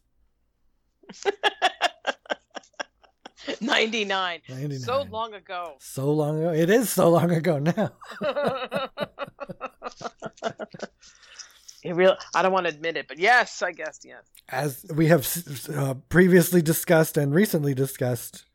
99. 3.62 4.42
99. 4.50 4.80
So 4.80 5.04
long 5.04 5.34
ago. 5.34 5.76
So 5.80 6.12
long 6.12 6.40
ago. 6.40 6.52
It 6.52 6.70
is 6.70 6.90
so 6.90 7.10
long 7.10 7.32
ago 7.32 7.60
now. 7.60 7.92
it 11.84 11.96
real 11.96 12.18
I 12.36 12.42
don't 12.42 12.52
want 12.52 12.66
to 12.68 12.74
admit 12.74 12.98
it, 12.98 13.08
but 13.08 13.20
yes, 13.20 13.62
I 13.62 13.72
guess 13.72 14.00
yes. 14.04 14.24
As 14.50 14.86
we 14.94 15.08
have 15.08 15.28
uh, 15.74 15.94
previously 16.10 16.62
discussed 16.62 17.18
and 17.18 17.34
recently 17.34 17.74
discussed, 17.74 18.46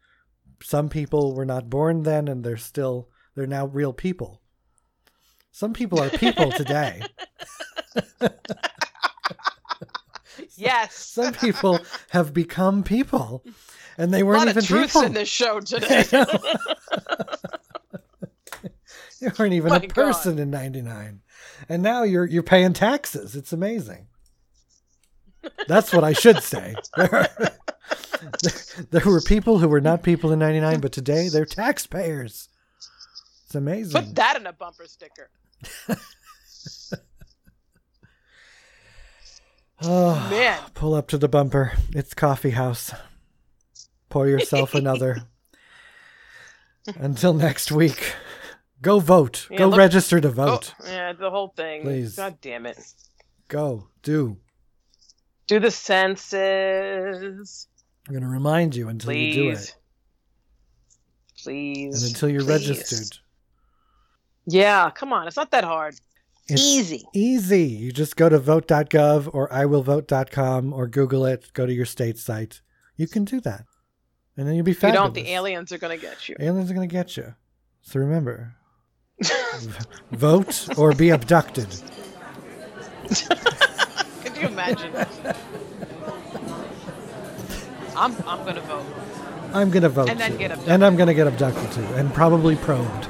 some 0.62 0.88
people 0.88 1.34
were 1.34 1.46
not 1.46 1.68
born 1.70 2.03
then 2.03 2.28
and 2.28 2.44
they're 2.44 2.57
still, 2.57 3.09
they're 3.34 3.46
now 3.46 3.66
real 3.66 3.92
people. 3.92 4.41
Some 5.53 5.72
people 5.72 6.00
are 6.00 6.11
people 6.11 6.50
today. 6.53 7.03
Yes. 10.57 10.94
Some 10.94 11.34
people 11.34 11.78
have 12.11 12.32
become 12.34 12.82
people 12.82 13.44
and 13.98 14.12
they 14.12 14.22
weren't 14.22 14.48
even 14.48 14.64
people. 14.64 15.03
in 15.03 15.12
this 15.12 15.28
show 15.28 15.61
today. 15.61 16.05
You 19.20 19.30
weren't 19.38 19.53
even 19.53 19.70
My 19.70 19.76
a 19.76 19.80
God. 19.80 19.94
person 19.94 20.40
in 20.40 20.50
99. 20.50 21.20
And 21.68 21.80
now 21.80 22.03
you're 22.03 22.26
you're 22.26 22.42
paying 22.42 22.72
taxes. 22.72 23.36
It's 23.36 23.53
amazing. 23.53 24.09
That's 25.68 25.92
what 25.92 26.03
I 26.03 26.12
should 26.12 26.42
say. 26.42 26.74
There, 26.96 27.14
are, 27.14 27.28
there, 28.42 28.53
there 28.90 29.05
were 29.05 29.20
people 29.20 29.61
who 29.61 29.68
were 29.68 29.80
not 29.80 30.03
people 30.03 30.32
in 30.32 30.40
99, 30.40 30.80
but 30.80 30.90
today 30.90 31.28
they're 31.28 31.44
taxpayers. 31.46 32.48
It's 33.46 33.55
amazing. 33.55 34.07
Put 34.07 34.14
that 34.16 34.36
in 34.36 34.46
a 34.48 34.53
bumper 34.53 34.86
sticker. 34.86 35.30
Oh, 39.83 40.29
Man. 40.31 40.61
Pull 40.75 40.95
up 40.95 41.09
to 41.09 41.19
the 41.19 41.29
bumper. 41.29 41.73
It's 41.95 42.15
coffee 42.15 42.51
house. 42.51 42.93
Pour 44.09 44.27
yourself 44.29 44.75
another. 44.77 45.23
Until 46.97 47.33
next 47.35 47.71
week. 47.73 48.15
Go 48.81 48.99
vote. 48.99 49.47
Yeah, 49.51 49.59
Go 49.59 49.69
look- 49.69 49.79
register 49.79 50.21
to 50.21 50.29
Oh, 50.29 50.33
vote. 50.33 50.75
yeah, 50.85 51.13
the 51.13 51.31
whole 51.31 51.49
thing. 51.57 51.83
Please. 51.83 52.17
God 52.17 52.39
damn 52.41 52.67
it. 52.67 52.79
Go. 53.49 53.89
Do. 54.03 54.39
Do 55.47 55.61
the 55.61 55.71
census. 55.71 57.69
I'm 58.09 58.13
going 58.15 58.23
to 58.25 58.29
remind 58.29 58.75
you 58.75 58.89
until 58.89 59.13
you 59.13 59.33
do 59.35 59.51
it. 59.51 59.77
Please. 61.41 62.03
And 62.03 62.13
until 62.13 62.29
you're 62.29 62.41
Please. 62.43 62.69
registered. 62.69 63.19
Yeah, 64.47 64.90
come 64.90 65.12
on. 65.12 65.26
It's 65.26 65.36
not 65.36 65.51
that 65.53 65.64
hard. 65.64 65.95
It's 66.49 66.61
Easy. 66.61 67.05
easy. 67.14 67.62
You 67.64 67.93
just 67.93 68.16
go 68.16 68.28
to 68.28 68.38
vote.gov 68.38 69.30
or 69.32 69.49
iwillvote.com 69.49 70.72
or 70.72 70.88
Google 70.88 71.24
it. 71.24 71.53
Go 71.53 71.66
to 71.66 71.72
your 71.72 71.86
state 71.86 72.18
site. 72.18 72.61
You 72.97 73.07
can 73.07 73.24
do 73.24 73.40
that. 73.43 73.64
And 74.36 74.49
then 74.49 74.55
you'll 74.57 74.64
be 74.64 74.72
If 74.72 74.82
you 74.82 74.93
don't, 74.93 75.14
the 75.14 75.30
aliens 75.30 75.70
are 75.72 75.78
going 75.78 75.99
to 75.99 76.05
get 76.05 76.28
you. 76.28 76.36
Aliens 76.40 76.70
are 76.70 76.74
going 76.74 76.88
to 76.88 76.93
get 76.93 77.16
you. 77.16 77.34
So 77.82 78.01
remember, 78.01 78.55
vote 80.12 80.68
or 80.78 80.93
be 80.95 81.11
abducted. 81.11 81.68
Could 83.09 84.36
you 84.36 84.49
imagine? 84.49 84.95
I'm, 87.97 88.16
I'm 88.26 88.43
going 88.43 88.55
to 88.55 88.61
vote. 88.62 88.84
I'm 89.53 89.70
going 89.70 89.82
to 89.82 89.88
vote. 89.90 90.09
And 90.09 90.18
then 90.18 90.32
too. 90.32 90.38
get 90.38 90.51
abducted. 90.51 90.72
And 90.72 90.84
I'm 90.84 90.97
going 90.97 91.09
to 91.09 91.14
get 91.14 91.26
abducted 91.26 91.70
too. 91.72 91.84
And 91.95 92.12
probably 92.14 92.57
probed. 92.57 93.09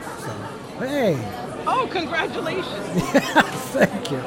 So, 0.82 0.88
hey, 0.88 1.16
Oh, 1.64 1.88
congratulations. 1.92 2.66
thank 3.70 4.10
you. 4.10 4.18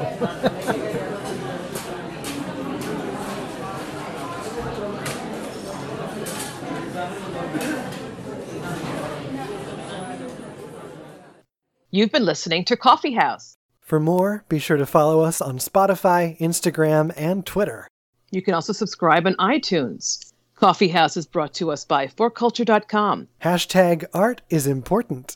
You've 11.92 12.12
been 12.12 12.24
listening 12.24 12.64
to 12.66 12.78
Coffee 12.78 13.16
House. 13.16 13.58
For 13.82 14.00
more, 14.00 14.46
be 14.48 14.60
sure 14.60 14.78
to 14.78 14.86
follow 14.86 15.20
us 15.22 15.42
on 15.42 15.58
Spotify, 15.58 16.40
Instagram, 16.40 17.14
and 17.18 17.46
Twitter. 17.46 17.90
You 18.32 18.42
can 18.42 18.54
also 18.54 18.72
subscribe 18.72 19.28
on 19.28 19.36
iTunes. 19.36 20.32
Coffee 20.56 20.88
House 20.88 21.18
is 21.18 21.26
brought 21.26 21.54
to 21.56 21.72
us 21.72 21.84
by 21.84 22.08
forculture.com. 22.08 23.28
Hashtag 23.44 24.06
art 24.14 24.42
is 24.50 24.68
important. 24.68 25.36